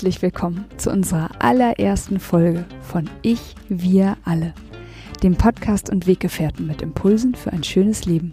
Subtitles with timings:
[0.00, 4.54] herzlich willkommen zu unserer allerersten Folge von Ich, wir alle,
[5.22, 8.32] dem Podcast und Weggefährten mit Impulsen für ein schönes Leben.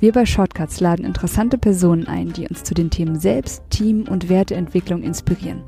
[0.00, 4.28] Wir bei Shortcuts laden interessante Personen ein, die uns zu den Themen Selbst, Team und
[4.28, 5.62] Werteentwicklung inspirieren.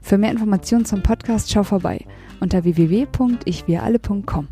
[0.00, 2.06] Für mehr Informationen zum Podcast schau vorbei
[2.40, 4.48] unter www.ichwiralle.com.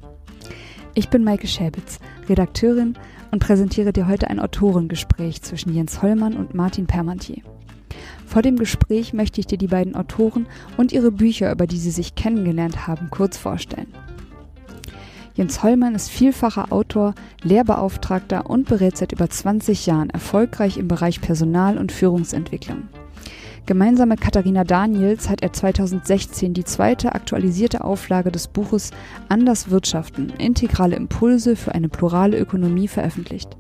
[0.93, 1.99] Ich bin Maike Schäbitz,
[2.29, 2.93] Redakteurin
[3.31, 7.43] und präsentiere dir heute ein Autorengespräch zwischen Jens Hollmann und Martin Permantier.
[8.33, 10.47] Vor dem Gespräch möchte ich dir die beiden Autoren
[10.79, 13.93] und ihre Bücher, über die sie sich kennengelernt haben, kurz vorstellen.
[15.35, 21.21] Jens Hollmann ist vielfacher Autor, Lehrbeauftragter und berät seit über 20 Jahren erfolgreich im Bereich
[21.21, 22.89] Personal- und Führungsentwicklung.
[23.65, 28.91] Gemeinsam mit Katharina Daniels hat er 2016 die zweite aktualisierte Auflage des Buches
[29.29, 33.57] Anders Wirtschaften, integrale Impulse für eine plurale Ökonomie veröffentlicht.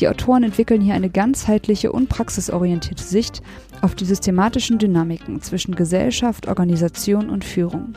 [0.00, 3.42] Die Autoren entwickeln hier eine ganzheitliche und praxisorientierte Sicht
[3.82, 7.92] auf die systematischen Dynamiken zwischen Gesellschaft, Organisation und Führung.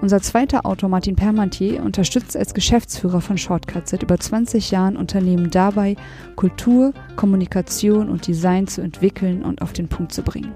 [0.00, 5.50] Unser zweiter Autor Martin Permantier unterstützt als Geschäftsführer von Shortcut seit über 20 Jahren Unternehmen
[5.50, 5.96] dabei,
[6.36, 10.52] Kultur, Kommunikation und Design zu entwickeln und auf den Punkt zu bringen.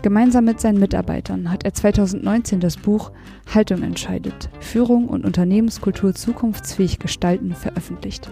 [0.00, 3.12] Gemeinsam mit seinen Mitarbeitern hat er 2019 das Buch
[3.52, 8.30] Haltung entscheidet, Führung und Unternehmenskultur zukunftsfähig gestalten veröffentlicht.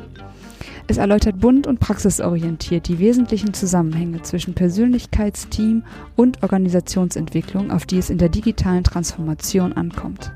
[0.86, 5.82] Es erläutert bunt und praxisorientiert die wesentlichen Zusammenhänge zwischen Persönlichkeits-, Team-
[6.14, 10.32] und Organisationsentwicklung, auf die es in der digitalen Transformation ankommt.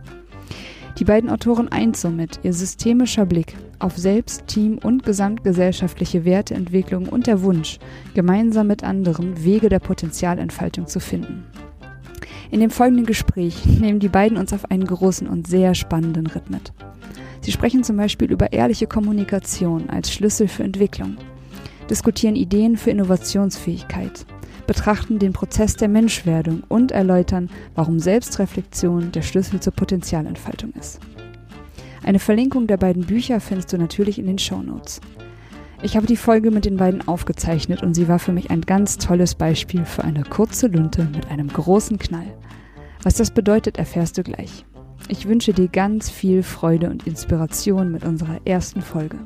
[0.99, 7.27] Die beiden Autoren eint somit ihr systemischer Blick auf Selbst-, Team- und gesamtgesellschaftliche Werteentwicklung und
[7.27, 7.79] der Wunsch,
[8.15, 11.45] gemeinsam mit anderen Wege der Potenzialentfaltung zu finden.
[12.51, 16.49] In dem folgenden Gespräch nehmen die beiden uns auf einen großen und sehr spannenden Ritt
[16.49, 16.73] mit.
[17.49, 21.17] Sie sprechen zum Beispiel über ehrliche Kommunikation als Schlüssel für Entwicklung,
[21.89, 24.27] diskutieren Ideen für Innovationsfähigkeit,
[24.67, 31.01] betrachten den Prozess der Menschwerdung und erläutern, warum Selbstreflexion der Schlüssel zur Potenzialentfaltung ist.
[32.03, 35.01] Eine Verlinkung der beiden Bücher findest du natürlich in den Show Notes.
[35.81, 38.99] Ich habe die Folge mit den beiden aufgezeichnet und sie war für mich ein ganz
[38.99, 42.31] tolles Beispiel für eine kurze Lunte mit einem großen Knall.
[43.03, 44.67] Was das bedeutet, erfährst du gleich.
[45.11, 49.17] Ich wünsche dir ganz viel Freude und Inspiration mit unserer ersten Folge.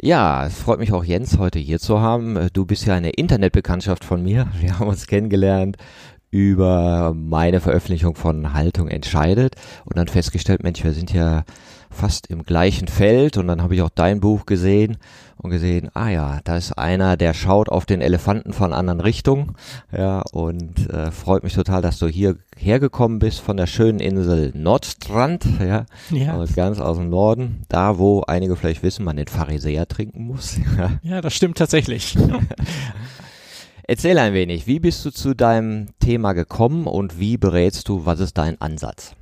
[0.00, 2.48] Ja, es freut mich auch Jens heute hier zu haben.
[2.54, 4.48] Du bist ja eine Internetbekanntschaft von mir.
[4.58, 5.76] Wir haben uns kennengelernt
[6.30, 11.44] über meine Veröffentlichung von Haltung entscheidet und dann festgestellt, Mensch, wir sind ja
[11.90, 14.98] fast im gleichen Feld und dann habe ich auch dein Buch gesehen
[15.38, 19.54] und gesehen, ah ja, da ist einer, der schaut auf den Elefanten von anderen Richtungen,
[19.96, 24.52] ja, und äh, freut mich total, dass du hier hergekommen bist von der schönen Insel
[24.54, 26.38] Nordstrand, ja, ja.
[26.38, 30.58] Also ganz aus dem Norden, da wo einige vielleicht wissen, man den Pharisäer trinken muss.
[31.02, 32.16] ja, das stimmt tatsächlich.
[33.90, 38.20] Erzähl ein wenig, wie bist du zu deinem Thema gekommen und wie berätst du, was
[38.20, 39.14] ist dein Ansatz?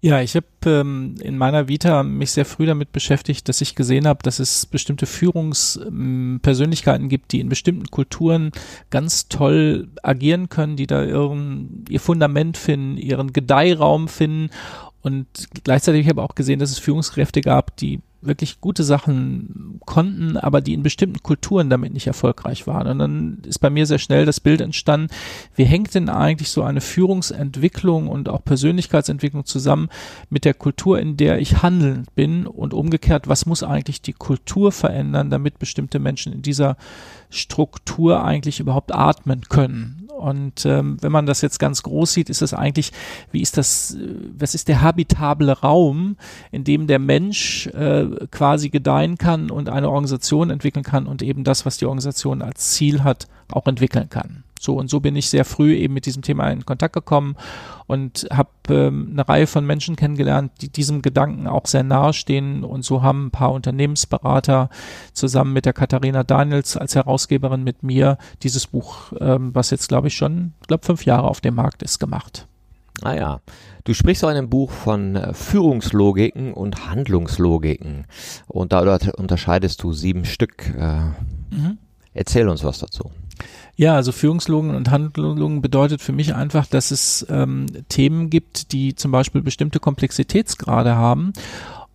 [0.00, 4.06] Ja, ich habe ähm, in meiner Vita mich sehr früh damit beschäftigt, dass ich gesehen
[4.06, 8.52] habe, dass es bestimmte Führungspersönlichkeiten gibt, die in bestimmten Kulturen
[8.88, 14.48] ganz toll agieren können, die da ihren, ihr Fundament finden, ihren Gedeihraum finden.
[15.02, 15.26] Und
[15.62, 20.36] gleichzeitig habe ich aber auch gesehen, dass es Führungskräfte gab, die wirklich gute Sachen konnten,
[20.36, 22.86] aber die in bestimmten Kulturen damit nicht erfolgreich waren.
[22.86, 25.08] Und dann ist bei mir sehr schnell das Bild entstanden,
[25.54, 29.88] wie hängt denn eigentlich so eine Führungsentwicklung und auch Persönlichkeitsentwicklung zusammen
[30.30, 34.72] mit der Kultur, in der ich handelnd bin und umgekehrt, was muss eigentlich die Kultur
[34.72, 36.76] verändern, damit bestimmte Menschen in dieser
[37.30, 39.95] Struktur eigentlich überhaupt atmen können.
[40.16, 42.92] Und ähm, wenn man das jetzt ganz groß sieht, ist es eigentlich,
[43.32, 46.16] wie ist das, äh, was ist der habitable Raum,
[46.50, 51.44] in dem der Mensch äh, quasi gedeihen kann und eine Organisation entwickeln kann und eben
[51.44, 54.45] das, was die Organisation als Ziel hat, auch entwickeln kann.
[54.60, 57.36] So und so bin ich sehr früh eben mit diesem Thema in Kontakt gekommen
[57.86, 62.64] und habe ähm, eine Reihe von Menschen kennengelernt, die diesem Gedanken auch sehr nahe stehen
[62.64, 64.70] und so haben ein paar Unternehmensberater
[65.12, 70.08] zusammen mit der Katharina Daniels als Herausgeberin mit mir dieses Buch, ähm, was jetzt glaube
[70.08, 72.46] ich schon, glaube fünf Jahre auf dem Markt ist, gemacht.
[73.02, 73.40] Ah ja.
[73.84, 78.06] Du sprichst auch in dem Buch von äh, Führungslogiken und Handlungslogiken.
[78.48, 80.74] Und da unterscheidest du sieben Stück.
[80.76, 81.00] Äh,
[81.54, 81.78] mhm.
[82.14, 83.10] Erzähl uns was dazu.
[83.78, 88.94] Ja, also Führungslogen und Handlungen bedeutet für mich einfach, dass es ähm, Themen gibt, die
[88.94, 91.34] zum Beispiel bestimmte Komplexitätsgrade haben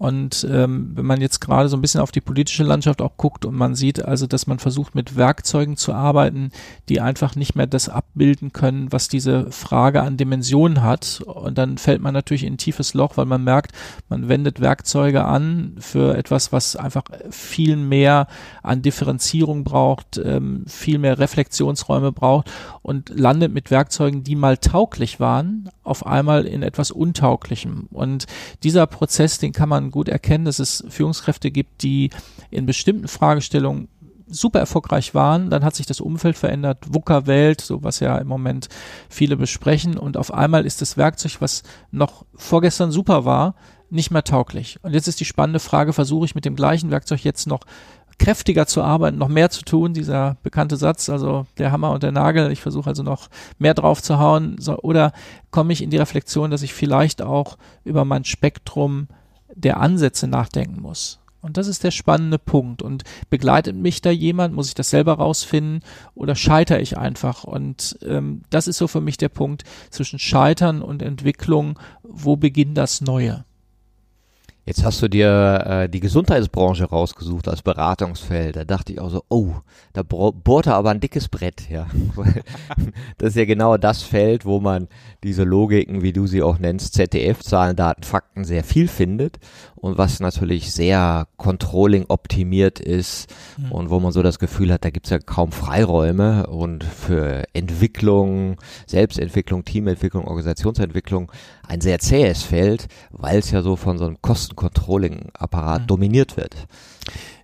[0.02, 3.46] Und ähm, wenn man jetzt gerade so ein bisschen auf die politische Landschaft auch guckt
[3.46, 6.50] und man sieht also, dass man versucht mit Werkzeugen zu arbeiten,
[6.90, 11.22] die einfach nicht mehr das abbilden können, was diese Frage an Dimensionen hat.
[11.28, 13.74] Und dann fällt man natürlich in ein tiefes Loch, weil man merkt,
[14.10, 18.26] man wendet Werkzeuge an für etwas, was einfach viel mehr
[18.64, 22.50] an Differenzierung braucht, ähm, viel mehr Reflexionsräume braucht
[22.82, 27.88] und landet mit Werkzeugen, die mal tauglich waren, auf einmal in etwas Untauglichem.
[27.92, 28.26] Und
[28.64, 32.10] dieser Prozess, den kann man gut erkennen, dass es Führungskräfte gibt, die
[32.50, 33.88] in bestimmten Fragestellungen
[34.28, 38.70] super erfolgreich waren, dann hat sich das Umfeld verändert, VUCA-Welt, so was ja im Moment
[39.10, 39.98] viele besprechen.
[39.98, 43.56] Und auf einmal ist das Werkzeug, was noch vorgestern super war,
[43.90, 44.80] nicht mehr tauglich.
[44.84, 47.66] Und jetzt ist die spannende Frage, versuche ich mit dem gleichen Werkzeug jetzt noch
[48.22, 52.12] kräftiger zu arbeiten, noch mehr zu tun, dieser bekannte Satz, also der Hammer und der
[52.12, 55.12] Nagel, ich versuche also noch mehr drauf zu hauen, so, oder
[55.50, 59.08] komme ich in die Reflexion, dass ich vielleicht auch über mein Spektrum
[59.56, 61.20] der Ansätze nachdenken muss.
[61.42, 62.82] Und das ist der spannende Punkt.
[62.82, 64.54] Und begleitet mich da jemand?
[64.54, 65.82] Muss ich das selber rausfinden?
[66.14, 67.44] Oder scheitere ich einfach?
[67.44, 71.80] Und ähm, das ist so für mich der Punkt zwischen Scheitern und Entwicklung.
[72.04, 73.44] Wo beginnt das Neue?
[74.64, 78.56] Jetzt hast du dir äh, die Gesundheitsbranche rausgesucht als Beratungsfeld.
[78.56, 79.56] Da dachte ich auch so, oh,
[79.94, 81.88] da bohrt er aber ein dickes Brett, ja.
[83.18, 84.88] das ist ja genau das Feld, wo man
[85.24, 89.40] diese Logiken, wie du sie auch nennst, ZDF, Zahlen, Daten, Fakten sehr viel findet
[89.82, 93.72] und was natürlich sehr Controlling optimiert ist mhm.
[93.72, 98.58] und wo man so das Gefühl hat, da gibt's ja kaum Freiräume und für Entwicklung,
[98.86, 101.32] Selbstentwicklung, Teamentwicklung, Organisationsentwicklung
[101.68, 105.88] ein sehr zähes Feld, weil es ja so von so einem Kostencontrolling-Apparat mhm.
[105.88, 106.56] dominiert wird.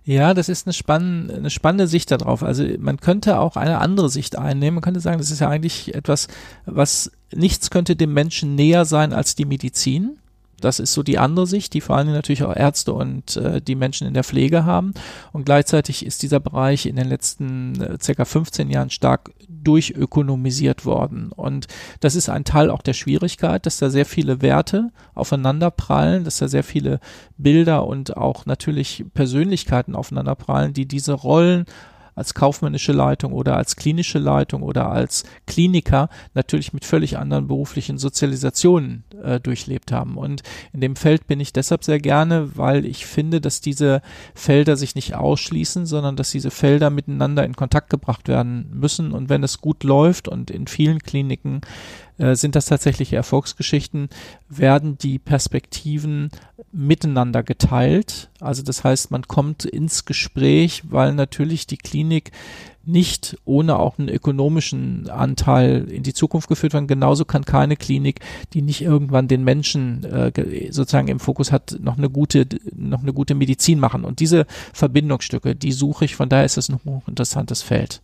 [0.04, 2.42] Ja, das ist eine, spann eine spannende Sicht darauf.
[2.42, 4.76] Also man könnte auch eine andere Sicht einnehmen.
[4.76, 6.28] Man könnte sagen, das ist ja eigentlich etwas,
[6.64, 10.18] was nichts könnte dem Menschen näher sein als die Medizin.
[10.60, 13.76] Das ist so die andere Sicht, die vor allem natürlich auch Ärzte und äh, die
[13.76, 14.92] Menschen in der Pflege haben.
[15.32, 21.30] Und gleichzeitig ist dieser Bereich in den letzten äh, circa 15 Jahren stark durchökonomisiert worden.
[21.30, 21.66] Und
[22.00, 26.48] das ist ein Teil auch der Schwierigkeit, dass da sehr viele Werte aufeinanderprallen, dass da
[26.48, 27.00] sehr viele
[27.36, 31.66] Bilder und auch natürlich Persönlichkeiten aufeinanderprallen, die diese Rollen
[32.18, 37.96] als kaufmännische Leitung oder als klinische Leitung oder als Kliniker natürlich mit völlig anderen beruflichen
[37.96, 40.16] Sozialisationen äh, durchlebt haben.
[40.18, 40.42] Und
[40.72, 44.02] in dem Feld bin ich deshalb sehr gerne, weil ich finde, dass diese
[44.34, 49.12] Felder sich nicht ausschließen, sondern dass diese Felder miteinander in Kontakt gebracht werden müssen.
[49.12, 51.60] Und wenn es gut läuft und in vielen Kliniken
[52.18, 54.08] äh, sind das tatsächlich Erfolgsgeschichten,
[54.48, 56.30] werden die Perspektiven
[56.72, 58.30] miteinander geteilt.
[58.40, 62.32] Also das heißt, man kommt ins Gespräch, weil natürlich die Klinik
[62.84, 66.86] nicht ohne auch einen ökonomischen Anteil in die Zukunft geführt werden.
[66.88, 68.20] Genauso kann keine Klinik,
[68.54, 70.32] die nicht irgendwann den Menschen äh,
[70.72, 74.04] sozusagen im Fokus hat, noch eine gute, noch eine gute Medizin machen.
[74.04, 76.16] Und diese Verbindungsstücke, die suche ich.
[76.16, 78.00] Von daher ist es ein hochinteressantes Feld.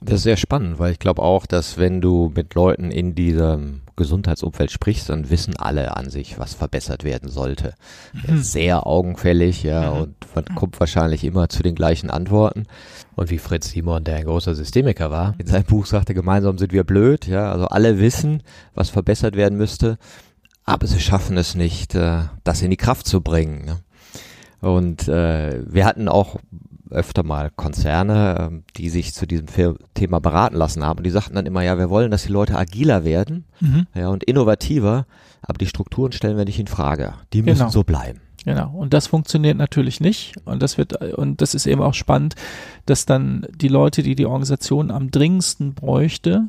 [0.00, 3.82] Das ist sehr spannend, weil ich glaube auch, dass wenn du mit Leuten in diesem
[3.96, 7.74] Gesundheitsumfeld sprichst, dann wissen alle an sich, was verbessert werden sollte.
[8.12, 8.38] Mhm.
[8.38, 10.00] Sehr augenfällig, ja, mhm.
[10.00, 12.66] und man kommt wahrscheinlich immer zu den gleichen Antworten.
[13.16, 16.72] Und wie Fritz Simon, der ein großer Systemiker war, in seinem Buch sagte, gemeinsam sind
[16.72, 19.98] wir blöd, ja, also alle wissen, was verbessert werden müsste,
[20.64, 23.64] aber sie schaffen es nicht, äh, das in die Kraft zu bringen.
[23.64, 23.78] Ne?
[24.60, 26.36] Und äh, wir hatten auch
[26.90, 29.46] öfter mal Konzerne, ähm, die sich zu diesem
[29.94, 30.98] Thema beraten lassen haben.
[30.98, 33.86] Und die sagten dann immer, ja, wir wollen, dass die Leute agiler werden mhm.
[33.94, 35.06] ja, und innovativer,
[35.42, 37.14] aber die Strukturen stellen wir nicht in Frage.
[37.32, 37.70] Die müssen genau.
[37.70, 38.20] so bleiben.
[38.44, 38.70] Genau.
[38.70, 40.34] Und das funktioniert natürlich nicht.
[40.44, 42.34] Und das wird, und das ist eben auch spannend,
[42.86, 46.48] dass dann die Leute, die die Organisation am dringendsten bräuchte,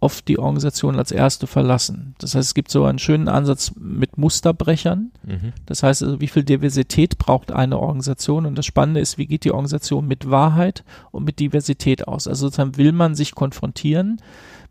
[0.00, 2.14] oft die Organisation als erste verlassen.
[2.18, 5.10] Das heißt, es gibt so einen schönen Ansatz mit Musterbrechern.
[5.24, 5.52] Mhm.
[5.64, 8.46] Das heißt also, wie viel Diversität braucht eine Organisation?
[8.46, 12.28] Und das Spannende ist, wie geht die Organisation mit Wahrheit und mit Diversität aus?
[12.28, 14.20] Also sozusagen will man sich konfrontieren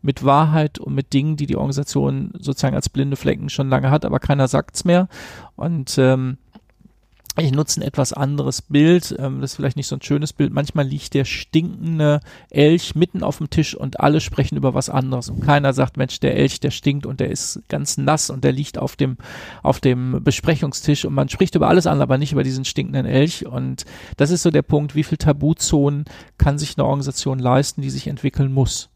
[0.02, 4.04] mit Wahrheit und mit Dingen, die die Organisation sozusagen als blinde Flecken schon lange hat,
[4.04, 5.08] aber keiner sagt's mehr.
[5.56, 6.38] Und ähm,
[7.44, 10.52] ich nutze ein etwas anderes Bild, ähm, das ist vielleicht nicht so ein schönes Bild.
[10.52, 15.28] Manchmal liegt der stinkende Elch mitten auf dem Tisch und alle sprechen über was anderes
[15.28, 18.52] und keiner sagt, Mensch, der Elch, der stinkt und der ist ganz nass und der
[18.52, 19.18] liegt auf dem,
[19.62, 23.46] auf dem Besprechungstisch und man spricht über alles andere, aber nicht über diesen stinkenden Elch
[23.46, 23.84] und
[24.16, 26.06] das ist so der Punkt, wie viel Tabuzonen
[26.38, 28.88] kann sich eine Organisation leisten, die sich entwickeln muss.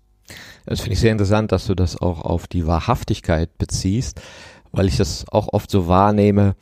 [0.64, 4.20] Das finde ich sehr interessant, dass du das auch auf die Wahrhaftigkeit beziehst
[4.72, 6.54] weil ich das auch oft so wahrnehme,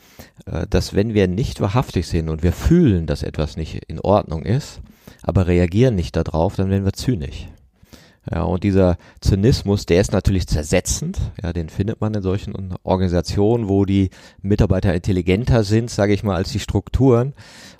[0.46, 4.42] äh, dass wenn wir nicht wahrhaftig sind und wir fühlen, dass etwas nicht in Ordnung
[4.42, 4.80] ist,
[5.22, 7.48] aber reagieren nicht darauf, dann werden wir zynisch.
[8.30, 11.18] Ja, und dieser Zynismus, der ist natürlich zersetzend.
[11.42, 14.10] Ja, den findet man in solchen Organisationen, wo die
[14.42, 17.32] Mitarbeiter intelligenter sind, sage ich mal, als die Strukturen.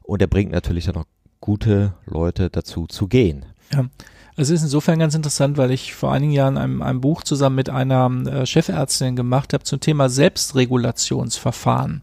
[0.03, 1.05] Und der bringt natürlich dann auch
[1.41, 3.45] gute Leute dazu zu gehen.
[3.73, 3.87] Ja.
[4.41, 7.71] Es ist insofern ganz interessant, weil ich vor einigen Jahren ein, ein Buch zusammen mit
[7.71, 12.03] einer äh, Chefärztin gemacht habe zum Thema Selbstregulationsverfahren.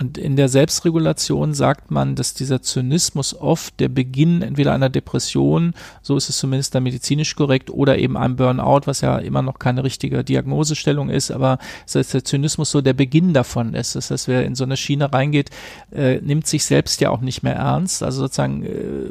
[0.00, 5.74] Und in der Selbstregulation sagt man, dass dieser Zynismus oft der Beginn entweder einer Depression,
[6.00, 9.58] so ist es zumindest dann medizinisch korrekt, oder eben einem Burnout, was ja immer noch
[9.58, 13.94] keine richtige Diagnosestellung ist, aber das heißt, der Zynismus so der Beginn davon ist.
[13.94, 15.50] Das heißt, wer in so eine Schiene reingeht,
[15.92, 18.70] äh, nimmt sich selbst ja auch nicht mehr ernst, also sozusagen äh,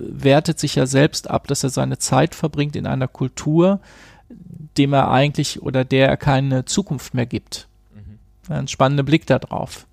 [0.10, 3.80] wertet sich ja selbst ab, dass er seine Zeit verbringt in einer Kultur,
[4.76, 7.68] dem er eigentlich oder der er keine Zukunft mehr gibt.
[7.94, 8.54] Mhm.
[8.54, 9.86] Ein spannender Blick darauf.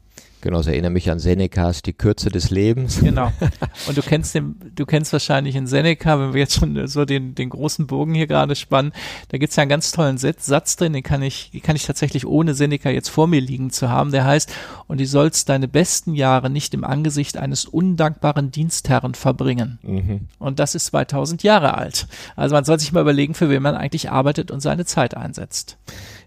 [0.43, 3.00] Genau, das erinnert mich an Senecas Die Kürze des Lebens.
[3.00, 3.33] Genau.
[3.88, 7.35] Und du kennst den, du kennst wahrscheinlich in Seneca, wenn wir jetzt schon so den,
[7.35, 8.93] den großen Bogen hier gerade spannen,
[9.28, 11.87] da gibt's ja einen ganz tollen Satz, Satz drin, den kann ich, den kann ich
[11.87, 14.52] tatsächlich ohne Seneca jetzt vor mir liegen zu haben, der heißt,
[14.87, 19.78] und du sollst deine besten Jahre nicht im Angesicht eines undankbaren Dienstherren verbringen.
[19.83, 20.21] Mhm.
[20.38, 22.07] Und das ist 2000 Jahre alt.
[22.37, 25.78] Also man soll sich mal überlegen, für wen man eigentlich arbeitet und seine Zeit einsetzt.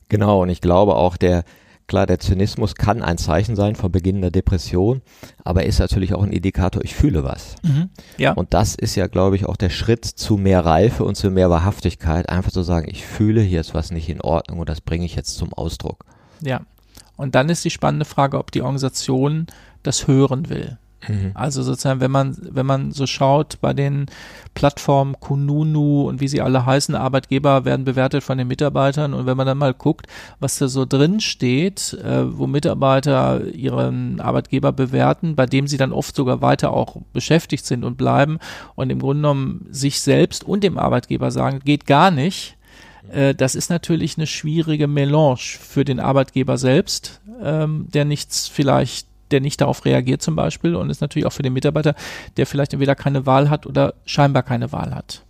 [0.10, 1.44] Genau, und ich glaube auch der,
[1.89, 5.01] Klar, der Zynismus kann ein Zeichen sein von Beginn der Depression,
[5.43, 7.55] aber ist natürlich auch ein Indikator, ich fühle was.
[7.63, 8.34] Mhm, ja.
[8.34, 11.50] Und das ist ja, glaube ich, auch der Schritt zu mehr Reife und zu mehr
[11.50, 15.03] Wahrhaftigkeit, einfach zu sagen, ich fühle, hier ist was nicht in Ordnung und das bringe
[15.03, 16.05] ich jetzt zum Ausdruck.
[16.41, 16.62] Ja.
[17.17, 19.48] Und dann ist die spannende Frage, ob die Organisation
[19.81, 20.77] das hören will.
[21.08, 21.32] Mhm.
[21.34, 24.08] Also sozusagen, wenn man, wenn man so schaut, bei den
[24.53, 29.38] Plattformen Kununu und wie sie alle heißen, Arbeitgeber werden bewertet von den Mitarbeitern und wenn
[29.38, 30.08] man dann mal guckt,
[30.39, 35.94] was da so drin steht, äh, wo Mitarbeiter ihren Arbeitgeber bewerten, bei dem sie dann
[35.94, 38.39] oft sogar weiter auch beschäftigt sind und bleiben
[38.75, 42.58] und im Grunde genommen sich selbst und dem Arbeitgeber sagen, geht gar nicht,
[43.12, 49.09] äh, das ist natürlich eine schwierige Melange für den Arbeitgeber selbst, ähm, der nichts vielleicht
[49.31, 51.95] der nicht darauf reagiert zum Beispiel und ist natürlich auch für den Mitarbeiter,
[52.38, 55.24] der vielleicht entweder keine Wahl hat oder scheinbar keine Wahl hat.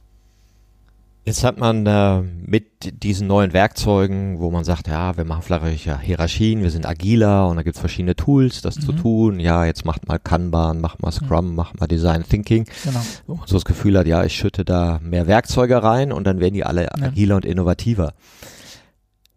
[1.26, 5.68] Jetzt hat man äh, mit diesen neuen Werkzeugen, wo man sagt, ja, wir machen flache
[5.68, 8.82] Hierarchien, wir sind agiler und da gibt es verschiedene Tools, das mhm.
[8.82, 9.40] zu tun.
[9.40, 11.56] Ja, jetzt macht mal Kanban, macht mal Scrum, mhm.
[11.56, 12.66] macht mal Design Thinking.
[12.84, 13.02] Genau.
[13.28, 16.40] Wo man so das Gefühl hat, ja, ich schütte da mehr Werkzeuge rein und dann
[16.40, 16.90] werden die alle ja.
[17.06, 18.14] agiler und innovativer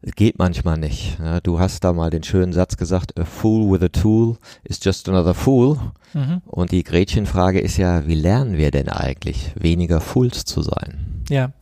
[0.03, 1.19] geht manchmal nicht.
[1.21, 4.81] Ja, du hast da mal den schönen Satz gesagt, a fool with a tool is
[4.83, 5.79] just another fool.
[6.13, 6.43] Mhm.
[6.47, 11.25] Und die Gretchenfrage ist ja, wie lernen wir denn eigentlich, weniger Fools zu sein?
[11.29, 11.53] Ja,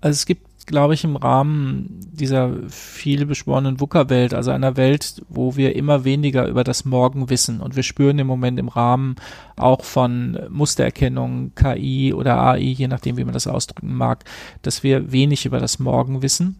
[0.00, 5.54] also es gibt, glaube ich, im Rahmen dieser viel beschworenen VUCA-Welt, also einer Welt, wo
[5.54, 7.60] wir immer weniger über das Morgen wissen.
[7.60, 9.14] Und wir spüren im Moment im Rahmen
[9.54, 14.24] auch von Mustererkennung, KI oder AI, je nachdem, wie man das ausdrücken mag,
[14.62, 16.56] dass wir wenig über das Morgen wissen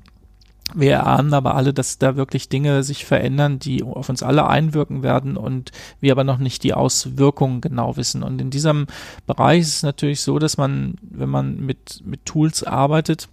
[0.75, 5.02] wir erahnen aber alle, dass da wirklich Dinge sich verändern, die auf uns alle einwirken
[5.02, 5.70] werden und
[6.00, 8.23] wir aber noch nicht die Auswirkungen genau wissen.
[8.23, 8.87] Und in diesem
[9.26, 13.28] Bereich ist es natürlich so, dass man, wenn man mit, mit Tools arbeitet,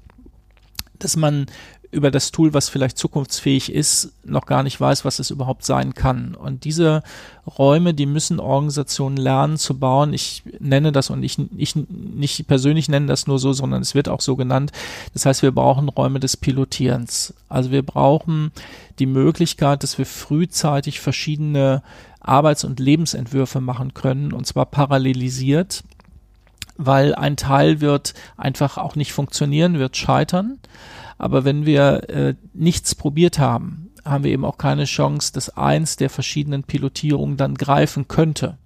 [1.00, 1.48] dass man
[1.94, 5.94] über das Tool, was vielleicht zukunftsfähig ist, noch gar nicht weiß, was es überhaupt sein
[5.94, 6.36] kann.
[6.36, 7.04] Und diese
[7.46, 10.12] Räume, die müssen Organisationen lernen zu bauen.
[10.12, 14.10] Ich nenne das und ich, ich nicht persönlich nenne das nur so, sondern es wird
[14.10, 14.72] auch so genannt.
[15.14, 17.34] Das heißt, wir brauchen Räume des Pilotierens.
[17.48, 18.52] Also wir brauchen
[19.00, 21.84] die Möglichkeit, dass wir frühzeitig verschiedene
[22.20, 25.84] Arbeits- und Lebensentwürfe machen können, und zwar parallelisiert
[26.76, 30.60] weil ein Teil wird einfach auch nicht funktionieren, wird scheitern.
[31.24, 35.96] Aber wenn wir äh, nichts probiert haben, haben wir eben auch keine Chance, dass eins
[35.96, 38.58] der verschiedenen Pilotierungen dann greifen könnte.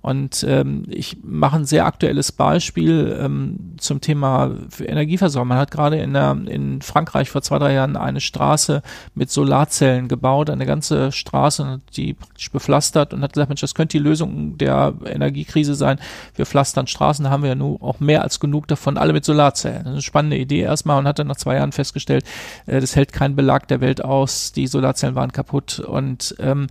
[0.00, 5.48] Und ähm, ich mache ein sehr aktuelles Beispiel ähm, zum Thema Energieversorgung.
[5.48, 8.82] Man hat gerade in, der, in Frankreich vor zwei, drei Jahren eine Straße
[9.14, 13.98] mit Solarzellen gebaut, eine ganze Straße, die praktisch bepflastert und hat gesagt, Mensch, das könnte
[13.98, 15.98] die Lösung der Energiekrise sein.
[16.34, 19.24] Wir pflastern Straßen, da haben wir ja nun auch mehr als genug davon, alle mit
[19.24, 19.78] Solarzellen.
[19.78, 22.24] Das ist eine spannende Idee erstmal und hat dann nach zwei Jahren festgestellt,
[22.66, 26.68] äh, das hält keinen Belag der Welt aus, die Solarzellen waren kaputt und ähm,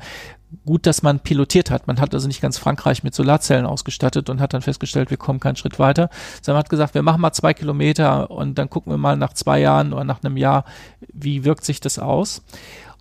[0.66, 1.88] gut, dass man pilotiert hat.
[1.88, 5.40] Man hat also nicht ganz Frankreich mit Solarzellen ausgestattet und hat dann festgestellt, wir kommen
[5.40, 6.10] keinen Schritt weiter,
[6.42, 9.60] sondern hat gesagt, wir machen mal zwei Kilometer und dann gucken wir mal nach zwei
[9.60, 10.66] Jahren oder nach einem Jahr,
[11.14, 12.44] wie wirkt sich das aus.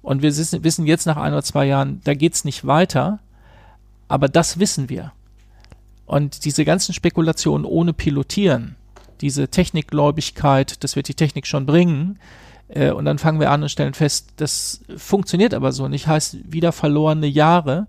[0.03, 3.21] Und wir wissen jetzt nach ein oder zwei Jahren, da geht's nicht weiter,
[4.09, 5.13] aber das wissen wir.
[6.07, 8.77] Und diese ganzen Spekulationen ohne Pilotieren,
[9.23, 12.19] diese Technikgläubigkeit, das wird die Technik schon bringen,
[12.75, 16.07] äh, und dann fangen wir an und stellen fest, das funktioniert aber so nicht.
[16.07, 17.87] Heißt wieder verlorene Jahre,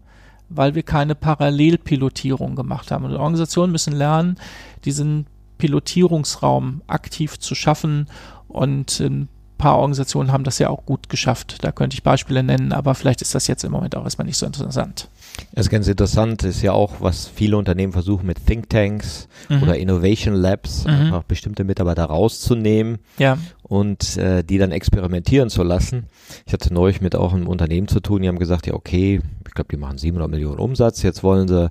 [0.50, 3.06] weil wir keine Parallelpilotierung gemacht haben.
[3.06, 4.38] Und Organisationen müssen lernen,
[4.86, 5.26] diesen
[5.58, 8.08] Pilotierungsraum aktiv zu schaffen
[8.48, 9.28] und ein
[9.58, 11.64] paar Organisationen haben das ja auch gut geschafft.
[11.64, 14.38] Da könnte ich Beispiele nennen, aber vielleicht ist das jetzt im Moment auch erstmal nicht
[14.38, 15.10] so interessant.
[15.54, 19.64] Das ist ganz interessant, ist ja auch, was viele Unternehmen versuchen mit Thinktanks mhm.
[19.64, 20.92] oder Innovation Labs, mhm.
[20.92, 23.38] einfach bestimmte Mitarbeiter rauszunehmen ja.
[23.64, 26.08] und äh, die dann experimentieren zu lassen.
[26.46, 29.54] Ich hatte neulich mit auch einem Unternehmen zu tun, die haben gesagt, ja okay, ich
[29.54, 31.70] glaube, die machen 700 Millionen Umsatz, jetzt wollen sie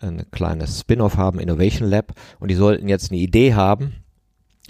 [0.00, 3.94] ein kleines Spin-off haben, Innovation Lab, und die sollten jetzt eine Idee haben,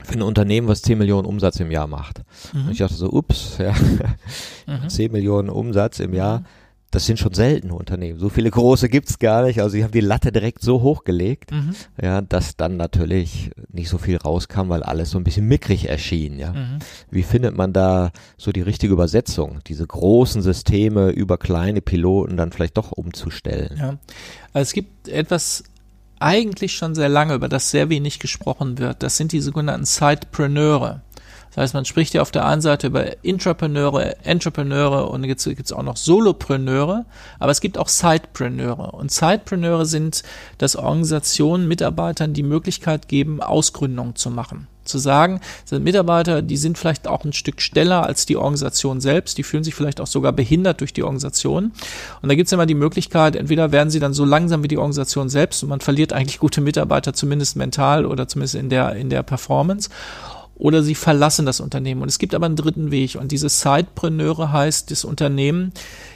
[0.03, 2.23] für ein Unternehmen, was 10 Millionen Umsatz im Jahr macht.
[2.53, 2.67] Mhm.
[2.67, 3.73] Und ich dachte so, ups, ja,
[4.67, 4.89] mhm.
[4.89, 6.45] 10 Millionen Umsatz im Jahr, mhm
[6.95, 8.21] das sind schon seltene Unternehmen.
[8.21, 9.61] So viele große gibt's gar nicht.
[9.61, 11.75] Also sie haben die Latte direkt so hochgelegt, mhm.
[12.01, 16.39] ja, dass dann natürlich nicht so viel rauskam, weil alles so ein bisschen mickrig erschien.
[16.39, 16.53] Ja.
[16.53, 16.79] Mhm.
[17.11, 22.53] Wie findet man da so die richtige Übersetzung, diese großen Systeme über kleine Piloten dann
[22.53, 23.77] vielleicht doch umzustellen?
[23.77, 23.89] Ja.
[24.53, 25.65] Also es gibt etwas
[26.21, 29.03] eigentlich schon sehr lange, über das sehr wenig gesprochen wird.
[29.03, 31.03] Das sind die sogenannten Sidepreneure.
[31.55, 35.65] Das heißt, man spricht ja auf der einen Seite über Intrapreneure, Entrepreneure und jetzt gibt
[35.65, 37.05] es auch noch Solopreneure,
[37.39, 38.95] aber es gibt auch Sidepreneure.
[38.95, 40.25] Und Sidepreneure sind,
[40.59, 46.79] dass Organisationen Mitarbeitern die Möglichkeit geben, Ausgründungen zu machen zu sagen, sind Mitarbeiter, die sind
[46.79, 50.33] vielleicht auch ein Stück schneller als die Organisation selbst, die fühlen sich vielleicht auch sogar
[50.33, 51.73] behindert durch die Organisation.
[52.23, 54.79] Und da gibt es immer die Möglichkeit, entweder werden sie dann so langsam wie die
[54.79, 59.11] Organisation selbst und man verliert eigentlich gute Mitarbeiter, zumindest mental oder zumindest in der, in
[59.11, 59.89] der Performance
[60.57, 62.03] oder sie verlassen das Unternehmen.
[62.03, 63.17] Und es gibt aber einen dritten Weg.
[63.17, 65.73] Und diese Sidepreneure heißt, das Unternehmen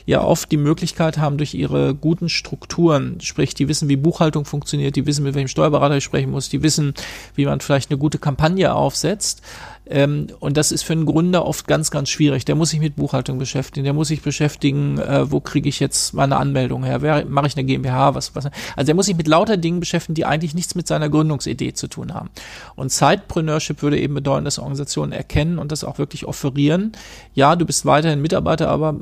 [0.09, 4.97] ja oft die Möglichkeit haben durch ihre guten Strukturen, sprich, die wissen, wie Buchhaltung funktioniert,
[4.97, 6.95] die wissen, mit welchem Steuerberater ich sprechen muss, die wissen,
[7.35, 9.43] wie man vielleicht eine gute Kampagne aufsetzt,
[9.91, 12.45] ähm, und das ist für einen Gründer oft ganz, ganz schwierig.
[12.45, 16.13] Der muss sich mit Buchhaltung beschäftigen, der muss sich beschäftigen, äh, wo kriege ich jetzt
[16.13, 18.47] meine Anmeldung her, wer, mache ich eine GmbH, was, was.
[18.47, 21.89] Also der muss sich mit lauter Dingen beschäftigen, die eigentlich nichts mit seiner Gründungsidee zu
[21.89, 22.31] tun haben.
[22.77, 26.93] Und Sidepreneurship würde eben bedeuten, dass Organisationen erkennen und das auch wirklich offerieren.
[27.35, 28.97] Ja, du bist weiterhin Mitarbeiter, aber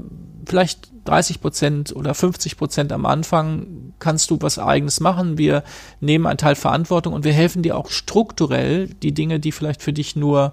[0.46, 5.38] vielleicht 30 Prozent oder 50 Prozent am Anfang kannst du was eigenes machen.
[5.38, 5.62] Wir
[6.00, 9.92] nehmen einen Teil Verantwortung und wir helfen dir auch strukturell die Dinge, die vielleicht für
[9.92, 10.52] dich nur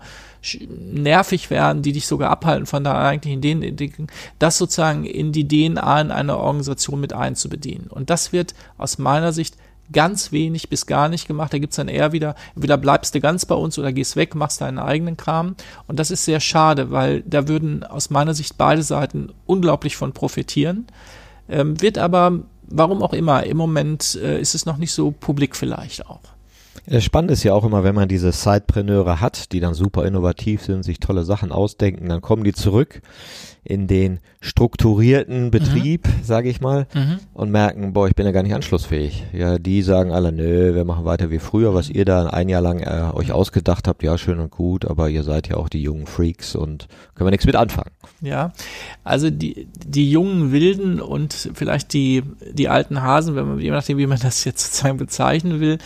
[0.67, 4.07] nervig werden, die dich sogar abhalten von der eigentlichen Ideen,
[4.39, 7.87] das sozusagen in die DNA in einer Organisation mit einzubedienen.
[7.87, 9.55] Und das wird aus meiner Sicht
[9.93, 11.53] ganz wenig bis gar nicht gemacht.
[11.53, 14.61] Da gibt's dann eher wieder, entweder bleibst du ganz bei uns oder gehst weg, machst
[14.61, 15.55] deinen eigenen Kram.
[15.87, 20.13] Und das ist sehr schade, weil da würden aus meiner Sicht beide Seiten unglaublich von
[20.13, 20.87] profitieren.
[21.47, 25.55] Ähm, wird aber, warum auch immer, im Moment äh, ist es noch nicht so publik
[25.55, 26.21] vielleicht auch.
[26.99, 30.83] Spannend ist ja auch immer, wenn man diese Sidepreneure hat, die dann super innovativ sind,
[30.83, 33.01] sich tolle Sachen ausdenken, dann kommen die zurück
[33.63, 36.23] in den strukturierten Betrieb, mhm.
[36.23, 37.19] sage ich mal, mhm.
[37.33, 39.23] und merken, boah, ich bin ja gar nicht anschlussfähig.
[39.31, 42.61] Ja, die sagen alle, nö, wir machen weiter wie früher, was ihr da ein Jahr
[42.61, 45.81] lang äh, euch ausgedacht habt, ja, schön und gut, aber ihr seid ja auch die
[45.81, 47.91] jungen Freaks und können wir nichts mit anfangen.
[48.21, 48.51] Ja,
[49.03, 53.97] also die, die jungen Wilden und vielleicht die, die alten Hasen, wenn man, je nachdem,
[53.97, 55.77] wie man das jetzt sozusagen bezeichnen will,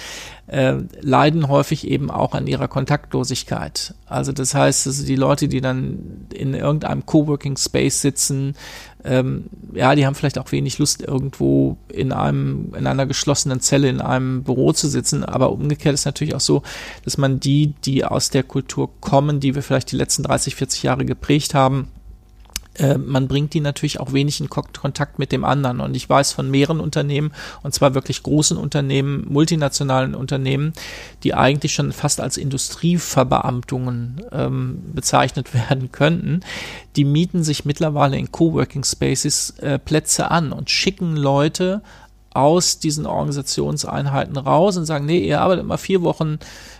[0.47, 3.93] äh, leiden häufig eben auch an ihrer Kontaktlosigkeit.
[4.05, 8.55] Also das heißt, also die Leute, die dann in irgendeinem Coworking Space sitzen,
[9.03, 13.89] ähm, ja, die haben vielleicht auch wenig Lust, irgendwo in einem, in einer geschlossenen Zelle,
[13.89, 15.23] in einem Büro zu sitzen.
[15.23, 16.63] Aber umgekehrt ist natürlich auch so,
[17.03, 20.83] dass man die, die aus der Kultur kommen, die wir vielleicht die letzten 30, 40
[20.83, 21.89] Jahre geprägt haben,
[22.77, 25.79] äh, man bringt die natürlich auch wenig in Kontakt mit dem anderen.
[25.79, 27.31] Und ich weiß von mehreren Unternehmen,
[27.63, 30.73] und zwar wirklich großen Unternehmen, multinationalen Unternehmen,
[31.23, 36.41] die eigentlich schon fast als Industrieverbeamtungen ähm, bezeichnet werden könnten,
[36.95, 41.81] die mieten sich mittlerweile in Coworking Spaces äh, Plätze an und schicken Leute
[42.31, 46.37] aus diesen Organisationseinheiten raus und sagen, nee, ihr arbeitet mal vier Wochen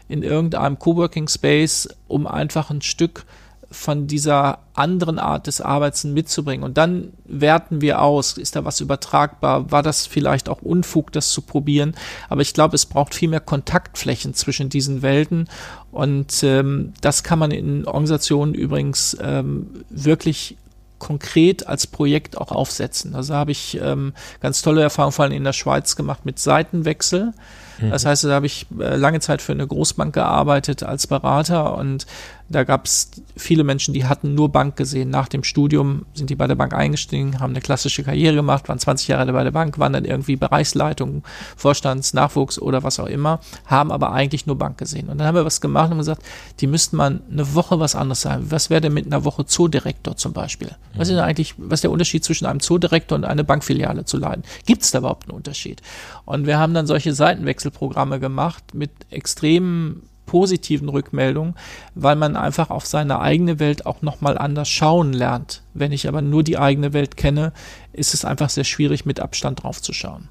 [0.08, 3.26] in irgendeinem Coworking Space, um einfach ein Stück
[3.70, 6.64] von dieser anderen Art des Arbeits mitzubringen.
[6.64, 11.32] Und dann werten wir aus, ist da was übertragbar, war das vielleicht auch Unfug, das
[11.32, 11.96] zu probieren.
[12.30, 15.50] Aber ich glaube, es braucht viel mehr Kontaktflächen zwischen diesen Welten.
[15.92, 20.58] Und ähm, das kann man in Organisationen übrigens ähm, wirklich
[21.00, 23.16] konkret als Projekt auch aufsetzen.
[23.16, 27.34] Also habe ich ähm, ganz tolle Erfahrungen vor allem in der Schweiz gemacht mit Seitenwechsel.
[27.80, 27.90] Mhm.
[27.92, 32.08] Das heißt, da habe ich äh, lange Zeit für eine Großbank gearbeitet als Berater und
[32.50, 35.10] da gab es viele Menschen, die hatten nur Bank gesehen.
[35.10, 38.80] Nach dem Studium sind die bei der Bank eingestiegen, haben eine klassische Karriere gemacht, waren
[38.80, 41.24] 20 Jahre bei der Bank, waren dann irgendwie Bereichsleitung,
[41.58, 45.10] Vorstands, Nachwuchs oder was auch immer, haben aber eigentlich nur Bank gesehen.
[45.10, 46.24] Und dann haben wir was gemacht und gesagt,
[46.60, 48.50] die müssten mal eine Woche was anderes sein.
[48.50, 50.70] Was wäre denn mit einer Woche Zoodirektor zum Beispiel?
[50.96, 54.18] Was ist denn eigentlich, was ist der Unterschied zwischen einem Zoodirektor und einer Bankfiliale zu
[54.18, 54.44] leiten?
[54.66, 55.82] Gibt es da überhaupt einen Unterschied?
[56.26, 61.56] Und wir haben dann solche Seitenwechselprogramme gemacht mit extremen positiven Rückmeldungen,
[61.96, 65.64] weil man einfach auf seine eigene Welt auch nochmal anders schauen lernt.
[65.74, 67.54] Wenn ich aber nur die eigene Welt kenne,
[67.94, 70.30] ist es einfach sehr schwierig, mit Abstand drauf zu schauen.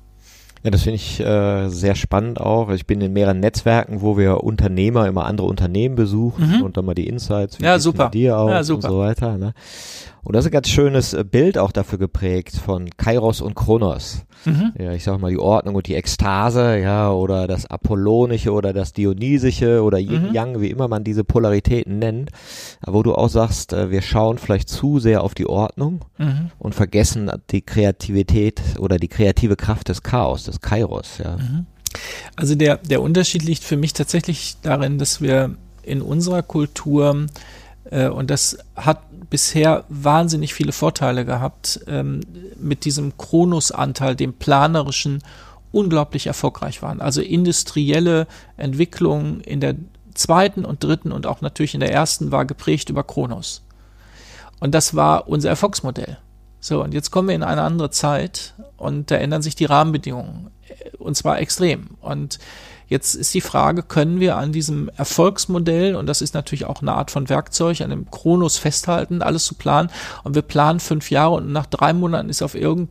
[0.63, 2.71] Ja, das finde ich äh, sehr spannend auch.
[2.71, 6.63] Ich bin in mehreren Netzwerken, wo wir Unternehmer immer andere Unternehmen besuchen mhm.
[6.63, 8.09] und dann mal die Insights, wie ja, super.
[8.11, 8.89] dir aus ja, super.
[8.89, 9.39] und so weiter.
[9.39, 9.55] Ne?
[10.27, 14.25] Und das ist ein ganz schönes äh, Bild auch dafür geprägt von Kairos und Kronos.
[14.45, 14.73] Mhm.
[14.77, 18.93] Ja, ich sag mal die Ordnung und die Ekstase, ja, oder das Apollonische oder das
[18.93, 20.35] Dionysische oder Yin mhm.
[20.35, 22.31] Yang, wie immer man diese Polaritäten nennt.
[22.81, 26.51] Aber wo du auch sagst, äh, wir schauen vielleicht zu sehr auf die Ordnung mhm.
[26.59, 31.37] und vergessen die Kreativität oder die kreative Kraft des Chaos, des Kairos, ja.
[31.37, 31.67] Mhm.
[32.35, 37.27] Also der, der Unterschied liegt für mich tatsächlich darin, dass wir in unserer Kultur
[37.91, 42.21] und das hat bisher wahnsinnig viele Vorteile gehabt, ähm,
[42.59, 45.23] mit diesem Kronusanteil, dem planerischen,
[45.73, 47.01] unglaublich erfolgreich waren.
[47.01, 49.75] Also industrielle Entwicklung in der
[50.15, 53.63] zweiten und dritten und auch natürlich in der ersten war geprägt über Kronos.
[54.59, 56.19] Und das war unser Erfolgsmodell.
[56.61, 60.51] So, und jetzt kommen wir in eine andere Zeit und da ändern sich die Rahmenbedingungen.
[60.99, 61.91] Und zwar extrem.
[62.01, 62.39] Und
[62.89, 66.93] Jetzt ist die Frage, können wir an diesem Erfolgsmodell, und das ist natürlich auch eine
[66.93, 69.91] Art von Werkzeug, an dem Kronos festhalten, alles zu planen.
[70.23, 72.91] Und wir planen fünf Jahre und nach drei Monaten ist auf irgend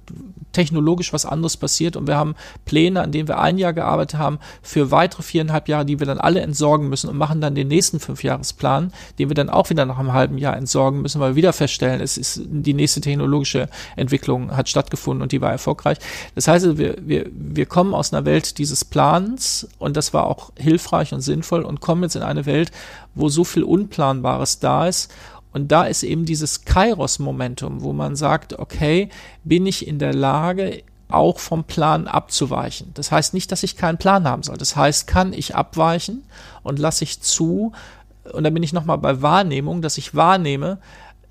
[0.56, 4.40] technologisch was anderes passiert und wir haben Pläne, an denen wir ein Jahr gearbeitet haben,
[4.62, 8.00] für weitere viereinhalb Jahre, die wir dann alle entsorgen müssen und machen dann den nächsten
[8.00, 11.54] Fünfjahresplan, den wir dann auch wieder nach einem halben Jahr entsorgen müssen, weil wir wieder
[11.54, 15.98] feststellen, es ist die nächste technologische Entwicklung hat stattgefunden und die war erfolgreich.
[16.36, 20.52] Das heißt, wir, wir, wir kommen aus einer Welt dieses Plans und das war auch
[20.58, 22.72] hilfreich und sinnvoll und kommen jetzt in eine Welt,
[23.14, 25.12] wo so viel Unplanbares da ist
[25.54, 29.10] und da ist eben dieses Kairos-Momentum, wo man sagt, okay,
[29.44, 32.92] bin ich in der Lage, auch vom Plan abzuweichen.
[32.96, 34.58] Das heißt nicht, dass ich keinen Plan haben soll.
[34.58, 36.24] Das heißt, kann ich abweichen
[36.64, 37.74] und lasse ich zu,
[38.34, 40.80] und da bin ich nochmal bei Wahrnehmung, dass ich wahrnehme,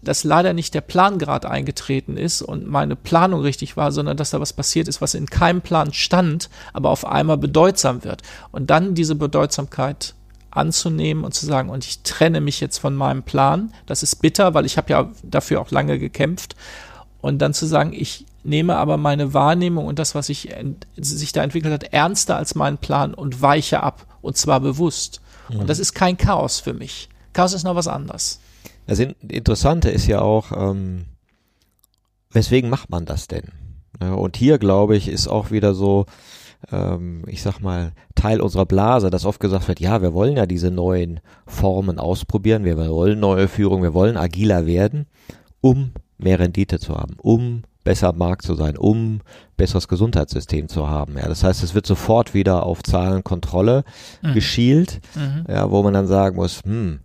[0.05, 4.31] dass leider nicht der Plan gerade eingetreten ist und meine Planung richtig war, sondern dass
[4.31, 8.23] da was passiert ist, was in keinem Plan stand, aber auf einmal bedeutsam wird.
[8.53, 10.15] Und dann diese Bedeutsamkeit
[10.55, 13.73] anzunehmen und zu sagen, und ich trenne mich jetzt von meinem Plan.
[13.87, 16.55] Das ist bitter, weil ich habe ja dafür auch lange gekämpft.
[17.21, 20.55] Und dann zu sagen, ich nehme aber meine Wahrnehmung und das, was ich
[20.97, 24.07] sich da entwickelt hat, ernster als meinen Plan und weiche ab.
[24.23, 25.21] Und zwar bewusst.
[25.49, 25.61] Mhm.
[25.61, 27.09] Und das ist kein Chaos für mich.
[27.33, 28.41] Chaos ist noch was anderes.
[28.87, 31.07] Das Interessante ist ja auch, ähm,
[32.31, 33.45] weswegen macht man das denn?
[34.01, 36.07] Und hier, glaube ich, ist auch wieder so,
[36.73, 40.47] ähm, ich sag mal, Teil unserer Blase, dass oft gesagt wird, ja, wir wollen ja
[40.47, 45.07] diese neuen Formen ausprobieren, wir wollen neue Führung, wir wollen agiler werden,
[45.61, 49.21] um mehr Rendite zu haben, um besser am Markt zu sein, um
[49.57, 51.17] besseres Gesundheitssystem zu haben.
[51.19, 53.85] Ja, das heißt, es wird sofort wieder auf Zahlenkontrolle
[54.23, 54.33] mhm.
[54.33, 55.45] geschielt, mhm.
[55.49, 57.01] ja, wo man dann sagen muss, hm,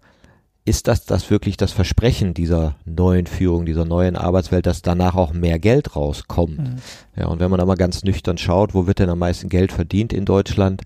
[0.69, 5.33] ist das das wirklich das Versprechen dieser neuen Führung, dieser neuen Arbeitswelt, dass danach auch
[5.33, 6.59] mehr Geld rauskommt?
[6.59, 6.75] Mhm.
[7.15, 9.71] Ja, und wenn man da mal ganz nüchtern schaut, wo wird denn am meisten Geld
[9.71, 10.83] verdient in Deutschland?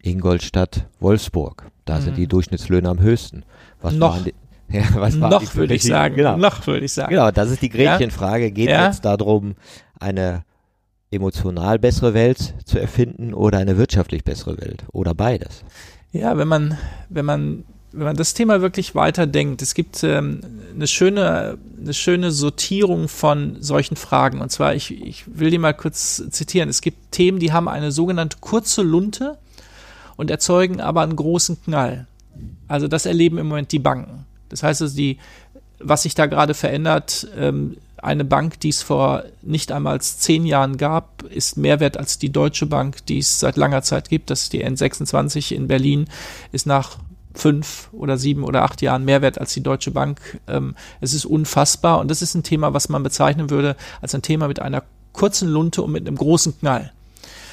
[0.00, 1.64] Ingolstadt, Wolfsburg.
[1.84, 2.02] Da mhm.
[2.02, 3.42] sind die Durchschnittslöhne am höchsten.
[3.82, 4.22] Was noch.
[4.22, 4.32] Die,
[4.70, 6.14] ja, was noch würde ich sagen.
[6.14, 6.36] Genau.
[6.36, 7.10] Noch würde ich sagen.
[7.10, 8.52] Genau, das ist die Gretchenfrage.
[8.52, 8.86] Geht ja?
[8.86, 9.56] jetzt darum,
[9.98, 10.44] eine
[11.10, 15.64] emotional bessere Welt zu erfinden oder eine wirtschaftlich bessere Welt oder beides?
[16.12, 17.64] Ja, wenn man, wenn man
[17.96, 20.40] wenn man das Thema wirklich weiterdenkt, es gibt ähm,
[20.74, 24.42] eine schöne, eine schöne Sortierung von solchen Fragen.
[24.42, 26.68] Und zwar, ich, ich will die mal kurz zitieren.
[26.68, 29.38] Es gibt Themen, die haben eine sogenannte kurze Lunte
[30.16, 32.06] und erzeugen aber einen großen Knall.
[32.68, 34.26] Also das erleben im Moment die Banken.
[34.50, 35.16] Das heißt also, die,
[35.78, 40.76] was sich da gerade verändert, ähm, eine Bank, die es vor nicht einmal zehn Jahren
[40.76, 44.28] gab, ist mehr wert als die Deutsche Bank, die es seit langer Zeit gibt.
[44.28, 46.06] Das ist die N26 in Berlin,
[46.52, 46.98] ist nach
[47.36, 50.40] fünf oder sieben oder acht Jahren mehr wert als die Deutsche Bank.
[50.46, 54.22] Ähm, es ist unfassbar und das ist ein Thema, was man bezeichnen würde als ein
[54.22, 56.92] Thema mit einer kurzen Lunte und mit einem großen Knall.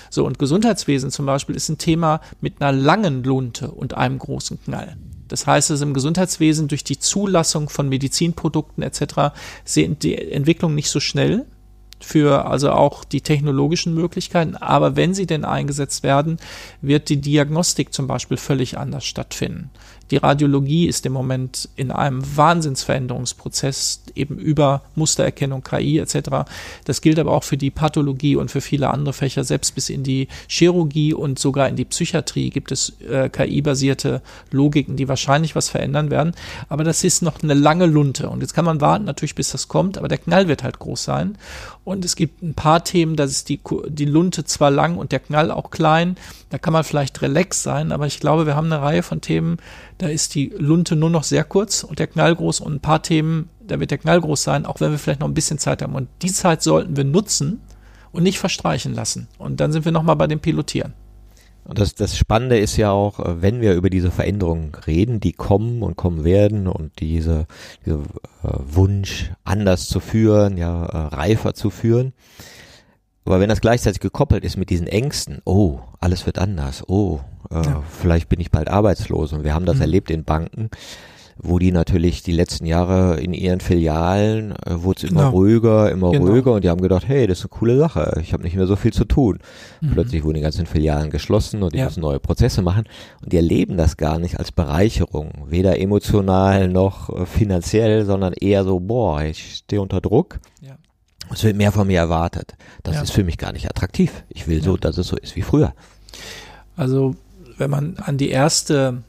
[0.10, 4.62] So, und Gesundheitswesen zum Beispiel ist ein Thema mit einer langen Lunte und einem großen
[4.64, 4.96] Knall.
[5.28, 9.34] Das heißt, dass im Gesundheitswesen durch die Zulassung von Medizinprodukten etc.
[9.66, 11.46] sind die Entwicklung nicht so schnell
[12.04, 14.56] für also auch die technologischen Möglichkeiten.
[14.56, 16.38] Aber wenn sie denn eingesetzt werden,
[16.82, 19.70] wird die Diagnostik zum Beispiel völlig anders stattfinden.
[20.12, 26.46] Die Radiologie ist im Moment in einem Wahnsinnsveränderungsprozess, eben über Mustererkennung, KI etc.
[26.86, 30.04] Das gilt aber auch für die Pathologie und für viele andere Fächer, selbst bis in
[30.04, 35.70] die Chirurgie und sogar in die Psychiatrie gibt es äh, KI-basierte Logiken, die wahrscheinlich was
[35.70, 36.34] verändern werden.
[36.70, 38.30] Aber das ist noch eine lange Lunte.
[38.30, 41.04] Und jetzt kann man warten, natürlich, bis das kommt, aber der Knall wird halt groß
[41.04, 41.38] sein.
[41.84, 45.20] Und es gibt ein paar Themen, da ist die, die Lunte zwar lang und der
[45.20, 46.18] Knall auch klein.
[46.54, 49.58] Da kann man vielleicht relax sein, aber ich glaube, wir haben eine Reihe von Themen,
[49.98, 53.02] da ist die Lunte nur noch sehr kurz und der Knall groß und ein paar
[53.02, 55.82] Themen, da wird der Knall groß sein, auch wenn wir vielleicht noch ein bisschen Zeit
[55.82, 55.96] haben.
[55.96, 57.62] Und die Zeit sollten wir nutzen
[58.12, 59.30] und nicht verstreichen lassen.
[59.40, 60.94] Und dann sind wir nochmal bei dem Pilotieren.
[61.64, 65.34] Und das, das Spannende ist ja auch, äh, wenn wir über diese Veränderungen reden, die
[65.34, 67.48] kommen und kommen werden und diese,
[67.84, 67.96] diese
[68.44, 72.14] äh, Wunsch, anders zu führen, ja, äh, reifer zu führen.
[73.26, 77.56] Aber wenn das gleichzeitig gekoppelt ist mit diesen Ängsten, oh, alles wird anders, oh, äh,
[77.56, 77.84] ja.
[77.90, 79.82] vielleicht bin ich bald arbeitslos und wir haben das mhm.
[79.84, 80.70] erlebt in Banken,
[81.38, 85.32] wo die natürlich die letzten Jahre in ihren Filialen äh, wurde es immer genau.
[85.32, 86.28] ruhiger, immer genau.
[86.28, 88.68] ruhiger und die haben gedacht, hey, das ist eine coole Sache, ich habe nicht mehr
[88.68, 89.40] so viel zu tun.
[89.82, 89.92] Mhm.
[89.92, 91.86] Plötzlich wurden die ganzen Filialen geschlossen und die ja.
[91.86, 92.84] müssen neue Prozesse machen
[93.22, 98.64] und die erleben das gar nicht als Bereicherung, weder emotional noch äh, finanziell, sondern eher
[98.64, 100.40] so, boah, ich stehe unter Druck.
[100.62, 100.76] Ja.
[101.32, 102.56] Es wird mehr von mir erwartet.
[102.84, 103.02] Das ja.
[103.02, 104.24] ist für mich gar nicht attraktiv.
[104.30, 105.74] Ich will so, dass es so ist wie früher.
[106.76, 107.16] Also,
[107.58, 109.04] wenn man an die erste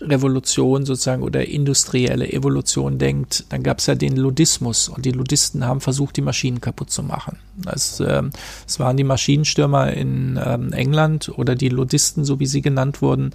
[0.00, 5.64] Revolution sozusagen oder industrielle Evolution denkt, dann gab es ja den Ludismus und die Ludisten
[5.64, 7.38] haben versucht, die Maschinen kaputt zu machen.
[7.56, 8.22] Das, äh,
[8.64, 13.32] das waren die Maschinenstürmer in ähm, England oder die Ludisten, so wie sie genannt wurden,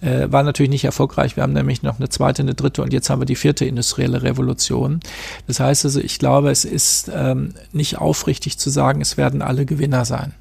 [0.00, 1.36] äh, waren natürlich nicht erfolgreich.
[1.36, 4.22] Wir haben nämlich noch eine zweite, eine dritte und jetzt haben wir die vierte industrielle
[4.22, 5.00] Revolution.
[5.46, 9.66] Das heißt also, ich glaube, es ist ähm, nicht aufrichtig zu sagen, es werden alle
[9.66, 10.32] Gewinner sein.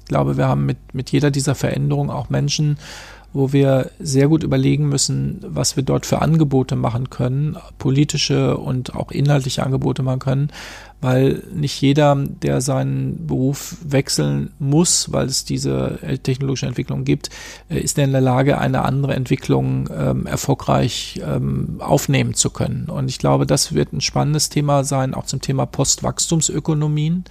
[0.00, 2.78] Ich glaube, wir haben mit, mit jeder dieser Veränderungen auch Menschen,
[3.38, 8.96] wo wir sehr gut überlegen müssen, was wir dort für Angebote machen können, politische und
[8.96, 10.50] auch inhaltliche Angebote machen können,
[11.00, 17.30] weil nicht jeder, der seinen Beruf wechseln muss, weil es diese technologische Entwicklung gibt,
[17.68, 22.86] äh, ist in der Lage, eine andere Entwicklung ähm, erfolgreich ähm, aufnehmen zu können.
[22.86, 27.24] Und ich glaube, das wird ein spannendes Thema sein, auch zum Thema Postwachstumsökonomien.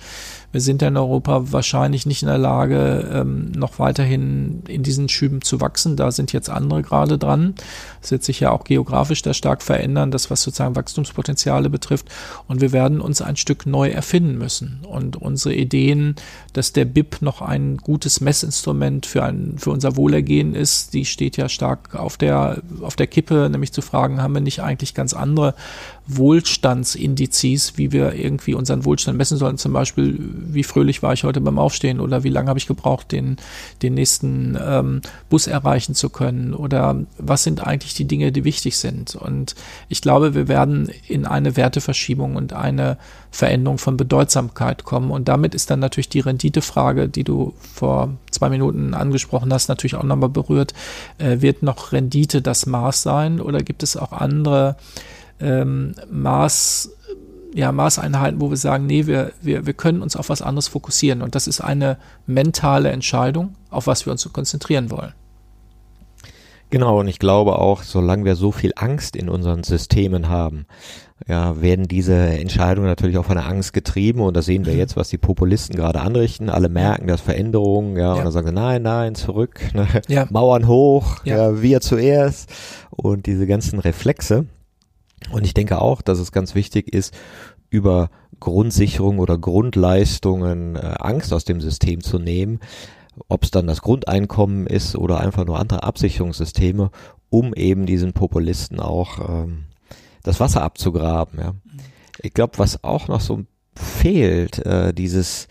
[0.53, 5.41] Wir sind in Europa wahrscheinlich nicht in der Lage, ähm, noch weiterhin in diesen Schüben
[5.41, 5.97] zu wachsen.
[5.97, 7.55] Da sind jetzt andere gerade dran.
[8.01, 12.07] Es wird sich ja auch geografisch da stark verändern, das was sozusagen Wachstumspotenziale betrifft.
[12.47, 14.81] Und wir werden uns ein Stück neu erfinden müssen.
[14.87, 16.15] Und unsere Ideen,
[16.53, 21.37] dass der BIP noch ein gutes Messinstrument für, ein, für unser Wohlergehen ist, die steht
[21.37, 25.13] ja stark auf der, auf der Kippe, nämlich zu fragen, haben wir nicht eigentlich ganz
[25.13, 25.55] andere
[26.07, 29.57] Wohlstandsindizes, wie wir irgendwie unseren Wohlstand messen sollen.
[29.57, 33.11] Zum Beispiel, wie fröhlich war ich heute beim Aufstehen oder wie lange habe ich gebraucht,
[33.11, 33.37] den,
[33.81, 38.77] den nächsten ähm, Bus erreichen zu können oder was sind eigentlich die Dinge, die wichtig
[38.77, 39.15] sind.
[39.15, 39.55] Und
[39.89, 42.97] ich glaube, wir werden in eine Werteverschiebung und eine
[43.31, 45.11] Veränderung von Bedeutsamkeit kommen.
[45.11, 49.95] Und damit ist dann natürlich die Renditefrage, die du vor zwei Minuten angesprochen hast, natürlich
[49.95, 50.73] auch nochmal berührt.
[51.17, 54.77] Äh, wird noch Rendite das Maß sein oder gibt es auch andere
[55.39, 56.91] ähm, Maß,
[57.53, 61.21] ja, Maßeinheiten, wo wir sagen, nee, wir, wir, wir können uns auf was anderes fokussieren.
[61.21, 65.13] Und das ist eine mentale Entscheidung, auf was wir uns konzentrieren wollen.
[66.69, 70.65] Genau, und ich glaube auch, solange wir so viel Angst in unseren Systemen haben,
[71.25, 74.79] ja, werden diese Entscheidungen natürlich auch von der Angst getrieben und das sehen wir mhm.
[74.79, 76.49] jetzt, was die Populisten gerade anrichten.
[76.49, 78.13] Alle merken, dass Veränderungen, ja, ja.
[78.13, 79.87] und dann sagen sie, nein, nein, zurück, ne?
[80.09, 80.27] ja.
[80.29, 81.51] Mauern hoch, ja.
[81.51, 82.51] ja, wir zuerst
[82.91, 84.45] und diese ganzen Reflexe.
[85.31, 87.13] Und ich denke auch, dass es ganz wichtig ist,
[87.69, 92.59] über Grundsicherung oder Grundleistungen äh, Angst aus dem System zu nehmen,
[93.27, 96.91] ob es dann das Grundeinkommen ist oder einfach nur andere Absicherungssysteme,
[97.29, 99.65] um eben diesen Populisten auch ähm,
[100.23, 101.39] das Wasser abzugraben.
[101.39, 101.53] Ja.
[102.21, 103.43] Ich glaube, was auch noch so
[103.75, 105.47] fehlt, äh, dieses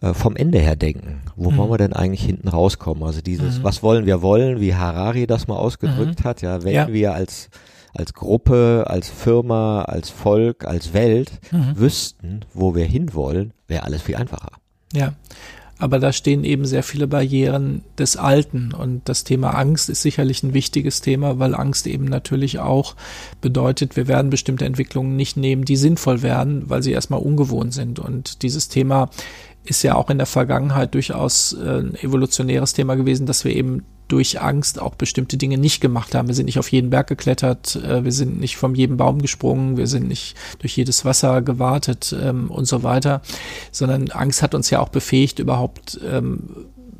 [0.00, 1.22] äh, vom Ende her denken.
[1.36, 1.56] Wo mhm.
[1.56, 3.02] wollen wir denn eigentlich hinten rauskommen?
[3.02, 3.64] Also dieses, mhm.
[3.64, 6.24] was wollen wir wollen, wie Harari das mal ausgedrückt mhm.
[6.24, 6.88] hat, ja, wenn ja.
[6.88, 7.50] wir als
[7.96, 11.72] als Gruppe, als Firma, als Volk, als Welt mhm.
[11.76, 14.50] wüssten, wo wir hinwollen, wäre alles viel einfacher.
[14.92, 15.14] Ja.
[15.78, 18.72] Aber da stehen eben sehr viele Barrieren des Alten.
[18.72, 22.96] Und das Thema Angst ist sicherlich ein wichtiges Thema, weil Angst eben natürlich auch
[23.42, 27.98] bedeutet, wir werden bestimmte Entwicklungen nicht nehmen, die sinnvoll werden, weil sie erstmal ungewohnt sind.
[27.98, 29.10] Und dieses Thema
[29.64, 33.84] ist ja auch in der Vergangenheit durchaus äh, ein evolutionäres Thema gewesen, dass wir eben
[34.08, 36.28] durch Angst auch bestimmte Dinge nicht gemacht haben.
[36.28, 39.76] Wir sind nicht auf jeden Berg geklettert, äh, wir sind nicht von jedem Baum gesprungen,
[39.76, 43.22] wir sind nicht durch jedes Wasser gewartet ähm, und so weiter,
[43.72, 46.40] sondern Angst hat uns ja auch befähigt, überhaupt ähm,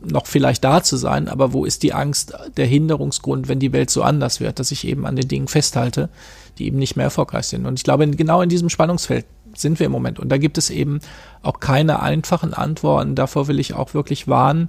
[0.04, 3.90] noch vielleicht da zu sein, aber wo ist die Angst, der Hinderungsgrund, wenn die Welt
[3.90, 6.08] so anders wird, dass ich eben an den Dingen festhalte,
[6.58, 7.66] die eben nicht mehr erfolgreich sind.
[7.66, 9.26] Und ich glaube, genau in diesem Spannungsfeld
[9.58, 10.18] sind wir im Moment.
[10.18, 11.00] Und da gibt es eben
[11.42, 13.14] auch keine einfachen Antworten.
[13.14, 14.68] Davor will ich auch wirklich warnen.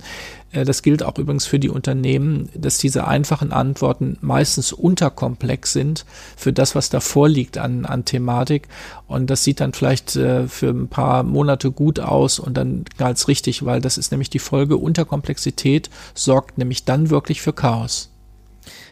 [0.51, 6.05] Äh, das gilt auch übrigens für die Unternehmen, dass diese einfachen Antworten meistens unterkomplex sind
[6.35, 8.67] für das, was da vorliegt an, an Thematik.
[9.07, 13.27] Und das sieht dann vielleicht äh, für ein paar Monate gut aus und dann ganz
[13.27, 14.77] richtig, weil das ist nämlich die Folge.
[14.77, 18.11] Unterkomplexität sorgt nämlich dann wirklich für Chaos.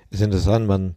[0.10, 0.95] Ist interessant, man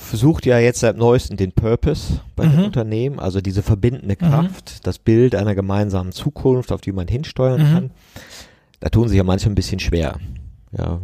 [0.00, 2.50] versucht ja jetzt seit neuestem den Purpose bei mhm.
[2.50, 4.28] den Unternehmen, also diese verbindende mhm.
[4.28, 4.80] Kraft, mhm.
[4.82, 7.74] das Bild einer gemeinsamen Zukunft, auf die man hinsteuern mhm.
[7.74, 7.90] kann.
[8.80, 10.18] Da tun sich ja manche ein bisschen schwer.
[10.76, 11.00] Ja,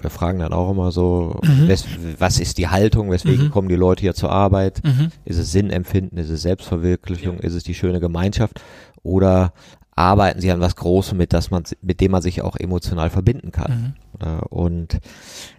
[0.00, 1.68] wir fragen dann auch immer so, mhm.
[1.68, 1.84] wes,
[2.18, 3.50] was ist die Haltung, weswegen mhm.
[3.50, 4.82] kommen die Leute hier zur Arbeit?
[5.24, 7.44] Ist es Sinnempfinden, ist es Selbstverwirklichung, ja.
[7.44, 8.60] ist es die schöne Gemeinschaft?
[9.02, 9.52] Oder
[10.00, 13.52] arbeiten sie an was Großem, mit, das man, mit dem man sich auch emotional verbinden
[13.52, 13.94] kann.
[14.20, 14.40] Mhm.
[14.50, 15.00] Und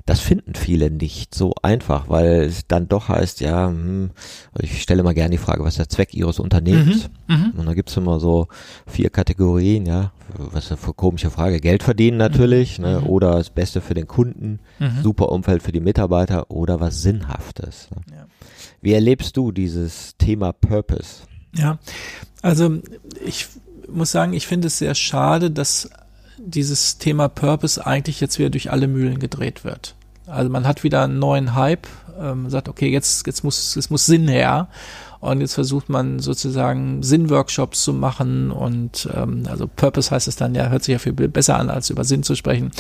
[0.06, 4.12] das finden viele nicht so einfach, weil es dann doch heißt, ja, hm,
[4.60, 7.10] ich stelle mal gerne die Frage, was ist der Zweck ihres Unternehmens?
[7.28, 7.36] Mhm.
[7.36, 7.54] Mhm.
[7.58, 8.48] Und da gibt's immer so
[8.86, 13.08] vier Kategorien, ja, was ist eine komische Frage, Geld verdienen natürlich, ne, mhm.
[13.08, 15.02] oder das Beste für den Kunden, mhm.
[15.02, 17.90] super Umfeld für die Mitarbeiter oder was Sinnhaftes.
[17.92, 18.16] Ne?
[18.16, 18.26] Ja.
[18.82, 21.24] Wie erlebst du dieses Thema Purpose?
[21.54, 21.80] Ja,
[22.42, 22.80] also
[23.26, 23.48] ich
[23.94, 25.90] muss sagen, ich finde es sehr schade, dass
[26.38, 29.96] dieses Thema Purpose eigentlich jetzt wieder durch alle Mühlen gedreht wird.
[30.28, 31.88] Also man hat wieder einen neuen Hype,
[32.20, 34.68] ähm, sagt, okay, jetzt, jetzt muss, es muss Sinn her.
[35.20, 40.56] Und jetzt versucht man sozusagen Sinnworkshops zu machen und ähm, also Purpose heißt es dann
[40.56, 42.72] ja, hört sich ja viel besser an, als über Sinn zu sprechen.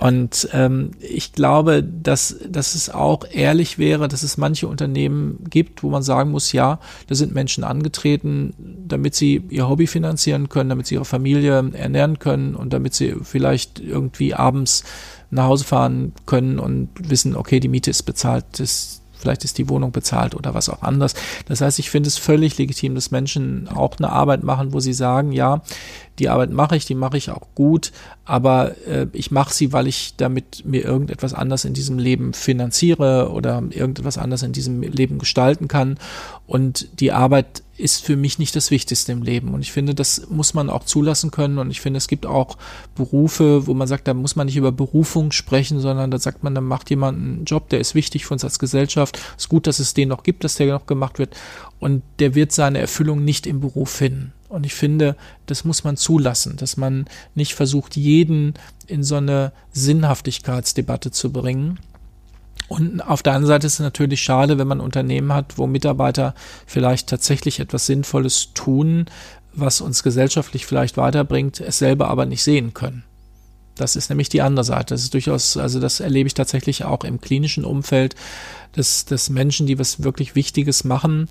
[0.00, 5.82] Und ähm, ich glaube, dass, dass es auch ehrlich wäre, dass es manche Unternehmen gibt,
[5.82, 8.54] wo man sagen muss, ja, da sind Menschen angetreten,
[8.88, 13.14] damit sie ihr Hobby finanzieren können, damit sie ihre Familie ernähren können und damit sie
[13.22, 14.84] vielleicht irgendwie abends
[15.30, 19.68] nach Hause fahren können und wissen, okay, die Miete ist bezahlt, das vielleicht ist die
[19.68, 21.14] Wohnung bezahlt oder was auch anders.
[21.46, 24.92] Das heißt, ich finde es völlig legitim, dass Menschen auch eine Arbeit machen, wo sie
[24.92, 25.62] sagen, ja,
[26.18, 27.92] die Arbeit mache ich, die mache ich auch gut,
[28.24, 33.30] aber äh, ich mache sie, weil ich damit mir irgendetwas anders in diesem Leben finanziere
[33.32, 35.98] oder irgendetwas anders in diesem Leben gestalten kann.
[36.46, 39.54] Und die Arbeit ist für mich nicht das Wichtigste im Leben.
[39.54, 41.58] Und ich finde, das muss man auch zulassen können.
[41.58, 42.56] Und ich finde, es gibt auch
[42.94, 46.54] Berufe, wo man sagt, da muss man nicht über Berufung sprechen, sondern da sagt man,
[46.54, 49.18] da macht jemand einen Job, der ist wichtig für uns als Gesellschaft.
[49.36, 51.36] Es ist gut, dass es den noch gibt, dass der noch gemacht wird.
[51.78, 54.32] Und der wird seine Erfüllung nicht im Beruf finden.
[54.50, 55.16] Und ich finde,
[55.46, 58.54] das muss man zulassen, dass man nicht versucht, jeden
[58.86, 61.78] in so eine Sinnhaftigkeitsdebatte zu bringen.
[62.70, 66.36] Und auf der anderen Seite ist es natürlich schade, wenn man Unternehmen hat, wo Mitarbeiter
[66.66, 69.06] vielleicht tatsächlich etwas Sinnvolles tun,
[69.52, 73.02] was uns gesellschaftlich vielleicht weiterbringt, es selber aber nicht sehen können.
[73.74, 74.94] Das ist nämlich die andere Seite.
[74.94, 78.14] Das ist durchaus, also das erlebe ich tatsächlich auch im klinischen Umfeld,
[78.74, 81.28] dass, dass Menschen, die was wirklich Wichtiges machen,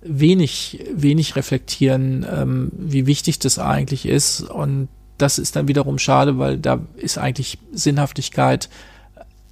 [0.00, 4.40] wenig, wenig reflektieren, ähm, wie wichtig das eigentlich ist.
[4.40, 8.70] Und das ist dann wiederum schade, weil da ist eigentlich Sinnhaftigkeit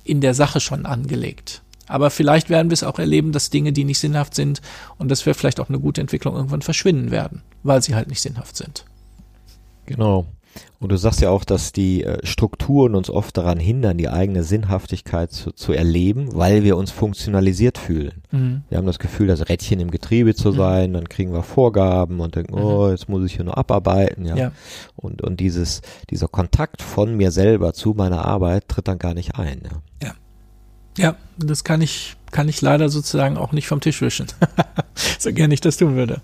[0.07, 1.62] in der Sache schon angelegt.
[1.88, 4.61] Aber vielleicht werden wir es auch erleben, dass Dinge, die nicht sinnhaft sind
[4.99, 8.21] und das wäre vielleicht auch eine gute Entwicklung, irgendwann verschwinden werden, weil sie halt nicht
[8.21, 8.85] sinnhaft sind.
[9.87, 10.27] Genau.
[10.79, 14.42] Und du sagst ja auch, dass die äh, Strukturen uns oft daran hindern, die eigene
[14.42, 18.23] Sinnhaftigkeit zu, zu erleben, weil wir uns funktionalisiert fühlen.
[18.31, 18.62] Mhm.
[18.69, 20.57] Wir haben das Gefühl, das Rädchen im Getriebe zu mhm.
[20.57, 22.62] sein, dann kriegen wir Vorgaben und denken, mhm.
[22.62, 24.37] oh, jetzt muss ich hier nur abarbeiten, ja.
[24.37, 24.53] ja.
[24.97, 29.37] Und, und dieses, dieser Kontakt von mir selber zu meiner Arbeit tritt dann gar nicht
[29.38, 30.09] ein, ja.
[30.09, 30.14] Ja.
[30.99, 34.27] Ja, das kann ich, kann ich leider sozusagen auch nicht vom Tisch wischen.
[35.19, 36.23] so gerne ich das tun würde.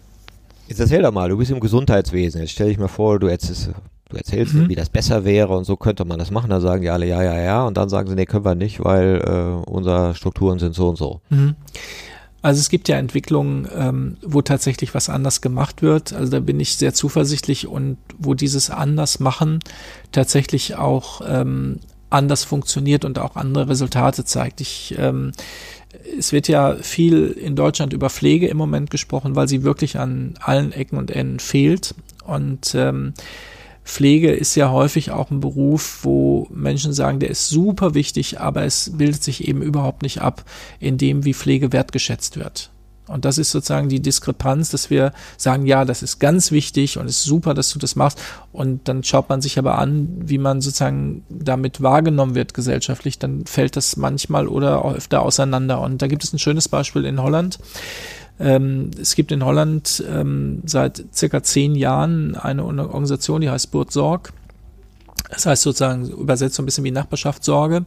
[0.69, 2.41] Jetzt erzähl doch mal, du bist im Gesundheitswesen.
[2.41, 3.71] Jetzt stell dich mal vor, du hättest
[4.13, 4.69] du erzählst, mhm.
[4.69, 6.51] wie das besser wäre und so könnte man das machen.
[6.51, 8.85] Da sagen die alle ja, ja, ja und dann sagen sie, nee, können wir nicht,
[8.85, 11.21] weil äh, unsere Strukturen sind so und so.
[11.31, 11.57] Mhm.
[12.43, 16.13] Also es gibt ja Entwicklungen, ähm, wo tatsächlich was anders gemacht wird.
[16.13, 19.61] Also da bin ich sehr zuversichtlich und wo dieses anders machen
[20.11, 21.79] tatsächlich auch ähm,
[22.11, 24.61] anders funktioniert und auch andere Resultate zeigt.
[24.61, 25.33] Ich ähm,
[26.19, 30.35] es wird ja viel in Deutschland über Pflege im Moment gesprochen, weil sie wirklich an
[30.41, 31.95] allen Ecken und Enden fehlt.
[32.25, 33.15] Und ähm,
[33.85, 38.65] Pflege ist ja häufig auch ein Beruf, wo Menschen sagen, der ist super wichtig, aber
[38.65, 40.45] es bildet sich eben überhaupt nicht ab
[40.79, 42.71] in dem, wie Pflege wertgeschätzt wird.
[43.09, 47.07] Und das ist sozusagen die Diskrepanz, dass wir sagen, ja, das ist ganz wichtig und
[47.07, 48.21] es ist super, dass du das machst.
[48.53, 53.19] Und dann schaut man sich aber an, wie man sozusagen damit wahrgenommen wird gesellschaftlich.
[53.19, 55.81] Dann fällt das manchmal oder öfter auseinander.
[55.81, 57.59] Und da gibt es ein schönes Beispiel in Holland.
[58.41, 63.93] Ähm, es gibt in Holland ähm, seit circa zehn Jahren eine Organisation, die heißt Burt
[63.93, 64.33] Sorg.
[65.31, 67.85] Das heißt sozusagen übersetzt so ein bisschen wie Nachbarschaftssorge.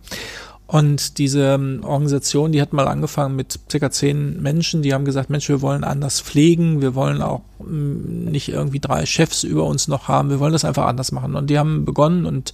[0.67, 5.29] Und diese ähm, Organisation, die hat mal angefangen mit circa zehn Menschen, die haben gesagt,
[5.29, 9.87] Mensch, wir wollen anders pflegen, wir wollen auch mm, nicht irgendwie drei Chefs über uns
[9.87, 11.35] noch haben, wir wollen das einfach anders machen.
[11.35, 12.51] Und die haben begonnen und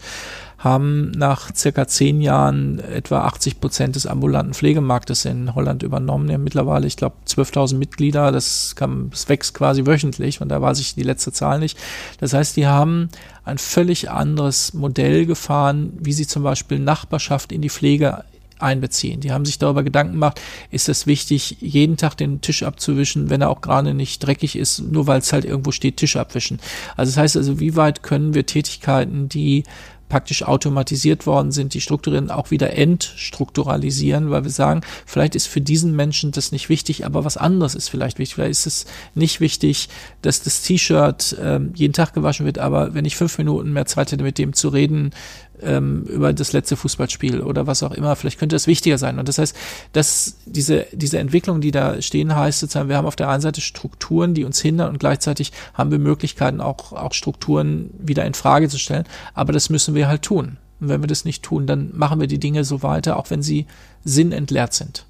[0.62, 6.32] haben nach circa zehn Jahren etwa 80 Prozent des ambulanten Pflegemarktes in Holland übernommen.
[6.32, 8.32] Haben mittlerweile, ich glaube, 12.000 Mitglieder.
[8.32, 11.80] Das, kann, das wächst quasi wöchentlich und da weiß ich die letzte Zahl nicht.
[12.20, 13.10] Das heißt, die haben
[13.44, 18.24] ein völlig anderes Modell gefahren, wie sie zum Beispiel Nachbarschaft in die Pflege
[18.60, 19.20] einbeziehen.
[19.20, 20.40] Die haben sich darüber Gedanken gemacht,
[20.70, 24.80] ist es wichtig, jeden Tag den Tisch abzuwischen, wenn er auch gerade nicht dreckig ist,
[24.80, 26.60] nur weil es halt irgendwo steht, Tisch abwischen.
[26.96, 29.64] Also das heißt also, wie weit können wir Tätigkeiten, die
[30.12, 35.62] praktisch automatisiert worden sind, die strukturieren, auch wieder entstrukturalisieren, weil wir sagen, vielleicht ist für
[35.62, 38.36] diesen Menschen das nicht wichtig, aber was anderes ist vielleicht wichtig.
[38.36, 38.86] Vielleicht ist es
[39.16, 39.88] nicht wichtig,
[40.22, 44.12] dass das T-Shirt äh, jeden Tag gewaschen wird, aber wenn ich fünf Minuten mehr Zeit
[44.12, 45.12] hätte, mit dem zu reden,
[45.64, 48.16] ähm, über das letzte Fußballspiel oder was auch immer.
[48.16, 49.20] Vielleicht könnte es wichtiger sein.
[49.20, 49.56] Und das heißt,
[49.94, 53.62] dass diese, diese Entwicklung, die da stehen, heißt sozusagen, wir haben auf der einen Seite
[53.62, 58.70] Strukturen, die uns hindern und gleichzeitig haben wir Möglichkeiten, auch, auch Strukturen wieder in Frage
[58.70, 59.06] zu stellen.
[59.34, 60.58] Aber das müssen wir halt tun.
[60.80, 63.44] Und wenn wir das nicht tun, dann machen wir die Dinge so weiter, auch wenn
[63.44, 63.68] sie
[64.04, 65.06] sinnentleert sind.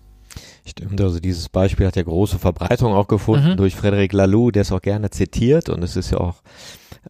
[0.65, 3.57] Stimmt, also dieses Beispiel hat ja große Verbreitung auch gefunden mhm.
[3.57, 6.35] durch Frederic Laloux, der es auch gerne zitiert und es ist ja auch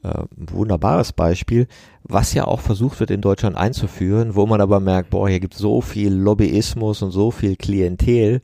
[0.04, 1.68] äh, ein wunderbares Beispiel,
[2.12, 5.54] was ja auch versucht wird in Deutschland einzuführen, wo man aber merkt, boah, hier gibt
[5.54, 8.42] es so viel Lobbyismus und so viel Klientel,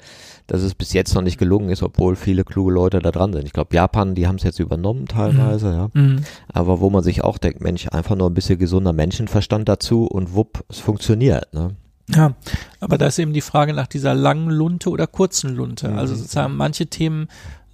[0.48, 3.46] dass es bis jetzt noch nicht gelungen ist, obwohl viele kluge Leute da dran sind.
[3.46, 5.74] Ich glaube, Japan, die haben es jetzt übernommen teilweise, mhm.
[5.74, 5.90] ja.
[5.94, 6.24] Mhm.
[6.52, 10.34] Aber wo man sich auch denkt, Mensch, einfach nur ein bisschen gesunder Menschenverstand dazu und
[10.34, 11.76] wupp, es funktioniert, ne?
[12.10, 12.36] Ja,
[12.80, 15.90] aber da ist eben die Frage nach dieser langen Lunte oder kurzen Lunte.
[15.90, 16.20] Also mhm.
[16.20, 17.28] sozusagen manche Themen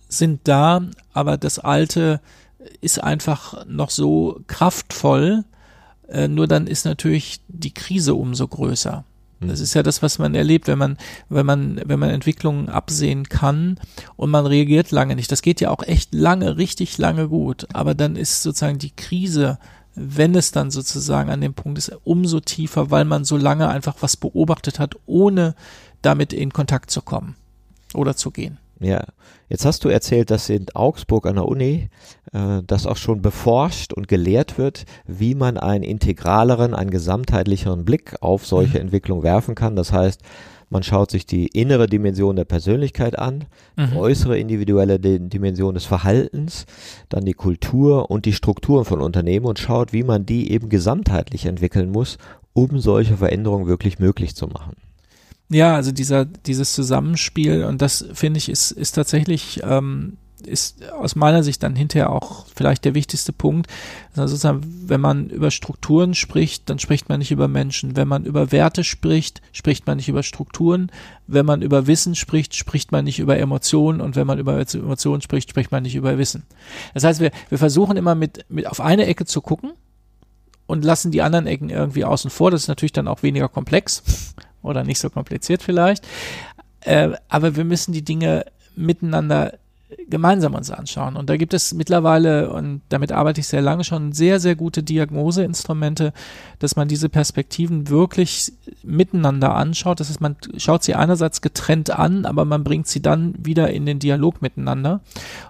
[0.07, 0.81] sind da,
[1.13, 2.19] aber das alte
[2.81, 5.43] ist einfach noch so kraftvoll,
[6.09, 9.03] äh, nur dann ist natürlich die Krise umso größer.
[9.39, 9.47] Mhm.
[9.47, 10.97] Das ist ja das, was man erlebt, wenn man,
[11.29, 13.79] wenn man, wenn man Entwicklungen absehen kann
[14.15, 15.31] und man reagiert lange nicht.
[15.31, 17.67] Das geht ja auch echt lange, richtig lange gut.
[17.73, 19.59] Aber dann ist sozusagen die Krise,
[19.95, 23.95] wenn es dann sozusagen an dem Punkt ist, umso tiefer, weil man so lange einfach
[24.01, 25.55] was beobachtet hat, ohne
[26.01, 27.35] damit in Kontakt zu kommen
[27.93, 28.57] oder zu gehen.
[28.83, 29.05] Ja,
[29.47, 31.89] jetzt hast du erzählt, dass in Augsburg an der Uni
[32.33, 38.15] äh, das auch schon beforscht und gelehrt wird, wie man einen integraleren, einen gesamtheitlicheren Blick
[38.21, 38.85] auf solche mhm.
[38.85, 39.77] Entwicklungen werfen kann.
[39.77, 40.21] Das heißt,
[40.69, 43.45] man schaut sich die innere Dimension der Persönlichkeit an,
[43.77, 43.91] mhm.
[43.91, 46.65] die äußere individuelle Dimension des Verhaltens,
[47.09, 51.45] dann die Kultur und die Strukturen von Unternehmen und schaut, wie man die eben gesamtheitlich
[51.45, 52.17] entwickeln muss,
[52.53, 54.75] um solche Veränderungen wirklich möglich zu machen.
[55.49, 61.15] Ja, also dieser, dieses Zusammenspiel und das finde ich ist, ist tatsächlich, ähm, ist aus
[61.15, 63.67] meiner Sicht dann hinterher auch vielleicht der wichtigste Punkt.
[64.15, 67.95] Also sozusagen, wenn man über Strukturen spricht, dann spricht man nicht über Menschen.
[67.95, 70.91] Wenn man über Werte spricht, spricht man nicht über Strukturen.
[71.27, 74.01] Wenn man über Wissen spricht, spricht man nicht über Emotionen.
[74.01, 76.43] Und wenn man über Emotionen spricht, spricht man nicht über Wissen.
[76.93, 79.71] Das heißt, wir, wir versuchen immer mit, mit auf eine Ecke zu gucken
[80.65, 82.51] und lassen die anderen Ecken irgendwie außen vor.
[82.51, 84.03] Das ist natürlich dann auch weniger komplex
[84.63, 86.07] oder nicht so kompliziert vielleicht.
[86.81, 88.45] Äh, aber wir müssen die Dinge
[88.75, 89.53] miteinander
[90.09, 91.15] gemeinsam uns anschauen.
[91.15, 94.83] Und da gibt es mittlerweile, und damit arbeite ich sehr lange schon, sehr, sehr gute
[94.83, 96.13] Diagnoseinstrumente,
[96.59, 98.53] dass man diese Perspektiven wirklich
[98.83, 99.99] miteinander anschaut.
[99.99, 103.85] Das heißt, man schaut sie einerseits getrennt an, aber man bringt sie dann wieder in
[103.85, 105.01] den Dialog miteinander.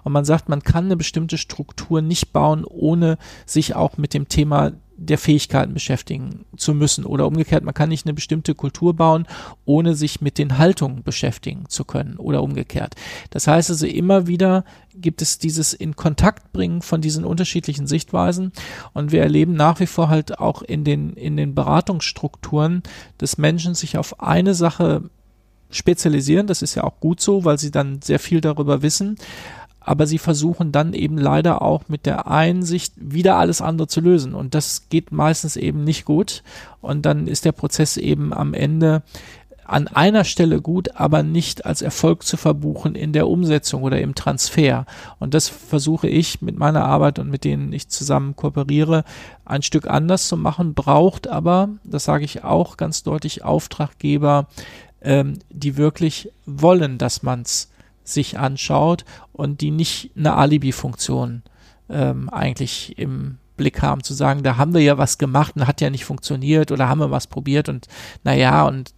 [0.02, 4.28] Und man sagt, man kann eine bestimmte Struktur nicht bauen, ohne sich auch mit dem
[4.28, 4.72] Thema
[5.04, 7.04] der Fähigkeiten beschäftigen zu müssen.
[7.04, 9.26] Oder umgekehrt, man kann nicht eine bestimmte Kultur bauen,
[9.64, 12.16] ohne sich mit den Haltungen beschäftigen zu können.
[12.16, 12.94] Oder umgekehrt.
[13.30, 18.52] Das heißt also, immer wieder gibt es dieses in Kontakt bringen von diesen unterschiedlichen Sichtweisen.
[18.92, 22.82] Und wir erleben nach wie vor halt auch in den, in den Beratungsstrukturen,
[23.18, 25.10] dass Menschen sich auf eine Sache
[25.70, 26.46] spezialisieren.
[26.46, 29.16] Das ist ja auch gut so, weil sie dann sehr viel darüber wissen
[29.84, 34.34] aber sie versuchen dann eben leider auch mit der Einsicht wieder alles andere zu lösen.
[34.34, 36.42] Und das geht meistens eben nicht gut.
[36.80, 39.02] Und dann ist der Prozess eben am Ende
[39.66, 44.14] an einer Stelle gut, aber nicht als Erfolg zu verbuchen in der Umsetzung oder im
[44.14, 44.86] Transfer.
[45.18, 49.04] Und das versuche ich mit meiner Arbeit und mit denen ich zusammen kooperiere,
[49.44, 54.48] ein Stück anders zu machen, braucht aber, das sage ich auch ganz deutlich, Auftraggeber,
[55.00, 57.70] ähm, die wirklich wollen, dass man es
[58.04, 61.42] sich anschaut und die nicht eine Alibi-Funktion
[61.88, 65.80] ähm, eigentlich im Blick haben, zu sagen, da haben wir ja was gemacht und hat
[65.80, 67.86] ja nicht funktioniert oder haben wir was probiert und
[68.24, 68.94] naja, und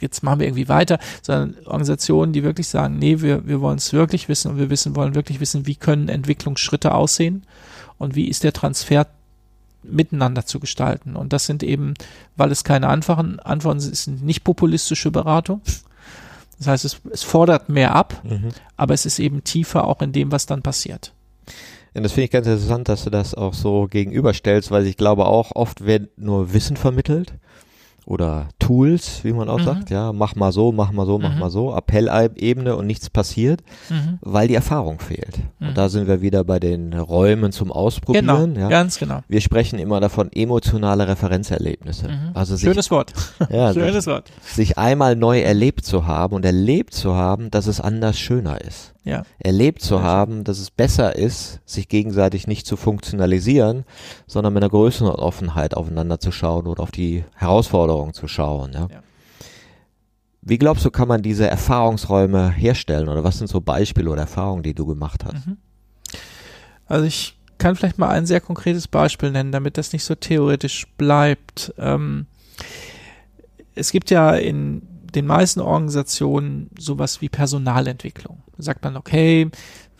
[0.00, 3.92] jetzt machen wir irgendwie weiter, sondern Organisationen, die wirklich sagen, nee, wir, wir wollen es
[3.92, 7.44] wirklich wissen und wir wissen, wollen wirklich wissen, wie können Entwicklungsschritte aussehen
[7.98, 9.06] und wie ist der Transfer
[9.82, 11.16] miteinander zu gestalten.
[11.16, 11.94] Und das sind eben,
[12.36, 15.62] weil es keine einfachen Antworten sind, nicht populistische Beratung.
[16.60, 18.50] Das heißt, es, es fordert mehr ab, mhm.
[18.76, 21.14] aber es ist eben tiefer auch in dem, was dann passiert.
[21.94, 25.26] Und das finde ich ganz interessant, dass du das auch so gegenüberstellst, weil ich glaube
[25.26, 27.32] auch, oft wird nur Wissen vermittelt
[28.10, 29.64] oder Tools, wie man auch mhm.
[29.64, 31.38] sagt, ja, mach mal so, mach mal so, mach mhm.
[31.38, 34.18] mal so, Appellebene und nichts passiert, mhm.
[34.20, 35.38] weil die Erfahrung fehlt.
[35.60, 35.74] Und mhm.
[35.74, 38.26] da sind wir wieder bei den Räumen zum Ausprobieren.
[38.26, 38.68] Genau, ja.
[38.68, 39.20] ganz genau.
[39.28, 42.08] Wir sprechen immer davon emotionale Referenzerlebnisse.
[42.08, 42.30] Mhm.
[42.34, 43.12] Also sich, Schönes Wort.
[43.48, 44.30] Ja, Schönes sich, Wort.
[44.42, 48.92] Sich einmal neu erlebt zu haben und erlebt zu haben, dass es anders schöner ist
[49.04, 49.22] ja.
[49.38, 53.84] erlebt zu haben, dass es besser ist, sich gegenseitig nicht zu funktionalisieren,
[54.26, 58.72] sondern mit einer größeren Offenheit aufeinander zu schauen oder auf die Herausforderungen zu schauen.
[58.72, 58.88] Ja?
[58.90, 59.02] ja.
[60.42, 64.62] Wie glaubst du, kann man diese Erfahrungsräume herstellen oder was sind so Beispiele oder Erfahrungen,
[64.62, 65.46] die du gemacht hast?
[65.46, 65.58] Mhm.
[66.86, 70.86] Also ich kann vielleicht mal ein sehr konkretes Beispiel nennen, damit das nicht so theoretisch
[70.96, 71.74] bleibt.
[71.78, 72.26] Ähm,
[73.74, 74.82] es gibt ja in
[75.14, 78.42] den meisten Organisationen sowas wie Personalentwicklung.
[78.56, 79.50] Da sagt man, okay,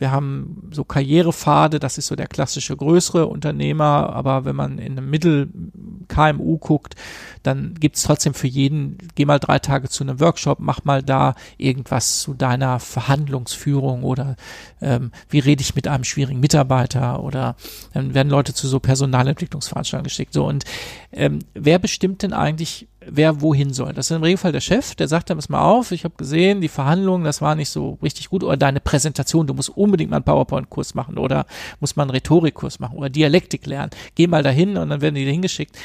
[0.01, 4.97] wir haben so Karrierepfade, das ist so der klassische größere Unternehmer, aber wenn man in
[4.97, 6.95] einem Mittel-KMU guckt,
[7.43, 11.35] dann gibt's trotzdem für jeden, geh mal drei Tage zu einem Workshop, mach mal da
[11.59, 14.37] irgendwas zu deiner Verhandlungsführung oder
[14.81, 17.55] ähm, wie rede ich mit einem schwierigen Mitarbeiter oder
[17.93, 20.33] dann werden Leute zu so Personalentwicklungsveranstaltungen geschickt.
[20.33, 20.63] So und
[21.11, 23.93] ähm, wer bestimmt denn eigentlich, wer wohin soll.
[23.93, 26.61] Das ist im Regelfall der Chef, der sagt dann, pass mal auf, ich habe gesehen,
[26.61, 30.17] die Verhandlungen, das war nicht so richtig gut oder deine Präsentation, du musst unbedingt mal
[30.17, 31.45] einen PowerPoint-Kurs machen oder
[31.79, 33.91] muss man einen Rhetorikkurs machen oder Dialektik lernen.
[34.15, 35.75] Geh mal dahin und dann werden die da hingeschickt.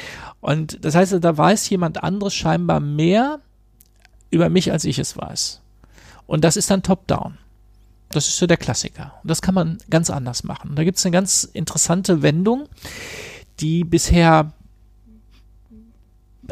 [0.41, 3.39] Und das heißt, da weiß jemand anderes scheinbar mehr
[4.29, 5.61] über mich, als ich es weiß.
[6.27, 7.37] Und das ist dann top-down.
[8.11, 9.13] Das ist so der Klassiker.
[9.23, 10.75] Und das kann man ganz anders machen.
[10.75, 12.67] Da gibt es eine ganz interessante Wendung,
[13.59, 14.53] die bisher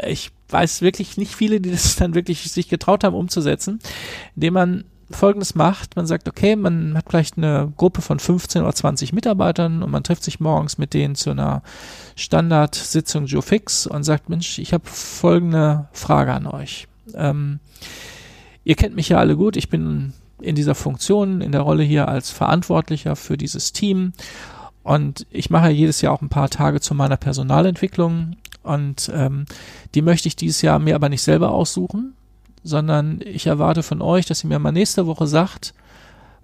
[0.05, 3.79] ich weiß wirklich nicht viele, die das dann wirklich sich getraut haben umzusetzen,
[4.35, 8.73] indem man Folgendes macht, man sagt, okay, man hat vielleicht eine Gruppe von 15 oder
[8.73, 11.61] 20 Mitarbeitern und man trifft sich morgens mit denen zu einer
[12.15, 16.87] Standardsitzung Joe Fix und sagt, Mensch, ich habe folgende Frage an euch.
[17.13, 17.59] Ähm,
[18.63, 22.07] ihr kennt mich ja alle gut, ich bin in dieser Funktion, in der Rolle hier
[22.07, 24.13] als Verantwortlicher für dieses Team.
[24.83, 28.35] Und ich mache jedes Jahr auch ein paar Tage zu meiner Personalentwicklung
[28.65, 29.45] und ähm,
[29.93, 32.13] die möchte ich dieses Jahr mir aber nicht selber aussuchen,
[32.63, 35.73] sondern ich erwarte von euch, dass ihr mir mal nächste Woche sagt,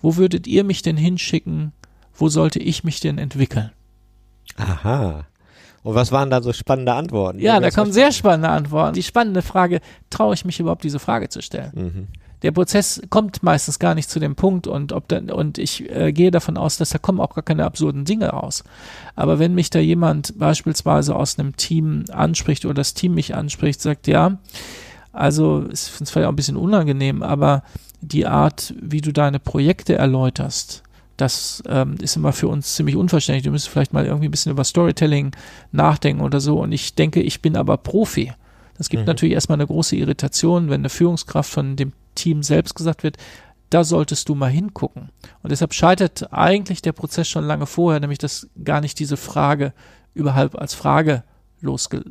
[0.02, 1.74] wo würdet ihr mich denn hinschicken?
[2.14, 3.72] Wo sollte ich mich denn entwickeln?
[4.58, 5.26] Aha.
[5.84, 7.40] Und was waren da so spannende Antworten?
[7.40, 8.94] Ja, da kommen sehr spannende Antworten.
[8.94, 11.72] Die spannende Frage, traue ich mich überhaupt diese Frage zu stellen?
[11.74, 12.08] Mhm.
[12.44, 16.12] Der Prozess kommt meistens gar nicht zu dem Punkt und ob dann, und ich äh,
[16.12, 18.64] gehe davon aus, dass da kommen auch gar keine absurden Dinge raus.
[19.16, 23.82] Aber wenn mich da jemand beispielsweise aus einem Team anspricht oder das Team mich anspricht,
[23.82, 24.40] sagt, ja,
[25.14, 27.64] also ich finde es vielleicht auch ein bisschen unangenehm, aber
[28.02, 30.84] die Art, wie du deine Projekte erläuterst,
[31.18, 33.44] das ähm, ist immer für uns ziemlich unverständlich.
[33.44, 35.36] Du müsstest vielleicht mal irgendwie ein bisschen über Storytelling
[35.72, 36.60] nachdenken oder so.
[36.60, 38.34] Und ich denke, ich bin aber Profi.
[38.78, 39.08] Das gibt mhm.
[39.08, 43.18] natürlich erstmal eine große Irritation, wenn eine Führungskraft von dem Team selbst gesagt wird,
[43.70, 45.10] da solltest du mal hingucken.
[45.44, 49.74] Und deshalb scheitert eigentlich der Prozess schon lange vorher, nämlich dass gar nicht diese Frage
[50.14, 51.24] überhaupt als Frage
[51.62, 52.04] losge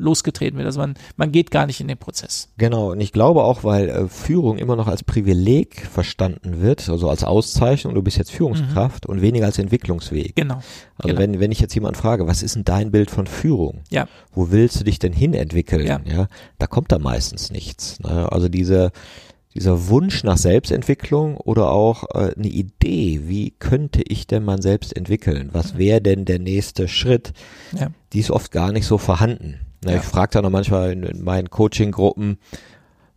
[0.00, 0.66] losgetreten wird.
[0.66, 2.50] Also man, man geht gar nicht in den Prozess.
[2.56, 7.10] Genau, und ich glaube auch, weil äh, Führung immer noch als Privileg verstanden wird, also
[7.10, 9.14] als Auszeichnung, du bist jetzt Führungskraft mhm.
[9.14, 10.36] und weniger als Entwicklungsweg.
[10.36, 10.62] Genau.
[10.98, 11.18] Also genau.
[11.18, 13.80] wenn, wenn ich jetzt jemand frage, was ist denn dein Bild von Führung?
[13.90, 14.06] Ja.
[14.32, 15.86] Wo willst du dich denn hin entwickeln?
[15.86, 16.00] Ja.
[16.04, 16.28] ja
[16.58, 17.98] da kommt da meistens nichts.
[18.00, 18.30] Ne?
[18.30, 18.92] Also diese,
[19.58, 24.96] dieser Wunsch nach Selbstentwicklung oder auch äh, eine Idee, wie könnte ich denn man selbst
[24.96, 25.50] entwickeln?
[25.52, 25.78] Was mhm.
[25.78, 27.32] wäre denn der nächste Schritt?
[27.78, 27.88] Ja.
[28.12, 29.60] Die ist oft gar nicht so vorhanden.
[29.84, 29.96] Na, ja.
[29.98, 32.38] Ich frage dann auch manchmal in, in meinen Coaching-Gruppen,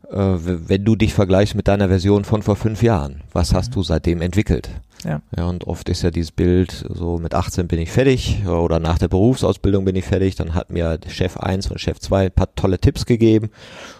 [0.10, 3.74] äh, wenn du dich vergleichst mit deiner Version von vor fünf Jahren, was hast mhm.
[3.76, 4.70] du seitdem entwickelt?
[5.04, 5.22] Ja.
[5.36, 9.00] ja, und oft ist ja dieses Bild, so mit 18 bin ich fertig oder nach
[9.00, 12.54] der Berufsausbildung bin ich fertig, dann hat mir Chef 1 und Chef 2 ein paar
[12.56, 13.50] tolle Tipps gegeben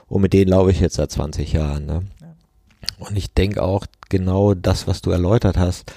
[0.08, 1.86] und mit denen laufe ich jetzt seit 20 Jahren.
[1.88, 2.04] Ne?
[2.82, 3.08] Ja.
[3.08, 5.92] Und ich denke auch genau das, was du erläutert hast,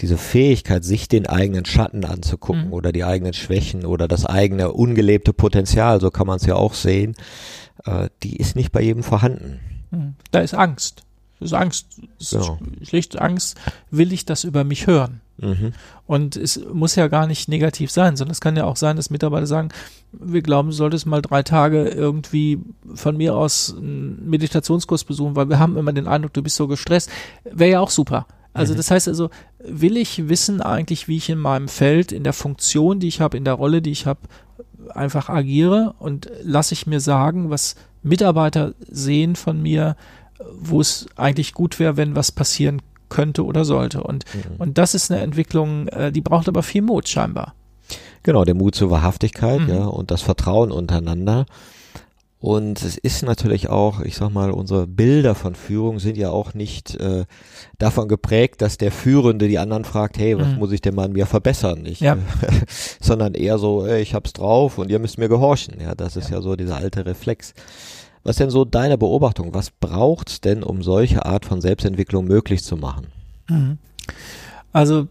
[0.00, 2.72] diese Fähigkeit, sich den eigenen Schatten anzugucken mhm.
[2.72, 6.74] oder die eigenen Schwächen oder das eigene ungelebte Potenzial, so kann man es ja auch
[6.74, 7.14] sehen,
[7.84, 9.60] äh, die ist nicht bei jedem vorhanden.
[9.90, 10.14] Mhm.
[10.30, 11.02] Da ist Angst.
[11.40, 11.86] Das ist Angst,
[12.18, 12.58] das genau.
[12.80, 13.58] ist schlicht Angst,
[13.90, 15.20] will ich das über mich hören?
[15.38, 15.72] Mhm.
[16.06, 19.10] Und es muss ja gar nicht negativ sein, sondern es kann ja auch sein, dass
[19.10, 19.70] Mitarbeiter sagen,
[20.12, 22.60] wir glauben, du solltest mal drei Tage irgendwie
[22.94, 26.68] von mir aus einen Meditationskurs besuchen, weil wir haben immer den Eindruck, du bist so
[26.68, 27.10] gestresst.
[27.44, 28.76] Wäre ja auch super Also Mhm.
[28.76, 33.00] das heißt also, will ich wissen eigentlich, wie ich in meinem Feld, in der Funktion,
[33.00, 34.20] die ich habe, in der Rolle, die ich habe,
[34.90, 39.96] einfach agiere und lasse ich mir sagen, was Mitarbeiter sehen von mir,
[40.56, 42.93] wo es eigentlich gut wäre, wenn was passieren könnte
[43.40, 44.02] oder sollte.
[44.02, 44.56] Und, Mhm.
[44.58, 47.54] und das ist eine Entwicklung, äh, die braucht aber viel Mut scheinbar.
[48.22, 49.68] Genau, der Mut zur Wahrhaftigkeit, Mhm.
[49.68, 51.46] ja, und das Vertrauen untereinander.
[52.40, 56.52] Und es ist natürlich auch, ich sag mal, unsere Bilder von Führung sind ja auch
[56.52, 57.24] nicht äh,
[57.78, 60.58] davon geprägt, dass der Führende die anderen fragt, hey, was Mhm.
[60.58, 61.86] muss ich denn mal an mir verbessern?
[61.86, 62.18] Ich, Ja.
[63.00, 65.80] sondern eher so, ey, ich hab's drauf und ihr müsst mir gehorchen.
[65.80, 67.54] Ja, das ist ja, so dieser alte Reflex.
[68.24, 69.52] Was denn so deine Beobachtung?
[69.54, 73.08] Was braucht's denn, um solche Art von Selbstentwicklung möglich zu machen?
[73.48, 73.78] Mhm.
[74.72, 75.08] Also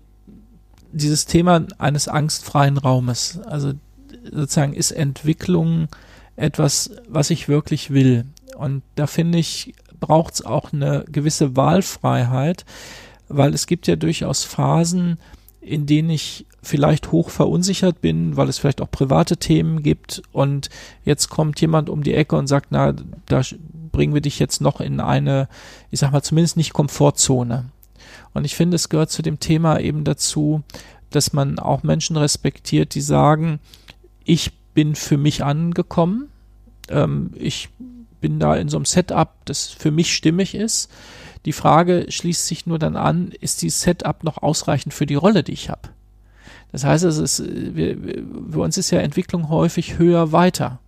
[0.91, 3.73] dieses Thema eines angstfreien Raumes, also
[4.31, 5.87] sozusagen ist Entwicklung
[6.35, 8.25] etwas, was ich wirklich will.
[8.57, 12.65] Und da finde ich, braucht es auch eine gewisse Wahlfreiheit,
[13.29, 15.17] weil es gibt ja durchaus Phasen,
[15.61, 20.69] in denen ich vielleicht hoch verunsichert bin, weil es vielleicht auch private Themen gibt und
[21.03, 22.93] jetzt kommt jemand um die Ecke und sagt, na,
[23.27, 23.41] da
[23.91, 25.49] bringen wir dich jetzt noch in eine,
[25.91, 27.65] ich sag mal, zumindest nicht Komfortzone.
[28.33, 30.63] Und ich finde, es gehört zu dem Thema eben dazu,
[31.11, 33.59] dass man auch Menschen respektiert, die sagen,
[34.23, 36.29] ich bin für mich angekommen,
[36.89, 37.69] ähm, ich
[38.21, 40.89] bin da in so einem Setup, das für mich stimmig ist.
[41.45, 45.43] Die Frage schließt sich nur dann an, ist dieses Setup noch ausreichend für die Rolle,
[45.43, 45.89] die ich habe?
[46.73, 50.79] Das heißt, es ist, wir, bei uns ist ja Entwicklung häufig höher weiter.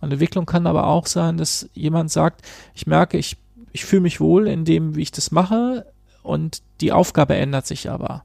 [0.00, 2.42] Und Entwicklung kann aber auch sein, dass jemand sagt,
[2.74, 3.36] ich merke, ich,
[3.72, 5.86] ich fühle mich wohl in dem, wie ich das mache,
[6.22, 8.24] und die Aufgabe ändert sich aber.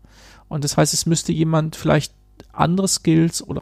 [0.49, 2.13] Und das heißt, es müsste jemand vielleicht
[2.51, 3.61] andere Skills oder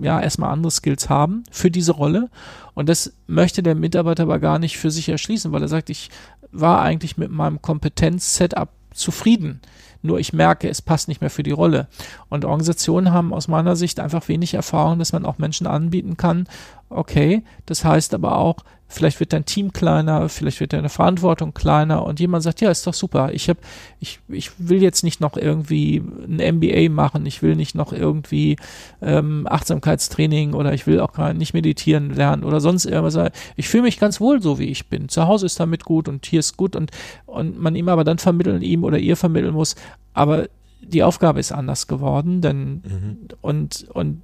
[0.00, 2.28] ja, erstmal andere Skills haben für diese Rolle.
[2.74, 6.10] Und das möchte der Mitarbeiter aber gar nicht für sich erschließen, weil er sagt, ich
[6.50, 9.60] war eigentlich mit meinem Kompetenz-Setup zufrieden.
[10.02, 11.88] Nur ich merke, es passt nicht mehr für die Rolle.
[12.28, 16.46] Und Organisationen haben aus meiner Sicht einfach wenig Erfahrung, dass man auch Menschen anbieten kann.
[16.88, 22.04] Okay, das heißt aber auch, vielleicht wird dein Team kleiner, vielleicht wird deine Verantwortung kleiner
[22.04, 23.30] und jemand sagt, ja, ist doch super.
[23.32, 23.60] Ich habe,
[24.00, 28.56] ich, ich will jetzt nicht noch irgendwie ein MBA machen, ich will nicht noch irgendwie
[29.02, 33.30] ähm, Achtsamkeitstraining oder ich will auch gar nicht meditieren lernen oder sonst irgendwas.
[33.56, 35.08] Ich fühle mich ganz wohl so, wie ich bin.
[35.08, 36.90] Zu Hause ist damit gut und hier ist gut und,
[37.26, 39.76] und man ihm aber dann vermitteln, ihm oder ihr vermitteln muss,
[40.14, 40.48] aber
[40.80, 44.22] die Aufgabe ist anders geworden, denn und, und,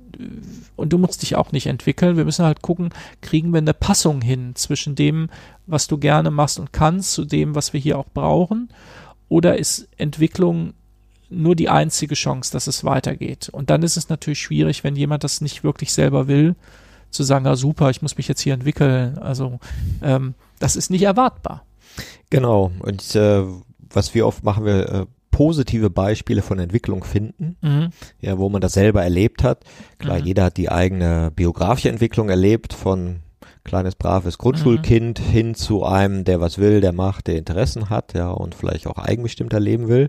[0.76, 2.16] und du musst dich auch nicht entwickeln.
[2.16, 2.90] Wir müssen halt gucken,
[3.20, 5.28] kriegen wir eine Passung hin zwischen dem,
[5.66, 8.68] was du gerne machst und kannst, zu dem, was wir hier auch brauchen?
[9.28, 10.74] Oder ist Entwicklung
[11.28, 13.48] nur die einzige Chance, dass es weitergeht?
[13.48, 16.54] Und dann ist es natürlich schwierig, wenn jemand das nicht wirklich selber will,
[17.10, 19.18] zu sagen, ah super, ich muss mich jetzt hier entwickeln.
[19.18, 19.58] Also
[20.02, 21.64] ähm, das ist nicht erwartbar.
[22.30, 22.72] Genau.
[22.80, 23.44] Und äh,
[23.90, 27.88] was wir oft machen, wir äh, positive Beispiele von Entwicklung finden, Mhm.
[28.20, 29.64] ja, wo man das selber erlebt hat.
[29.98, 30.24] Klar, Mhm.
[30.26, 33.16] jeder hat die eigene biografische Entwicklung erlebt, von
[33.64, 35.24] kleines braves Grundschulkind Mhm.
[35.24, 38.96] hin zu einem, der was will, der macht, der Interessen hat, ja, und vielleicht auch
[38.98, 40.08] eigenbestimmter leben will.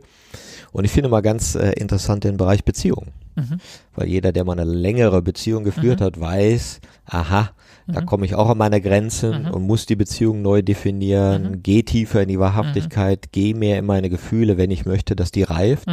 [0.71, 3.07] Und ich finde mal ganz äh, interessant den Bereich Beziehung.
[3.35, 3.57] Mhm.
[3.95, 6.03] Weil jeder, der mal eine längere Beziehung geführt Mhm.
[6.03, 7.49] hat, weiß, aha,
[7.87, 8.05] da Mhm.
[8.05, 9.51] komme ich auch an meine Grenzen Mhm.
[9.51, 11.63] und muss die Beziehung neu definieren, Mhm.
[11.63, 15.43] geh tiefer in die Wahrhaftigkeit, geh mehr in meine Gefühle, wenn ich möchte, dass die
[15.43, 15.87] reift.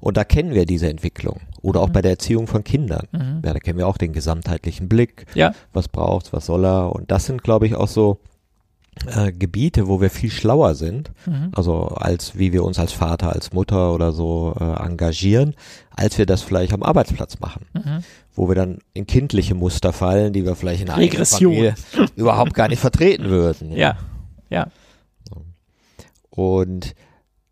[0.00, 1.40] Und da kennen wir diese Entwicklung.
[1.62, 3.06] Oder auch bei der Erziehung von Kindern.
[3.44, 5.26] Ja, da kennen wir auch den gesamtheitlichen Blick.
[5.34, 5.52] Ja.
[5.72, 6.94] Was braucht's, was soll er?
[6.94, 8.18] Und das sind, glaube ich, auch so
[9.06, 11.50] äh, Gebiete, wo wir viel schlauer sind, Mhm.
[11.54, 15.54] also als wie wir uns als Vater, als Mutter oder so äh, engagieren,
[15.90, 18.02] als wir das vielleicht am Arbeitsplatz machen, Mhm.
[18.34, 21.52] wo wir dann in kindliche Muster fallen, die wir vielleicht in einer eigenen Regression.
[21.52, 21.74] Familie
[22.16, 23.72] überhaupt gar nicht vertreten würden.
[23.72, 23.96] Ja.
[24.50, 24.68] Ja.
[26.30, 26.94] Und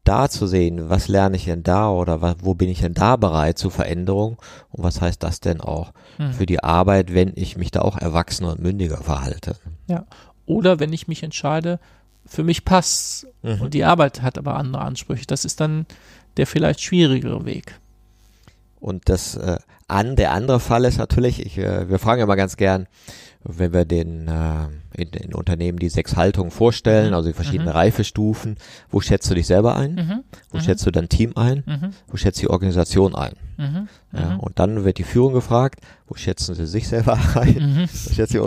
[0.04, 3.16] da zu sehen, was lerne ich denn da oder wa- wo bin ich denn da
[3.16, 4.36] bereit zu Veränderung
[4.70, 6.32] und was heißt das denn auch Mhm.
[6.32, 9.56] für die Arbeit, wenn ich mich da auch erwachsener und mündiger verhalte.
[10.46, 11.78] Oder wenn ich mich entscheide,
[12.26, 13.60] für mich passt Mhm.
[13.60, 15.26] und die Arbeit hat aber andere Ansprüche.
[15.26, 15.86] Das ist dann
[16.36, 17.78] der vielleicht schwierigere Weg.
[18.80, 22.34] Und das äh, an der andere Fall ist natürlich, ich, äh, wir fragen ja mal
[22.34, 22.86] ganz gern,
[23.46, 27.14] wenn wir den äh, in, in Unternehmen die sechs Haltungen vorstellen, Mhm.
[27.14, 27.72] also die verschiedenen Mhm.
[27.76, 28.56] Reifestufen,
[28.90, 29.94] wo schätzt du dich selber ein?
[29.94, 30.24] Mhm.
[30.50, 30.62] Wo Mhm.
[30.62, 31.62] schätzt du dein Team ein?
[31.66, 31.90] Mhm.
[32.08, 33.34] Wo schätzt die Organisation ein?
[34.12, 37.88] Ja, und dann wird die Führung gefragt, wo schätzen sie sich selber ein?
[37.90, 38.40] Wo schätzt sie,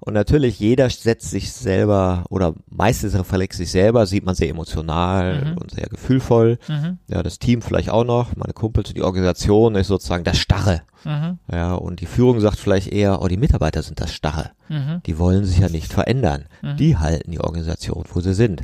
[0.00, 5.44] und, natürlich, jeder setzt sich selber oder meistens reflekt sich selber, sieht man sehr emotional
[5.52, 5.58] Mhm.
[5.58, 6.58] und sehr gefühlvoll.
[6.68, 6.98] Mhm.
[7.08, 10.82] Ja, das Team vielleicht auch noch, meine Kumpels, die Organisation ist sozusagen das Starre.
[11.04, 11.38] Mhm.
[11.50, 14.50] Ja, und die Führung sagt vielleicht eher, oh, die Mitarbeiter sind das Starre.
[14.68, 15.02] Mhm.
[15.06, 16.44] Die wollen sich ja nicht verändern.
[16.62, 16.76] Mhm.
[16.76, 18.62] Die halten die Organisation, wo sie sind.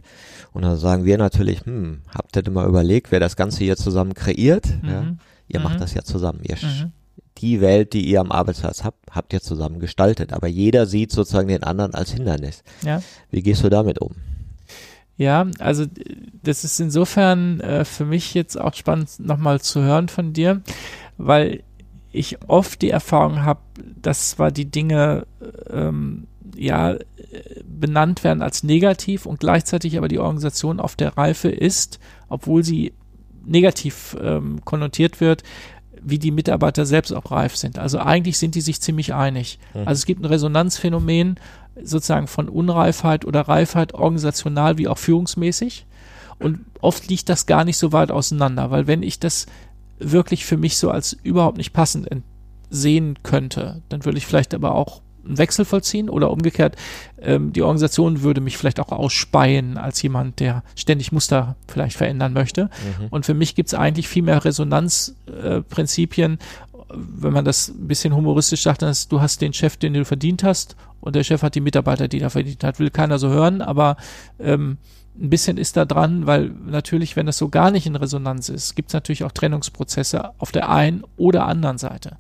[0.53, 3.76] Und dann sagen wir natürlich, hm, habt ihr denn mal überlegt, wer das Ganze hier
[3.76, 4.66] zusammen kreiert?
[4.82, 5.18] Ja, Mhm.
[5.49, 6.41] ihr macht das ja zusammen.
[6.43, 6.57] Ihr.
[7.39, 10.32] Die Welt, die ihr am Arbeitsplatz habt, habt ihr zusammen gestaltet.
[10.32, 12.62] Aber jeder sieht sozusagen den anderen als Hindernis.
[12.82, 13.03] Ja.
[13.30, 14.12] Wie gehst du damit um?
[15.16, 15.87] Ja, also
[16.43, 20.62] das ist insofern äh, für mich jetzt auch spannend nochmal zu hören von dir,
[21.16, 21.62] weil
[22.12, 23.61] ich oft die Erfahrung habe,
[24.01, 25.26] dass zwar die Dinge
[25.70, 26.97] ähm, ja
[27.64, 32.93] benannt werden als negativ und gleichzeitig aber die Organisation auf der Reife ist, obwohl sie
[33.45, 35.43] negativ ähm, konnotiert wird,
[36.07, 37.79] wie die Mitarbeiter selbst auch reif sind.
[37.79, 39.59] Also eigentlich sind die sich ziemlich einig.
[39.75, 39.81] Mhm.
[39.81, 41.39] Also es gibt ein Resonanzphänomen
[41.83, 45.87] sozusagen von Unreifheit oder Reifheit organisational wie auch führungsmäßig.
[46.39, 49.47] Und oft liegt das gar nicht so weit auseinander, weil wenn ich das
[49.99, 52.09] wirklich für mich so als überhaupt nicht passend
[52.71, 56.77] sehen könnte, dann würde ich vielleicht aber auch einen Wechsel vollziehen oder umgekehrt,
[57.20, 62.33] ähm, die Organisation würde mich vielleicht auch ausspeien als jemand, der ständig Muster vielleicht verändern
[62.33, 62.64] möchte.
[62.64, 63.09] Mhm.
[63.11, 66.35] Und für mich gibt es eigentlich viel mehr Resonanzprinzipien.
[66.35, 66.39] Äh.
[66.89, 70.05] Wenn man das ein bisschen humoristisch sagt, dann ist, du hast den Chef, den du
[70.05, 72.81] verdient hast, und der Chef hat die Mitarbeiter, die er verdient hat.
[72.81, 73.97] Will keiner so hören, aber
[74.41, 74.79] ähm,
[75.20, 78.74] ein bisschen ist da dran, weil natürlich, wenn das so gar nicht in Resonanz ist,
[78.74, 82.18] gibt es natürlich auch Trennungsprozesse auf der einen oder anderen Seite.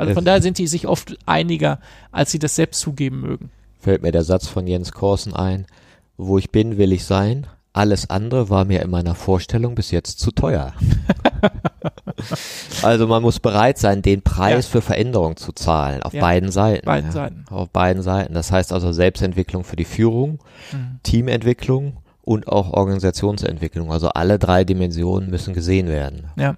[0.00, 1.78] Also von daher sind die sich oft einiger,
[2.12, 3.50] als sie das selbst zugeben mögen.
[3.78, 5.66] Fällt mir der Satz von Jens Korsen ein,
[6.16, 7.46] wo ich bin, will ich sein.
[7.72, 10.72] Alles andere war mir in meiner Vorstellung bis jetzt zu teuer.
[12.82, 16.20] also man muss bereit sein, den Preis für Veränderung zu zahlen, auf Ja.
[16.20, 16.84] beiden Seiten.
[16.86, 17.12] Beiden ja.
[17.12, 17.44] Seiten.
[17.50, 18.34] Auf beiden Seiten.
[18.34, 20.40] Das heißt also Selbstentwicklung für die Führung,
[20.72, 21.00] Mhm.
[21.02, 23.92] Teamentwicklung und auch Organisationsentwicklung.
[23.92, 26.30] Also alle drei Dimensionen müssen gesehen werden.
[26.36, 26.56] Ja.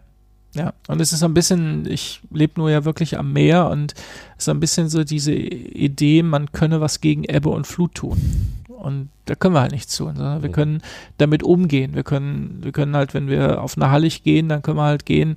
[0.54, 3.92] Ja, und es ist so ein bisschen, ich lebe nur ja wirklich am Meer und
[3.92, 7.94] es ist so ein bisschen so diese Idee, man könne was gegen Ebbe und Flut
[7.94, 8.20] tun.
[8.68, 10.82] Und da können wir halt nichts tun, sondern wir können
[11.16, 11.94] damit umgehen.
[11.94, 15.06] Wir können, wir können halt, wenn wir auf eine Hallig gehen, dann können wir halt
[15.06, 15.36] gehen,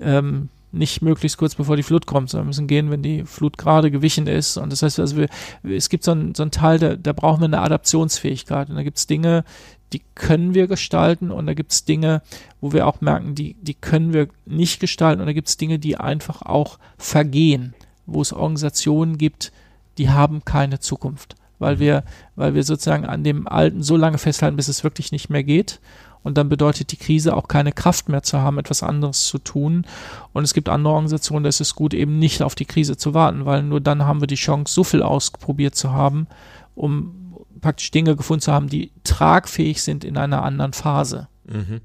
[0.00, 3.58] ähm, nicht möglichst kurz bevor die Flut kommt, sondern wir müssen gehen, wenn die Flut
[3.58, 4.56] gerade gewichen ist.
[4.56, 5.28] Und das heißt, also wir,
[5.64, 8.70] es gibt so einen, so einen Teil, da, da brauchen wir eine Adaptionsfähigkeit.
[8.70, 9.44] Und da gibt es Dinge,
[9.92, 12.22] die können wir gestalten und da gibt es Dinge,
[12.60, 15.78] wo wir auch merken, die, die können wir nicht gestalten und da gibt es Dinge,
[15.78, 17.74] die einfach auch vergehen,
[18.06, 19.52] wo es Organisationen gibt,
[19.98, 24.56] die haben keine Zukunft, weil wir, weil wir sozusagen an dem Alten so lange festhalten,
[24.56, 25.80] bis es wirklich nicht mehr geht.
[26.22, 29.86] Und dann bedeutet die Krise auch keine Kraft mehr zu haben, etwas anderes zu tun.
[30.32, 33.14] Und es gibt andere Organisationen, da ist es gut, eben nicht auf die Krise zu
[33.14, 36.26] warten, weil nur dann haben wir die Chance, so viel ausprobiert zu haben,
[36.74, 37.25] um
[37.60, 41.28] praktisch Dinge gefunden zu haben, die tragfähig sind in einer anderen Phase.
[41.44, 41.80] Mhm.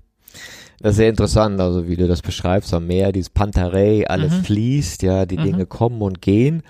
[0.79, 4.43] Das ist sehr interessant, also wie du das beschreibst, am Meer, dieses Pantarei, alles Mhm.
[4.45, 5.43] fließt, ja, die Mhm.
[5.43, 6.63] Dinge kommen und gehen.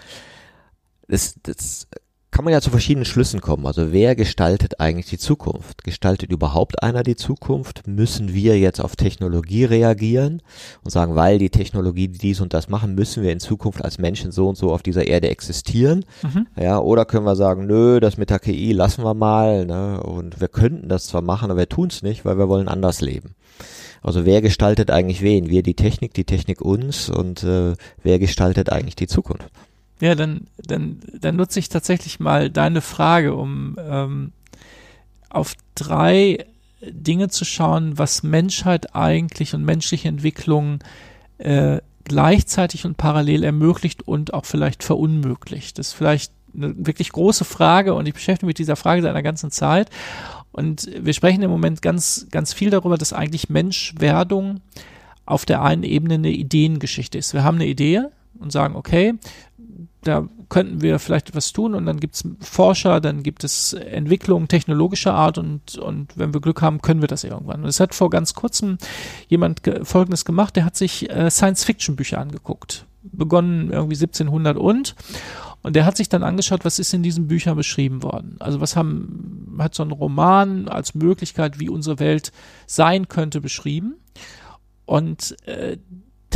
[1.08, 1.88] Das, das
[2.32, 3.68] kann man ja zu verschiedenen Schlüssen kommen.
[3.68, 5.84] Also wer gestaltet eigentlich die Zukunft?
[5.84, 7.86] Gestaltet überhaupt einer die Zukunft?
[7.88, 10.42] Müssen wir jetzt auf Technologie reagieren
[10.84, 14.32] und sagen, weil die Technologie dies und das machen, müssen wir in Zukunft als Menschen
[14.32, 16.06] so und so auf dieser Erde existieren?
[16.24, 16.48] Mhm.
[16.58, 20.02] Ja, oder können wir sagen, nö, das mit der KI lassen wir mal, ne?
[20.02, 23.02] Und wir könnten das zwar machen, aber wir tun es nicht, weil wir wollen anders
[23.02, 23.36] leben.
[24.02, 25.50] Also wer gestaltet eigentlich wen?
[25.50, 29.52] Wir die Technik, die Technik uns und äh, wer gestaltet eigentlich die Zukunft?
[30.02, 34.32] Ja, dann, dann, dann nutze ich tatsächlich mal deine Frage, um ähm,
[35.30, 36.46] auf drei
[36.82, 40.80] Dinge zu schauen, was Menschheit eigentlich und menschliche Entwicklung
[41.38, 45.78] äh, gleichzeitig und parallel ermöglicht und auch vielleicht verunmöglicht.
[45.78, 49.12] Das ist vielleicht eine wirklich große Frage und ich beschäftige mich mit dieser Frage seit
[49.12, 49.90] einer ganzen Zeit.
[50.52, 54.62] Und wir sprechen im Moment ganz, ganz viel darüber, dass eigentlich Menschwerdung
[55.26, 57.34] auf der einen Ebene eine Ideengeschichte ist.
[57.34, 58.02] Wir haben eine Idee
[58.40, 59.14] und sagen, okay,
[60.04, 64.48] da könnten wir vielleicht etwas tun und dann gibt es Forscher, dann gibt es Entwicklungen
[64.48, 67.64] technologischer Art und, und wenn wir Glück haben, können wir das irgendwann.
[67.64, 68.78] Und es hat vor ganz kurzem
[69.28, 72.86] jemand ge Folgendes gemacht, der hat sich äh, Science-Fiction-Bücher angeguckt.
[73.04, 74.96] Begonnen irgendwie 1700 und
[75.64, 78.36] und der hat sich dann angeschaut, was ist in diesen Büchern beschrieben worden.
[78.40, 82.32] Also was haben, hat so ein Roman als Möglichkeit, wie unsere Welt
[82.66, 83.96] sein könnte, beschrieben.
[84.86, 85.78] Und äh,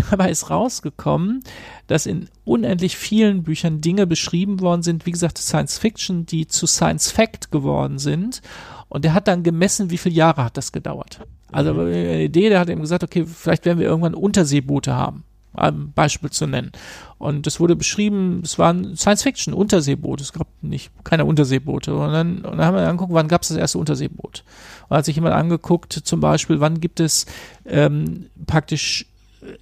[0.09, 1.43] dabei ist rausgekommen,
[1.87, 6.67] dass in unendlich vielen Büchern Dinge beschrieben worden sind, wie gesagt, Science Fiction, die zu
[6.67, 8.41] Science Fact geworden sind.
[8.89, 11.19] Und der hat dann gemessen, wie viele Jahre hat das gedauert.
[11.51, 11.79] Also Mhm.
[11.79, 15.23] eine Idee, der hat eben gesagt, okay, vielleicht werden wir irgendwann Unterseeboote haben.
[15.57, 16.73] ein Beispiel zu nennen.
[17.17, 20.21] Und es wurde beschrieben, es waren Science-Fiction, Unterseeboote.
[20.21, 21.95] Es gab nicht keine Unterseeboote.
[21.95, 24.43] Und dann, und dann haben wir angeguckt, wann gab es das erste Unterseeboot?
[24.89, 27.25] Und hat sich jemand angeguckt, zum Beispiel, wann gibt es
[27.65, 29.05] ähm, praktisch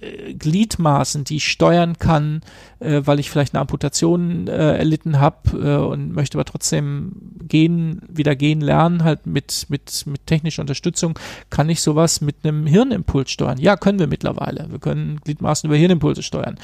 [0.00, 2.42] äh, Gliedmaßen, die ich steuern kann,
[2.80, 7.12] äh, weil ich vielleicht eine Amputation äh, erlitten habe äh, und möchte aber trotzdem
[7.46, 11.18] gehen, wieder gehen lernen, halt mit, mit, mit technischer Unterstützung,
[11.50, 13.58] kann ich sowas mit einem Hirnimpuls steuern.
[13.58, 14.66] Ja, können wir mittlerweile.
[14.70, 16.58] Wir können Gliedmaßen über Hirnimpulse steuern.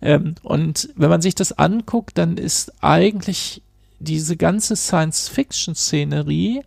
[0.00, 3.62] Ähm, und wenn man sich das anguckt, dann ist eigentlich
[3.98, 6.62] diese ganze Science-Fiction-Szenerie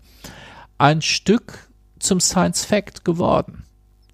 [0.77, 3.64] ein Stück zum Science-Fact geworden.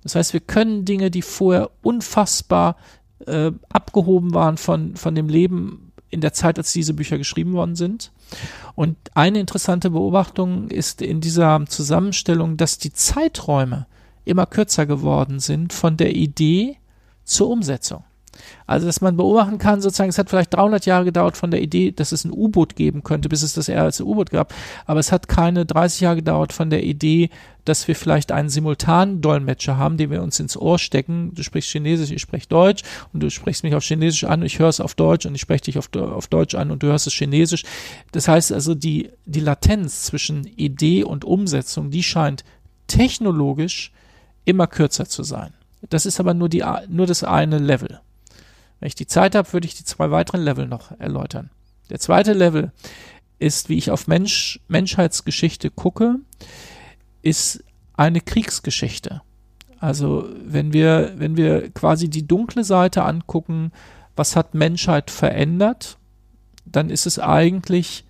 [0.04, 2.76] Das heißt, wir können Dinge, die vorher unfassbar
[3.26, 7.76] äh, abgehoben waren von, von dem Leben in der Zeit, als diese Bücher geschrieben worden
[7.76, 8.12] sind.
[8.76, 13.88] Und eine interessante Beobachtung ist in dieser Zusammenstellung, dass die Zeiträume
[14.26, 16.78] immer kürzer geworden sind von der Idee
[17.24, 18.04] zur Umsetzung.
[18.68, 21.92] Also, dass man beobachten kann, sozusagen, es hat vielleicht 300 Jahre gedauert von der Idee,
[21.92, 24.54] dass es ein U-Boot geben könnte, bis es das erste U-Boot gab.
[24.86, 27.30] Aber es hat keine 30 Jahre gedauert von der Idee,
[27.66, 31.34] dass wir vielleicht einen simultanen Dolmetscher haben, den wir uns ins Ohr stecken.
[31.36, 32.84] Du sprichst Chinesisch, ich spreche Deutsch
[33.14, 35.66] und du sprichst mich auf Chinesisch an, ich höre es auf Deutsch und ich spreche
[35.66, 37.64] dich auf, auf Deutsch an und du hörst es Chinesisch.
[38.12, 42.44] Das heißt also, die, die Latenz zwischen Idee und Umsetzung, die scheint
[42.88, 43.92] technologisch
[44.46, 45.54] immer kürzer zu sein.
[45.90, 48.00] Das ist aber nur, die, nur das eine Level.
[48.82, 51.52] Wenn ich die Zeit habe, würde ich die zwei weiteren Level noch erläutern.
[51.92, 52.72] Der zweite Level
[53.38, 56.16] ist, wie ich auf Mensch, Menschheitsgeschichte gucke,
[57.22, 57.64] ist
[57.94, 59.22] eine Kriegsgeschichte.
[59.80, 63.72] Also wenn wir, wenn wir quasi die dunkle Seite angucken,
[64.16, 65.98] was hat Menschheit verändert,
[66.66, 68.04] dann ist es eigentlich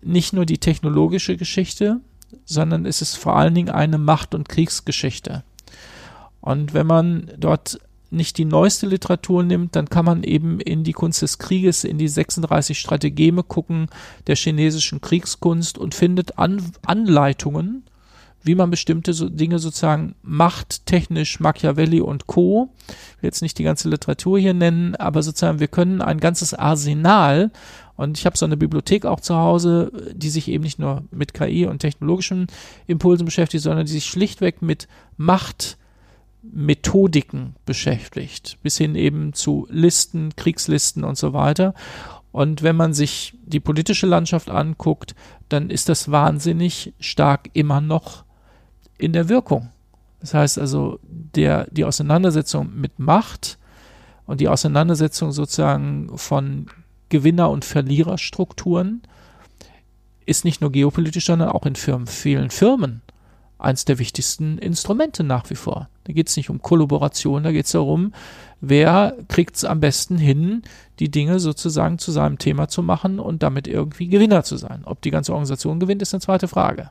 [0.00, 2.00] nicht nur die technologische Geschichte,
[2.46, 5.44] sondern es ist vor allen Dingen eine Macht- und Kriegsgeschichte.
[6.40, 7.80] Und wenn man dort
[8.10, 11.98] nicht die neueste Literatur nimmt, dann kann man eben in die Kunst des Krieges, in
[11.98, 13.88] die 36 Strategeme gucken
[14.26, 17.84] der chinesischen Kriegskunst und findet An Anleitungen,
[18.42, 22.72] wie man bestimmte so Dinge sozusagen macht, technisch Machiavelli und Co.
[23.20, 27.50] Jetzt nicht die ganze Literatur hier nennen, aber sozusagen wir können ein ganzes Arsenal
[27.96, 31.34] und ich habe so eine Bibliothek auch zu Hause, die sich eben nicht nur mit
[31.34, 32.46] KI und technologischen
[32.86, 34.88] Impulsen beschäftigt, sondern die sich schlichtweg mit
[35.18, 35.76] Macht,
[36.42, 41.74] Methodiken beschäftigt, bis hin eben zu Listen, Kriegslisten und so weiter.
[42.32, 45.14] Und wenn man sich die politische Landschaft anguckt,
[45.48, 48.24] dann ist das wahnsinnig stark immer noch
[48.98, 49.70] in der Wirkung.
[50.20, 53.58] Das heißt also, der, die Auseinandersetzung mit Macht
[54.26, 56.66] und die Auseinandersetzung sozusagen von
[57.08, 59.02] Gewinner- und Verliererstrukturen
[60.26, 63.02] ist nicht nur geopolitisch, sondern auch in Firmen, vielen Firmen
[63.60, 65.88] eins der wichtigsten Instrumente nach wie vor.
[66.04, 68.12] Da geht es nicht um Kollaboration, da geht es darum,
[68.60, 70.62] wer kriegt es am besten hin,
[70.98, 74.82] die Dinge sozusagen zu seinem Thema zu machen und damit irgendwie Gewinner zu sein.
[74.84, 76.90] Ob die ganze Organisation gewinnt, ist eine zweite Frage.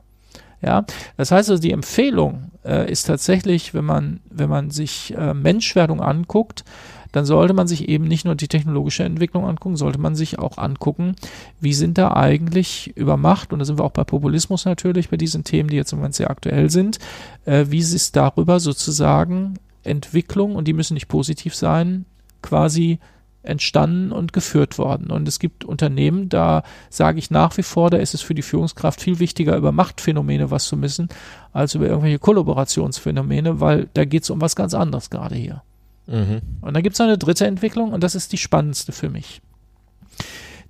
[0.62, 0.84] Ja,
[1.16, 6.02] das heißt also, die Empfehlung äh, ist tatsächlich, wenn man, wenn man sich äh, Menschwerdung
[6.02, 6.64] anguckt,
[7.12, 10.58] dann sollte man sich eben nicht nur die technologische Entwicklung angucken, sollte man sich auch
[10.58, 11.16] angucken,
[11.60, 15.16] wie sind da eigentlich über Macht, und da sind wir auch bei Populismus natürlich, bei
[15.16, 16.98] diesen Themen, die jetzt im Moment sehr aktuell sind,
[17.44, 22.04] äh, wie ist darüber sozusagen Entwicklung, und die müssen nicht positiv sein,
[22.42, 22.98] quasi
[23.42, 25.10] entstanden und geführt worden.
[25.10, 28.42] Und es gibt Unternehmen, da sage ich nach wie vor, da ist es für die
[28.42, 31.08] Führungskraft viel wichtiger, über Machtphänomene was zu wissen,
[31.52, 35.62] als über irgendwelche Kollaborationsphänomene, weil da geht es um was ganz anderes gerade hier.
[36.06, 36.40] Mhm.
[36.60, 39.40] Und dann gibt es eine dritte Entwicklung und das ist die spannendste für mich.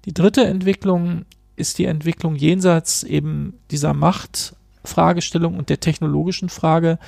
[0.04, 1.24] Die dritte Entwicklung
[1.56, 6.98] ist die Entwicklung jenseits eben dieser Machtfragestellung und der technologischen Frage,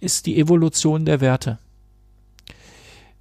[0.00, 1.58] ist die Evolution der Werte.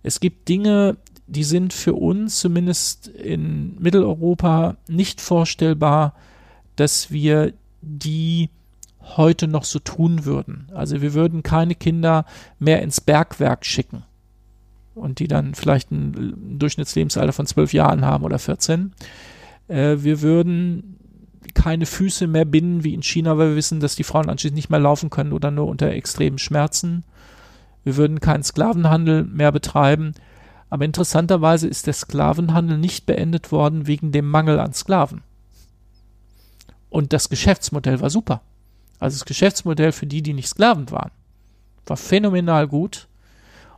[0.04, 6.14] Es gibt Dinge, die sind für uns zumindest in Mitteleuropa nicht vorstellbar,
[6.76, 8.50] dass wir die
[9.02, 10.68] heute noch so tun würden.
[10.74, 12.26] Also wir würden keine Kinder
[12.60, 14.04] mehr ins Bergwerk schicken
[14.96, 18.94] und die dann vielleicht ein Durchschnittslebensalter von zwölf Jahren haben oder 14.
[19.68, 20.98] Äh, wir würden
[21.54, 24.70] keine Füße mehr binden wie in China, weil wir wissen, dass die Frauen anschließend nicht
[24.70, 27.04] mehr laufen können oder nur unter extremen Schmerzen.
[27.84, 30.14] Wir würden keinen Sklavenhandel mehr betreiben.
[30.70, 35.22] Aber interessanterweise ist der Sklavenhandel nicht beendet worden wegen dem Mangel an Sklaven.
[36.90, 38.42] Und das Geschäftsmodell war super.
[39.00, 41.12] Also das Geschäftsmodell für die, die nicht Sklaven waren,
[41.86, 43.08] war phänomenal gut.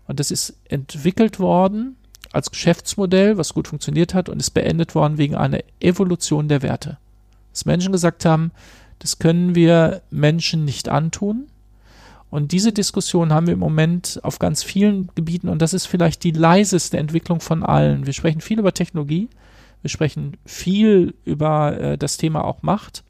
[0.08, 1.96] Und das ist entwickelt worden
[2.32, 6.98] als Geschäftsmodell, was gut funktioniert hat und ist beendet worden wegen einer Evolution der Werte.
[7.52, 8.52] Dass Menschen gesagt haben,
[9.00, 11.48] das können wir Menschen nicht antun.
[12.30, 16.24] Und diese Diskussion haben wir im Moment auf ganz vielen Gebieten und das ist vielleicht
[16.24, 18.06] die leiseste Entwicklung von allen.
[18.06, 19.30] Wir sprechen viel über Technologie,
[19.82, 23.04] wir sprechen viel über äh, das Thema auch Macht.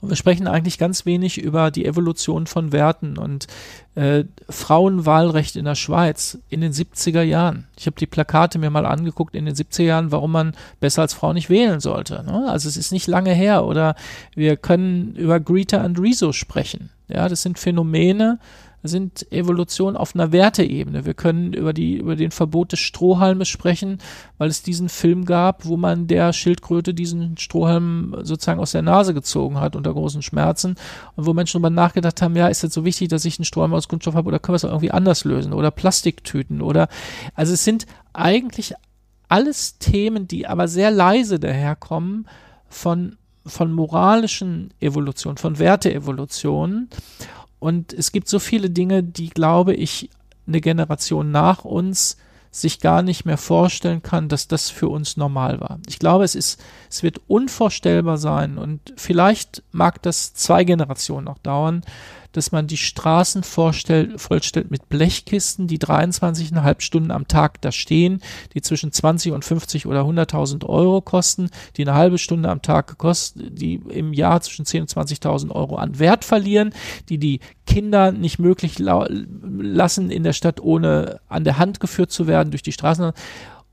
[0.00, 3.46] Und wir sprechen eigentlich ganz wenig über die Evolution von Werten und
[3.94, 7.66] äh, Frauenwahlrecht in der Schweiz in den 70er Jahren.
[7.76, 11.14] Ich habe die Plakate mir mal angeguckt in den 70er Jahren, warum man besser als
[11.14, 12.24] Frau nicht wählen sollte.
[12.24, 12.46] Ne?
[12.48, 13.64] Also es ist nicht lange her.
[13.64, 13.94] Oder
[14.34, 16.90] wir können über Greta und Rezo sprechen.
[17.08, 18.38] Ja, das sind Phänomene,
[18.86, 21.06] sind Evolution auf einer Werteebene.
[21.06, 23.98] Wir können über die, über den Verbot des Strohhalmes sprechen,
[24.36, 29.14] weil es diesen Film gab, wo man der Schildkröte diesen Strohhalm sozusagen aus der Nase
[29.14, 30.76] gezogen hat unter großen Schmerzen
[31.16, 33.72] und wo Menschen darüber nachgedacht haben, ja, ist das so wichtig, dass ich einen Strohhalm
[33.72, 36.88] aus Kunststoff habe oder können wir es irgendwie anders lösen oder Plastiktüten oder,
[37.34, 38.74] also es sind eigentlich
[39.28, 42.28] alles Themen, die aber sehr leise daherkommen
[42.68, 43.16] von
[43.46, 46.88] von moralischen Evolution, von Werteevolutionen
[47.64, 50.10] und es gibt so viele Dinge, die, glaube ich,
[50.46, 52.18] eine Generation nach uns
[52.50, 55.78] sich gar nicht mehr vorstellen kann, dass das für uns normal war.
[55.88, 61.38] Ich glaube, es ist, es wird unvorstellbar sein und vielleicht mag das zwei Generationen noch
[61.38, 61.84] dauern,
[62.34, 68.20] dass man die Straßen vorstellt, vollstellt mit Blechkisten, die 23,5 Stunden am Tag da stehen,
[68.54, 72.98] die zwischen 20 und 50 oder 100.000 Euro kosten, die eine halbe Stunde am Tag
[72.98, 76.74] kosten, die im Jahr zwischen 10 und 20.000 Euro an Wert verlieren,
[77.08, 82.26] die die Kinder nicht möglich lassen, in der Stadt ohne an der Hand geführt zu
[82.26, 83.12] werden durch die Straßen.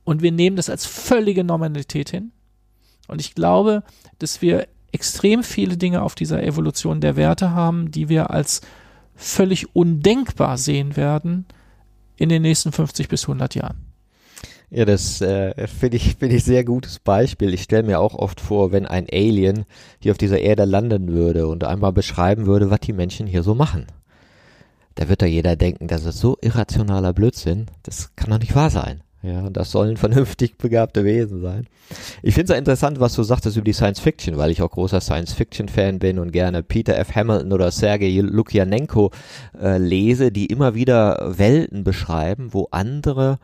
[0.03, 2.31] Und wir nehmen das als völlige Normalität hin.
[3.07, 3.83] Und ich glaube,
[4.19, 8.61] dass wir extrem viele Dinge auf dieser Evolution der Werte haben, die wir als
[9.15, 11.45] völlig undenkbar sehen werden
[12.17, 13.91] in den nächsten 50 bis 100 Jahren.
[14.73, 17.53] Ja, das äh, finde ich, finde ich sehr gutes Beispiel.
[17.53, 19.65] Ich stelle mir auch oft vor, wenn ein Alien
[19.99, 23.53] hier auf dieser Erde landen würde und einmal beschreiben würde, was die Menschen hier so
[23.53, 23.87] machen.
[24.95, 27.67] Da wird doch jeder denken, das ist so irrationaler Blödsinn.
[27.83, 29.03] Das kann doch nicht wahr sein.
[29.23, 31.67] Ja, das sollen vernünftig begabte Wesen sein.
[32.23, 34.99] Ich finde es interessant, was du sagtest über die Science Fiction, weil ich auch großer
[34.99, 37.15] Science Fiction Fan bin und gerne Peter F.
[37.15, 39.11] Hamilton oder Sergei Lukianenko
[39.61, 43.37] äh, lese, die immer wieder Welten beschreiben, wo andere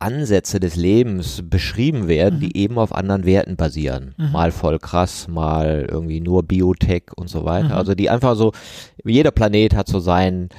[0.00, 2.40] Ansätze des Lebens beschrieben werden, mhm.
[2.40, 4.14] die eben auf anderen Werten basieren.
[4.16, 4.32] Mhm.
[4.32, 7.68] Mal voll krass, mal irgendwie nur Biotech und so weiter.
[7.68, 7.72] Mhm.
[7.72, 8.52] Also die einfach so,
[9.04, 10.50] jeder Planet hat so seinen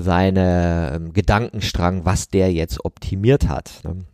[0.00, 3.80] seine ähm, Gedankenstrang, was der jetzt optimiert hat.
[3.84, 4.04] Ne?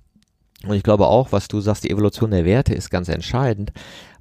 [0.66, 3.72] Und ich glaube auch, was du sagst, die Evolution der Werte ist ganz entscheidend,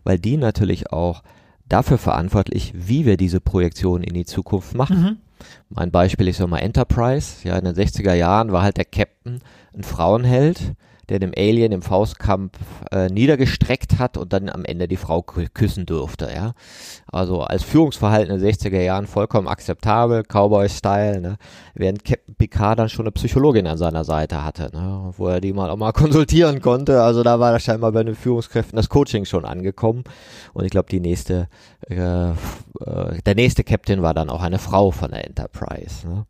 [0.03, 1.23] weil die natürlich auch
[1.69, 5.01] dafür verantwortlich, wie wir diese Projektion in die Zukunft machen.
[5.01, 5.17] Mhm.
[5.69, 7.47] Mein Beispiel ist ja mal Enterprise.
[7.47, 9.39] Ja, in den 60er Jahren war halt der Captain
[9.73, 10.73] ein Frauenheld
[11.11, 12.57] der dem Alien im Faustkampf
[12.89, 16.53] äh, niedergestreckt hat und dann am Ende die Frau küssen durfte, ja.
[17.11, 21.37] Also als Führungsverhalten in den 60er Jahren vollkommen akzeptabel, Cowboy-Style, ne?
[21.73, 25.11] während Captain Picard dann schon eine Psychologin an seiner Seite hatte, ne?
[25.17, 27.03] wo er die mal auch mal konsultieren konnte.
[27.03, 30.05] Also da war da scheinbar bei den Führungskräften das Coaching schon angekommen.
[30.53, 31.49] Und ich glaube, die nächste,
[31.89, 32.35] äh, äh,
[33.25, 36.07] der nächste Captain war dann auch eine Frau von der Enterprise.
[36.07, 36.25] Ne?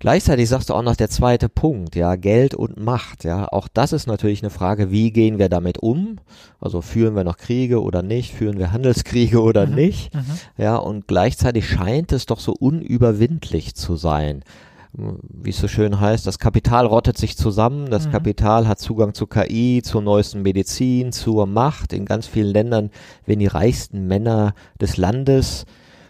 [0.00, 3.48] Gleichzeitig sagst du auch noch der zweite Punkt, ja, Geld und Macht, ja.
[3.50, 6.18] Auch das ist natürlich eine Frage, wie gehen wir damit um?
[6.60, 8.32] Also führen wir noch Kriege oder nicht?
[8.32, 9.74] Führen wir Handelskriege oder mhm.
[9.74, 10.14] nicht?
[10.14, 10.38] Mhm.
[10.56, 14.44] Ja, und gleichzeitig scheint es doch so unüberwindlich zu sein.
[14.92, 18.12] Wie es so schön heißt, das Kapital rottet sich zusammen, das mhm.
[18.12, 21.92] Kapital hat Zugang zu KI, zur neuesten Medizin, zur Macht.
[21.92, 22.90] In ganz vielen Ländern
[23.26, 25.66] werden die reichsten Männer des Landes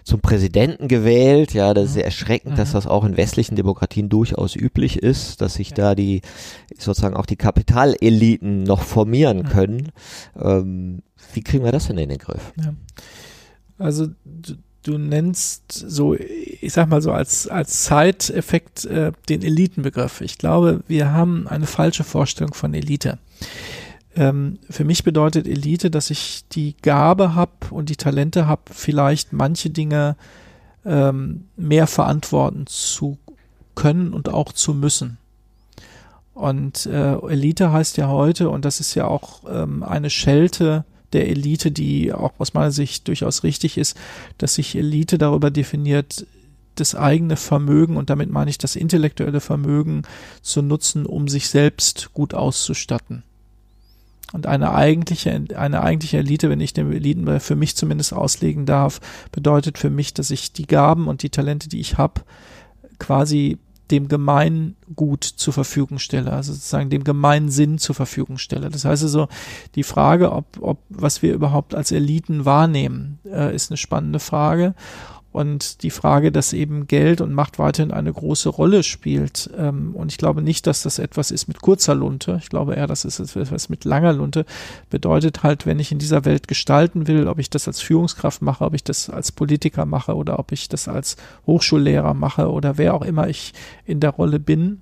[0.09, 1.53] zum Präsidenten gewählt.
[1.53, 2.57] Ja, das ist sehr erschreckend, mhm.
[2.57, 6.23] dass das auch in westlichen Demokratien durchaus üblich ist, dass sich da die
[6.79, 9.49] sozusagen auch die Kapitaleliten noch formieren mhm.
[9.49, 9.93] können.
[10.41, 11.03] Ähm,
[11.35, 12.53] wie kriegen wir das denn in den Griff?
[12.57, 12.73] Ja.
[13.79, 20.23] Also du, du, nennst so, ich sag mal so als als Zeiteffekt äh, den Elitenbegriff.
[20.23, 23.19] Ich glaube, wir haben eine falsche Vorstellung von Elite.
[24.19, 29.33] Ähm, für mich bedeutet Elite, dass ich die Gabe habe und die Talente habe, vielleicht
[29.33, 30.17] manche Dinge
[30.85, 33.17] ähm, mehr verantworten zu
[33.77, 35.19] können und auch zu müssen.
[36.35, 41.29] Und äh, Elite heißt ja heute, und das ist ja auch ähm, eine Schelte der
[41.29, 43.97] Elite, die auch aus meiner Sicht durchaus richtig ist,
[44.39, 46.27] dass sich Elite darüber definiert,
[46.75, 50.03] das eigene Vermögen, und damit meine ich das intellektuelle Vermögen,
[50.43, 53.23] zu nutzen, um sich selbst gut auszustatten.
[54.33, 59.01] Und eine eigentliche, eine eigentliche Elite, wenn ich den Eliten für mich zumindest auslegen darf,
[59.33, 62.23] bedeutet für mich, dass ich die Gaben und die Talente, die ich habe,
[62.99, 63.59] quasi
[63.91, 68.69] dem Gemeingut zur Verfügung stelle, also sozusagen dem Gemeinsinn zur Verfügung stelle.
[68.69, 69.29] Das heißt also,
[69.75, 74.75] die Frage, ob, ob was wir überhaupt als Eliten wahrnehmen, äh, ist eine spannende Frage.
[75.31, 79.51] Und die Frage, dass eben Geld und Macht weiterhin eine große Rolle spielt.
[79.57, 82.39] Ähm, und ich glaube nicht, dass das etwas ist mit kurzer Lunte.
[82.43, 84.47] Ich glaube eher, dass es etwas mit langer Lunte
[84.89, 88.65] bedeutet halt, wenn ich in dieser Welt gestalten will, ob ich das als Führungskraft mache,
[88.65, 91.17] ob ich das als Politiker mache oder ob ich das als
[91.47, 93.53] Hochschullehrer mache oder wer auch immer ich
[93.85, 94.81] in der Rolle bin,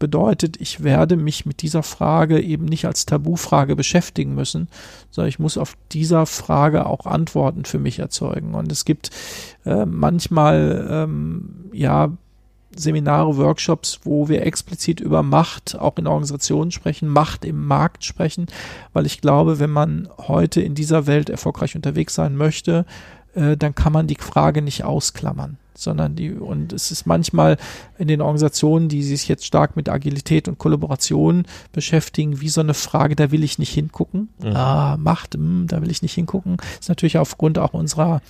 [0.00, 4.66] bedeutet, ich werde mich mit dieser Frage eben nicht als Tabufrage beschäftigen müssen,
[5.10, 8.54] sondern ich muss auf dieser Frage auch Antworten für mich erzeugen.
[8.54, 9.10] Und es gibt
[9.64, 12.10] äh, manchmal, ähm, ja,
[12.76, 18.46] Seminare, Workshops, wo wir explizit über Macht auch in Organisationen sprechen, Macht im Markt sprechen,
[18.92, 22.86] weil ich glaube, wenn man heute in dieser Welt erfolgreich unterwegs sein möchte,
[23.34, 27.56] äh, dann kann man die Frage nicht ausklammern sondern die, und es ist manchmal
[27.98, 32.74] in den Organisationen, die sich jetzt stark mit Agilität und Kollaboration beschäftigen, wie so eine
[32.74, 34.28] Frage, da will ich nicht hingucken.
[34.42, 34.56] Mhm.
[34.56, 36.58] Ah, Macht, mh, hm, da will ich nicht hingucken.
[36.78, 38.20] Ist natürlich aufgrund auch unserer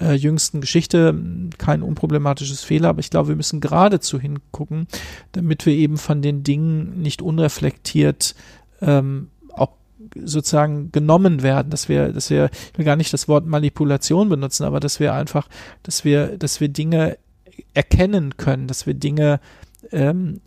[0.00, 4.86] äh, jüngsten Geschichte hm, kein unproblematisches Fehler, aber ich glaube, wir müssen geradezu hingucken,
[5.32, 8.34] damit wir eben von den Dingen nicht unreflektiert
[8.80, 9.28] ähm,
[10.14, 14.64] sozusagen genommen werden, dass wir, dass wir, ich will gar nicht das Wort Manipulation benutzen,
[14.64, 15.48] aber dass wir einfach,
[15.82, 17.18] dass wir, dass wir Dinge
[17.74, 19.40] erkennen können, dass wir Dinge
[19.90, 20.40] ähm,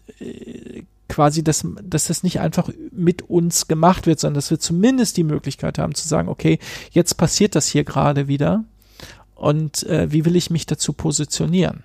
[1.08, 5.24] quasi, dass, dass das nicht einfach mit uns gemacht wird, sondern dass wir zumindest die
[5.24, 6.60] Möglichkeit haben zu sagen, okay,
[6.92, 8.64] jetzt passiert das hier gerade wieder
[9.36, 11.84] und äh, wie will ich mich dazu positionieren?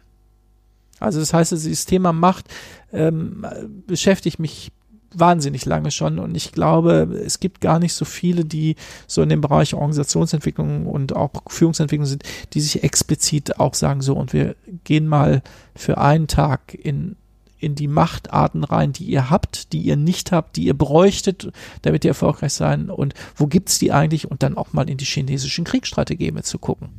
[1.01, 2.47] Also das heißt, dieses Thema Macht
[2.93, 3.45] ähm,
[3.87, 4.71] beschäftigt mich
[5.19, 9.29] wahnsinnig lange schon und ich glaube, es gibt gar nicht so viele, die so in
[9.29, 14.57] dem Bereich Organisationsentwicklung und auch Führungsentwicklung sind, die sich explizit auch sagen, so und wir
[14.85, 15.43] gehen mal
[15.75, 17.17] für einen Tag in
[17.59, 21.51] in die Machtarten rein, die ihr habt, die ihr nicht habt, die ihr bräuchtet,
[21.83, 25.05] damit ihr erfolgreich sein und wo gibt's die eigentlich und dann auch mal in die
[25.05, 26.91] chinesischen Kriegsstrategien zu gucken.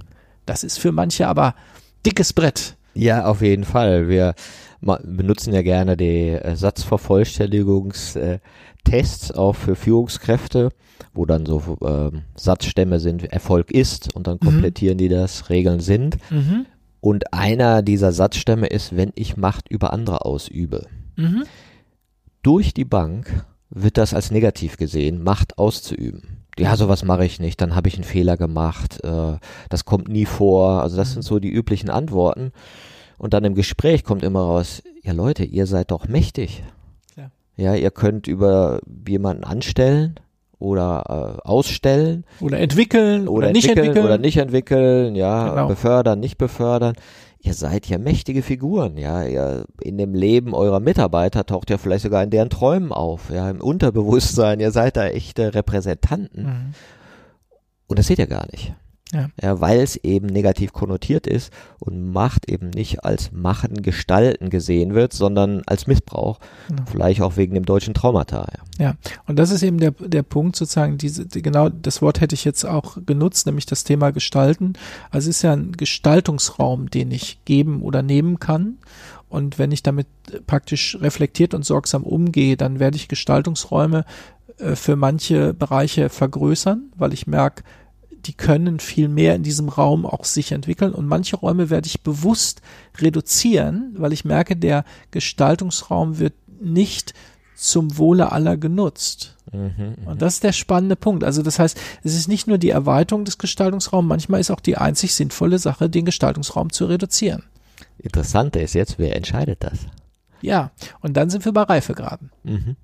[0.45, 1.53] Das ist für manche aber
[2.05, 2.75] dickes Brett.
[2.95, 4.09] Ja, auf jeden Fall.
[4.09, 4.33] Wir
[4.81, 10.69] benutzen ja gerne die äh, Satzvervollständigungstests auch für Führungskräfte,
[11.13, 14.45] wo dann so äh, Satzstämme sind, Erfolg ist und dann mhm.
[14.45, 14.99] komplettieren mhm.
[14.99, 16.17] die das, Regeln sind.
[16.29, 16.65] Mhm.
[16.99, 20.87] Und einer dieser Satzstämme ist, wenn ich Macht über andere ausübe.
[21.15, 21.43] Mhm.
[22.43, 26.45] Durch die Bank wird das als negativ gesehen, Macht auszuüben.
[26.59, 29.37] Ja, sowas mache ich nicht, dann habe ich einen Fehler gemacht, äh,
[29.69, 30.81] das kommt nie vor.
[30.81, 32.51] Also das sind so die üblichen Antworten.
[33.17, 36.63] Und dann im Gespräch kommt immer raus, ja Leute, ihr seid doch mächtig.
[37.15, 40.19] Ja, ja ihr könnt über jemanden anstellen
[40.59, 42.25] oder äh, ausstellen.
[42.39, 44.05] Oder entwickeln oder, oder nicht entwickeln.
[44.05, 45.67] Oder nicht entwickeln, ja, genau.
[45.67, 46.95] befördern, nicht befördern.
[47.39, 49.23] Ihr seid ja mächtige Figuren, ja.
[49.23, 53.49] Ihr, in dem Leben eurer Mitarbeiter taucht ja vielleicht sogar in deren Träumen auf, ja,
[53.49, 54.59] im Unterbewusstsein.
[54.59, 56.43] Ihr seid da echte Repräsentanten.
[56.43, 56.73] Mhm.
[57.87, 58.73] Und das seht ihr gar nicht.
[59.13, 59.29] Ja.
[59.41, 64.93] ja weil es eben negativ konnotiert ist und Macht eben nicht als Machen, Gestalten gesehen
[64.93, 66.39] wird, sondern als Missbrauch.
[66.67, 66.83] Genau.
[66.89, 68.47] Vielleicht auch wegen dem deutschen Traumata.
[68.77, 68.85] Ja.
[68.85, 68.95] ja,
[69.25, 72.43] und das ist eben der, der Punkt sozusagen, diese, die, genau das Wort hätte ich
[72.43, 74.73] jetzt auch genutzt, nämlich das Thema Gestalten.
[75.09, 78.77] Also es ist ja ein Gestaltungsraum, den ich geben oder nehmen kann.
[79.29, 80.07] Und wenn ich damit
[80.47, 84.05] praktisch reflektiert und sorgsam umgehe, dann werde ich Gestaltungsräume
[84.57, 87.63] äh, für manche Bereiche vergrößern, weil ich merke,
[88.25, 90.93] die können viel mehr in diesem Raum auch sich entwickeln.
[90.93, 92.61] Und manche Räume werde ich bewusst
[92.99, 97.13] reduzieren, weil ich merke, der Gestaltungsraum wird nicht
[97.55, 99.35] zum Wohle aller genutzt.
[99.51, 101.23] Mhm, mhm, und das ist der spannende Punkt.
[101.23, 104.77] Also das heißt, es ist nicht nur die Erweiterung des Gestaltungsraums, manchmal ist auch die
[104.77, 107.43] einzig sinnvolle Sache, den Gestaltungsraum zu reduzieren.
[107.97, 109.79] Interessante ist jetzt, wer entscheidet das?
[110.41, 112.31] Ja, und dann sind wir bei Reifegraden.
[112.43, 112.75] Mhm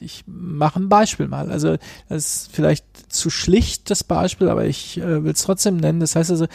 [0.00, 1.50] ich mache ein Beispiel mal.
[1.50, 1.76] Also
[2.08, 6.00] das ist vielleicht zu schlicht das Beispiel, aber ich äh, will es trotzdem nennen.
[6.00, 6.46] Das heißt also,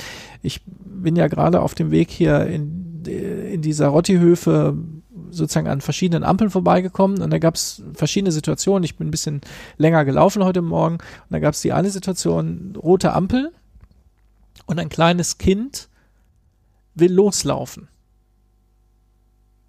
[0.41, 4.77] ich bin ja gerade auf dem Weg hier in, in die Sarotti-Höfe
[5.29, 8.83] sozusagen an verschiedenen Ampeln vorbeigekommen und da gab es verschiedene Situationen.
[8.83, 9.41] Ich bin ein bisschen
[9.77, 13.51] länger gelaufen heute Morgen und da gab es die eine Situation, rote Ampel
[14.65, 15.89] und ein kleines Kind
[16.95, 17.89] will loslaufen.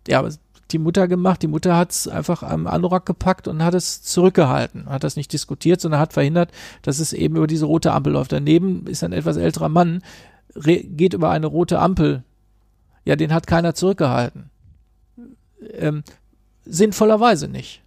[0.07, 0.33] Ja, aber
[0.73, 1.43] die Mutter gemacht.
[1.43, 4.89] Die Mutter hat es einfach am Anorak gepackt und hat es zurückgehalten.
[4.89, 6.51] Hat das nicht diskutiert, sondern hat verhindert,
[6.83, 8.33] dass es eben über diese rote Ampel läuft.
[8.33, 10.03] Daneben ist ein etwas älterer Mann,
[10.55, 12.23] geht über eine rote Ampel.
[13.05, 14.51] Ja, den hat keiner zurückgehalten.
[15.75, 16.03] Ähm,
[16.64, 17.83] sinnvollerweise nicht.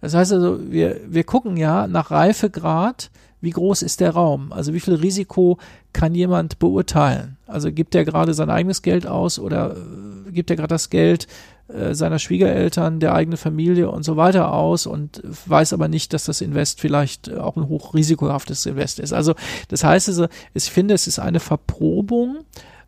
[0.00, 4.52] Das heißt also, wir, wir gucken ja nach Reifegrad, wie groß ist der Raum?
[4.52, 5.58] Also wie viel Risiko
[5.92, 7.36] kann jemand beurteilen?
[7.46, 11.26] Also gibt er gerade sein eigenes Geld aus oder äh, gibt er gerade das Geld
[11.68, 16.24] äh, seiner Schwiegereltern, der eigenen Familie und so weiter aus und weiß aber nicht, dass
[16.24, 19.12] das Invest vielleicht auch ein hochrisikohaftes Invest ist.
[19.12, 19.34] Also
[19.68, 22.38] das heißt also, ich finde, es ist eine Verprobung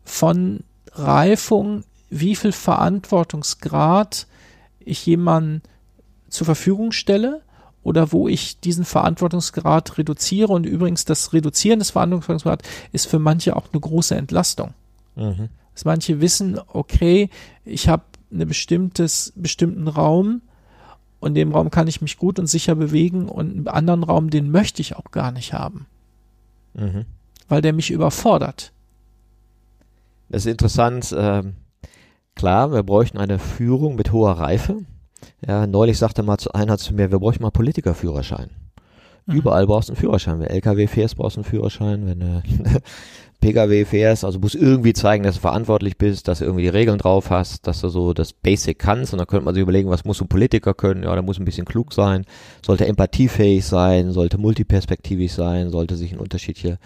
[0.03, 0.61] von
[0.93, 4.27] Reifung, wie viel Verantwortungsgrad
[4.79, 5.61] ich jemandem
[6.29, 7.41] zur Verfügung stelle
[7.83, 10.51] oder wo ich diesen Verantwortungsgrad reduziere.
[10.53, 14.73] Und übrigens, das Reduzieren des Verantwortungsgrads ist für manche auch eine große Entlastung.
[15.15, 15.49] Mhm.
[15.73, 17.29] Dass manche wissen, okay,
[17.63, 20.41] ich habe einen bestimmtes, bestimmten Raum
[21.19, 24.29] und in dem Raum kann ich mich gut und sicher bewegen und einen anderen Raum,
[24.29, 25.85] den möchte ich auch gar nicht haben.
[26.73, 27.05] Mhm.
[27.47, 28.71] Weil der mich überfordert.
[30.29, 31.13] Das ist interessant.
[31.15, 31.55] Ähm,
[32.35, 34.77] klar, wir bräuchten eine Führung mit hoher Reife.
[35.45, 38.49] Ja, neulich sagte mal einer zu mir, wir bräuchten mal Politikerführerschein.
[39.25, 39.35] Mhm.
[39.35, 40.39] Überall brauchst du einen Führerschein.
[40.39, 42.07] Wenn LKW fährst, brauchst du einen Führerschein.
[42.07, 42.41] Wenn du
[43.41, 46.97] Pkw fährst, also musst irgendwie zeigen, dass du verantwortlich bist, dass du irgendwie die Regeln
[46.97, 49.13] drauf hast, dass du so das Basic kannst.
[49.13, 51.03] Und dann könnte man sich überlegen, was muss ein Politiker können?
[51.03, 52.25] Ja, der muss ein bisschen klug sein,
[52.65, 56.77] sollte empathiefähig sein, sollte multiperspektivisch sein, sollte sich in unterschiedliche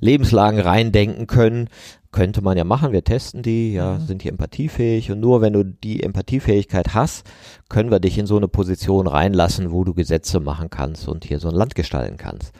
[0.00, 1.68] Lebenslagen reindenken können
[2.12, 4.06] könnte man ja machen, wir testen die, ja, mhm.
[4.06, 7.24] sind die empathiefähig und nur wenn du die Empathiefähigkeit hast,
[7.70, 11.40] können wir dich in so eine Position reinlassen, wo du Gesetze machen kannst und hier
[11.40, 12.52] so ein Land gestalten kannst.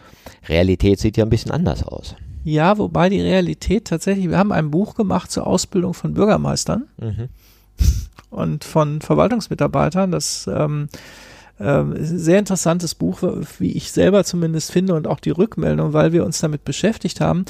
[0.48, 2.16] Realität sieht ja ein bisschen anders aus.
[2.44, 7.28] Ja, wobei die Realität tatsächlich, wir haben ein Buch gemacht zur Ausbildung von Bürgermeistern mhm.
[8.30, 10.88] und von Verwaltungsmitarbeitern, das ähm,
[11.58, 13.22] äh, sehr interessantes Buch,
[13.58, 17.44] wie ich selber zumindest finde und auch die Rückmeldung, weil wir uns damit beschäftigt haben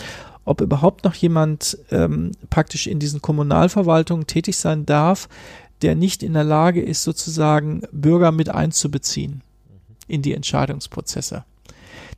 [0.45, 5.29] ob überhaupt noch jemand ähm, praktisch in diesen Kommunalverwaltungen tätig sein darf,
[5.83, 9.43] der nicht in der Lage ist, sozusagen Bürger mit einzubeziehen
[10.09, 11.45] in die Entscheidungsprozesse.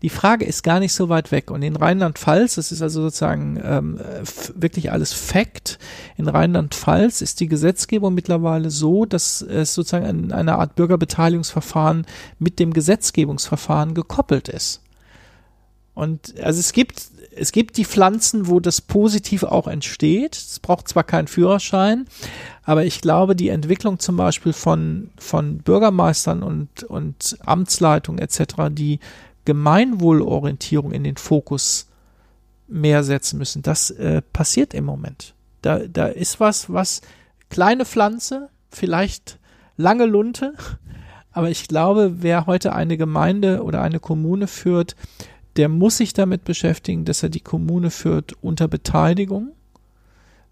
[0.03, 1.51] Die Frage ist gar nicht so weit weg.
[1.51, 4.01] Und in Rheinland-Pfalz, das ist also sozusagen ähm,
[4.55, 5.79] wirklich alles Fakt,
[6.17, 12.07] in Rheinland-Pfalz ist die Gesetzgebung mittlerweile so, dass es sozusagen ein, eine Art Bürgerbeteiligungsverfahren
[12.39, 14.83] mit dem Gesetzgebungsverfahren gekoppelt ist.
[15.95, 20.37] Und also es gibt es gibt die Pflanzen, wo das positiv auch entsteht.
[20.37, 22.07] Es braucht zwar keinen Führerschein,
[22.63, 29.01] aber ich glaube, die Entwicklung zum Beispiel von, von Bürgermeistern und, und Amtsleitungen etc., die
[29.45, 31.89] Gemeinwohlorientierung in den Fokus
[32.67, 35.35] mehr setzen müssen, das äh, passiert im Moment.
[35.63, 37.03] Da, da ist was, was
[37.51, 39.39] kleine Pflanze, vielleicht
[39.77, 40.55] lange Lunte,
[41.33, 44.97] aber ich glaube, wer heute eine Gemeinde oder eine Kommune führt,
[45.57, 49.53] der muss sich damit beschäftigen, dass er die Kommune führt unter Beteiligung,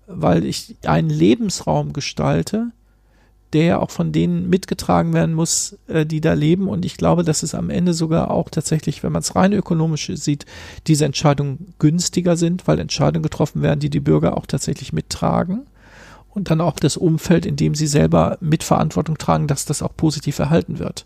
[0.07, 2.71] weil ich einen Lebensraum gestalte,
[3.53, 6.69] der auch von denen mitgetragen werden muss, äh, die da leben.
[6.69, 10.11] Und ich glaube, dass es am Ende sogar auch tatsächlich, wenn man es rein ökonomisch
[10.15, 10.47] sieht,
[10.87, 15.67] diese Entscheidungen günstiger sind, weil Entscheidungen getroffen werden, die die Bürger auch tatsächlich mittragen.
[16.31, 20.39] Und dann auch das Umfeld, in dem sie selber Mitverantwortung tragen, dass das auch positiv
[20.39, 21.05] erhalten wird.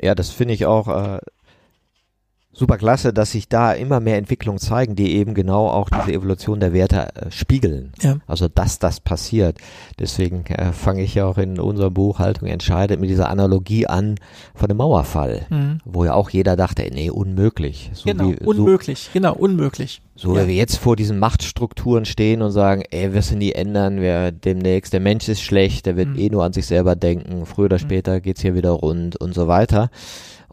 [0.00, 1.18] Ja, das finde ich auch äh,
[2.56, 6.58] super klasse, dass sich da immer mehr Entwicklungen zeigen, die eben genau auch diese Evolution
[6.58, 7.92] der Werte äh, spiegeln.
[8.00, 8.16] Ja.
[8.26, 9.58] Also dass das passiert.
[9.98, 14.14] Deswegen äh, fange ich ja auch in unserer Buchhaltung entscheidet mit dieser Analogie an
[14.54, 15.78] von dem Mauerfall, mhm.
[15.84, 17.90] wo ja auch jeder dachte, nee, unmöglich.
[17.92, 20.00] So genau, wie, unmöglich, so, genau, unmöglich.
[20.14, 20.44] So ja.
[20.44, 24.32] wie wir jetzt vor diesen Machtstrukturen stehen und sagen, ey, wir sind die ändern, wir
[24.32, 26.18] demnächst, der Mensch ist schlecht, der wird mhm.
[26.18, 27.80] eh nur an sich selber denken, früher oder mhm.
[27.80, 29.90] später geht's hier wieder rund und so weiter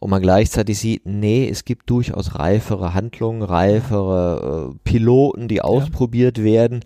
[0.03, 6.37] und man gleichzeitig sieht, nee, es gibt durchaus reifere Handlungen, reifere äh, Piloten, die ausprobiert
[6.39, 6.43] ja.
[6.43, 6.81] werden,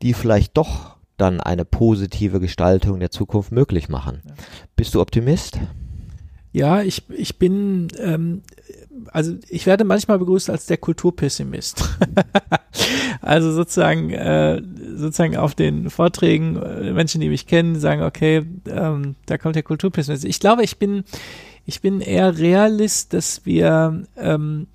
[0.00, 4.22] die vielleicht doch dann eine positive Gestaltung der Zukunft möglich machen.
[4.24, 4.32] Ja.
[4.76, 5.58] Bist du Optimist?
[6.52, 8.40] Ja, ich, ich bin, ähm,
[9.08, 11.98] also ich werde manchmal begrüßt als der Kulturpessimist.
[13.20, 14.62] also sozusagen, äh,
[14.96, 19.64] sozusagen auf den Vorträgen, äh, Menschen, die mich kennen, sagen, okay, ähm, da kommt der
[19.64, 20.24] Kulturpessimist.
[20.24, 21.04] Ich glaube, ich bin,
[21.66, 24.66] ich bin eher Realist, dass wir ähm,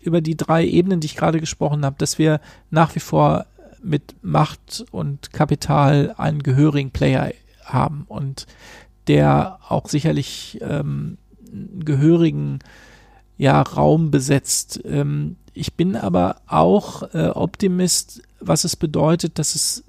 [0.00, 2.40] über die drei Ebenen, die ich gerade gesprochen habe, dass wir
[2.70, 3.46] nach wie vor
[3.82, 7.32] mit Macht und Kapital einen gehörigen Player
[7.64, 8.46] haben und
[9.06, 11.18] der auch sicherlich ähm,
[11.52, 12.60] einen gehörigen
[13.38, 14.80] ja, Raum besetzt.
[14.84, 19.84] Ähm, ich bin aber auch äh, Optimist, was es bedeutet, dass es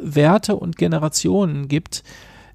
[0.00, 2.02] Werte und Generationen gibt,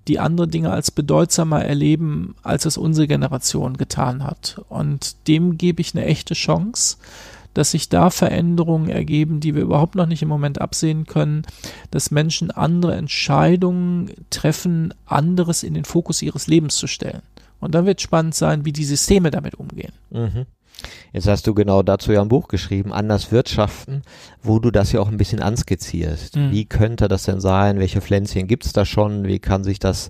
[0.08, 4.62] die andere Dinge als bedeutsamer erleben, als es unsere Generation getan hat.
[4.70, 6.98] Und dem gebe ich eine echte Chance,
[7.54, 11.44] dass sich da Veränderungen ergeben, die wir überhaupt noch nicht im Moment absehen können,
[11.90, 17.24] dass Menschen andere Entscheidungen treffen, anderes in den Fokus ihres Lebens zu stellen.
[17.60, 19.94] Und dann wird spannend sein, wie die Systeme damit umgehen.
[20.12, 20.46] Mhm.
[21.14, 24.04] Jetzt hast du genau dazu ja ein Buch geschrieben, Anders Wirtschaften,
[24.44, 26.36] wo du das ja auch ein bisschen anskizzierst.
[26.36, 26.52] Mhm.
[26.52, 27.80] Wie könnte das denn sein?
[27.80, 29.26] Welche Pflänzchen gibt's da schon?
[29.26, 30.10] Wie kann sich das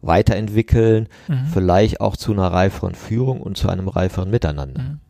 [0.00, 1.08] weiterentwickeln?
[1.28, 1.46] Mhm.
[1.52, 4.82] Vielleicht auch zu einer reiferen Führung und zu einem reiferen Miteinander.
[4.82, 5.00] Mhm.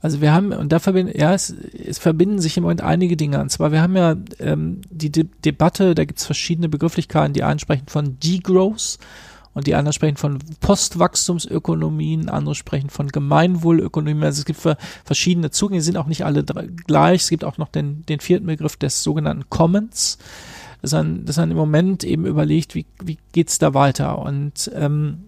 [0.00, 3.40] Also wir haben, und da verbinden, ja, es, es verbinden sich im Moment einige Dinge.
[3.40, 7.42] Und zwar, wir haben ja ähm, die De Debatte, da gibt es verschiedene Begrifflichkeiten, die
[7.42, 8.98] einen sprechen von Degrowth
[9.54, 14.24] und die anderen sprechen von Postwachstumsökonomien, andere sprechen von Gemeinwohlökonomien.
[14.24, 14.60] Also es gibt
[15.04, 17.22] verschiedene Zugänge, die sind auch nicht alle gleich.
[17.22, 20.18] Es gibt auch noch den, den vierten Begriff des sogenannten Commons.
[20.82, 24.18] Dass man, dass man im Moment eben überlegt, wie, wie geht's da weiter?
[24.18, 25.24] Und ähm,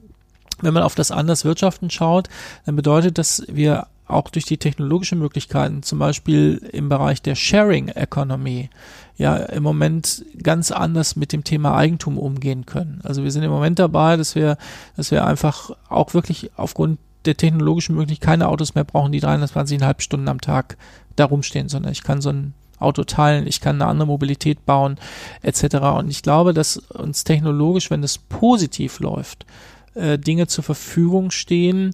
[0.61, 2.29] wenn man auf das anders Wirtschaften schaut,
[2.67, 7.89] dann bedeutet das, wir auch durch die technologischen Möglichkeiten, zum Beispiel im Bereich der Sharing
[7.89, 8.71] Economy,
[9.17, 13.01] ja im Moment ganz anders mit dem Thema Eigentum umgehen können.
[13.03, 14.59] Also wir sind im Moment dabei, dass wir,
[14.97, 20.01] dass wir einfach auch wirklich aufgrund der technologischen Möglichkeit keine Autos mehr brauchen, die 320,5
[20.01, 20.77] Stunden am Tag
[21.17, 24.99] da rumstehen, sondern ich kann so ein Auto teilen, ich kann eine andere Mobilität bauen,
[25.43, 25.77] etc.
[25.99, 29.47] Und ich glaube, dass uns technologisch, wenn es positiv läuft,
[29.95, 31.93] äh, Dinge zur Verfügung stehen,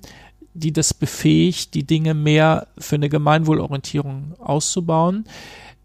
[0.55, 5.25] die das befähigt, die Dinge mehr für eine Gemeinwohlorientierung auszubauen.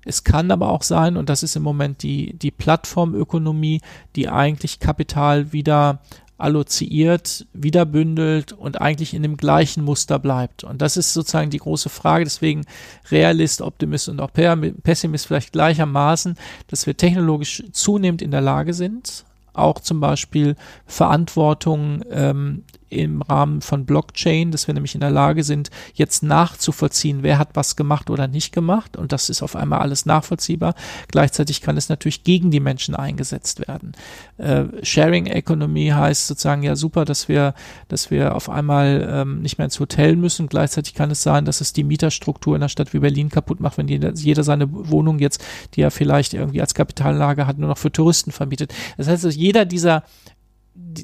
[0.05, 3.81] Es kann aber auch sein, und das ist im Moment die, die Plattformökonomie,
[4.15, 5.99] die eigentlich Kapital wieder
[6.37, 10.63] alloziert, wieder bündelt und eigentlich in dem gleichen Muster bleibt.
[10.63, 12.23] Und das ist sozusagen die große Frage.
[12.23, 12.65] Deswegen
[13.09, 16.35] Realist, Optimist und auch Pessimist vielleicht gleichermaßen,
[16.67, 23.61] dass wir technologisch zunehmend in der Lage sind, auch zum Beispiel Verantwortung ähm, im Rahmen
[23.61, 28.09] von Blockchain, dass wir nämlich in der Lage sind, jetzt nachzuvollziehen, wer hat was gemacht
[28.09, 28.97] oder nicht gemacht.
[28.97, 30.75] Und das ist auf einmal alles nachvollziehbar.
[31.09, 33.93] Gleichzeitig kann es natürlich gegen die Menschen eingesetzt werden.
[34.37, 37.53] Äh, Sharing Economy heißt sozusagen ja super, dass wir,
[37.87, 40.47] dass wir auf einmal ähm, nicht mehr ins Hotel müssen.
[40.47, 43.77] Gleichzeitig kann es sein, dass es die Mieterstruktur in einer Stadt wie Berlin kaputt macht,
[43.77, 45.43] wenn jeder, jeder seine Wohnung jetzt,
[45.73, 48.73] die er vielleicht irgendwie als Kapitallage hat, nur noch für Touristen vermietet.
[48.97, 50.03] Das heißt, jeder dieser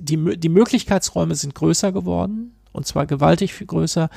[0.02, 4.10] die, die Möglichkeitsräume sind größer geworden und zwar gewaltig viel größer,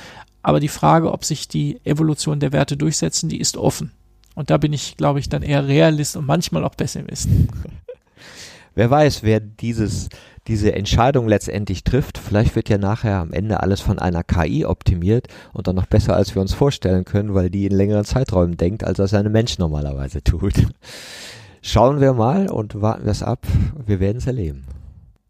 [0.43, 3.93] aber die Frage, ob sich die Evolution der Werte durchsetzen, die ist offen.
[4.35, 7.29] Und da bin ich, glaube ich, dann eher Realist und manchmal auch Pessimist.
[8.75, 10.11] Wer weiß, wer dieses,
[10.49, 12.19] diese Entscheidung letztendlich trifft.
[12.19, 16.15] Vielleicht wird ja nachher am Ende alles von einer KI optimiert und dann noch besser,
[16.15, 19.57] als wir uns vorstellen können, weil die in längeren Zeiträumen denkt, als das eine Mensch
[19.59, 20.53] normalerweise tut.
[21.63, 23.47] Schauen wir mal und warten wir es ab.
[23.87, 24.65] Wir werden es erleben.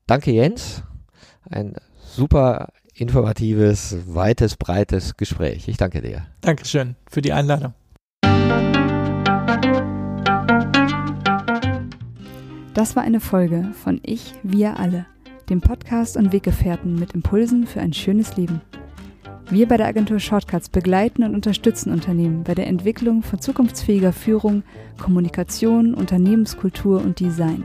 [0.08, 0.84] Danke Jens.
[1.50, 5.66] Ein super informatives, weites, breites Gespräch.
[5.66, 6.28] Ich danke dir.
[6.42, 7.74] Dankeschön für die Einladung.
[12.72, 15.06] Das war eine Folge von Ich, wir alle,
[15.50, 18.60] dem Podcast und Weggefährten mit Impulsen für ein schönes Leben.
[19.50, 24.62] Wir bei der Agentur Shortcuts begleiten und unterstützen Unternehmen bei der Entwicklung von zukunftsfähiger Führung,
[24.98, 27.64] Kommunikation, Unternehmenskultur und Design.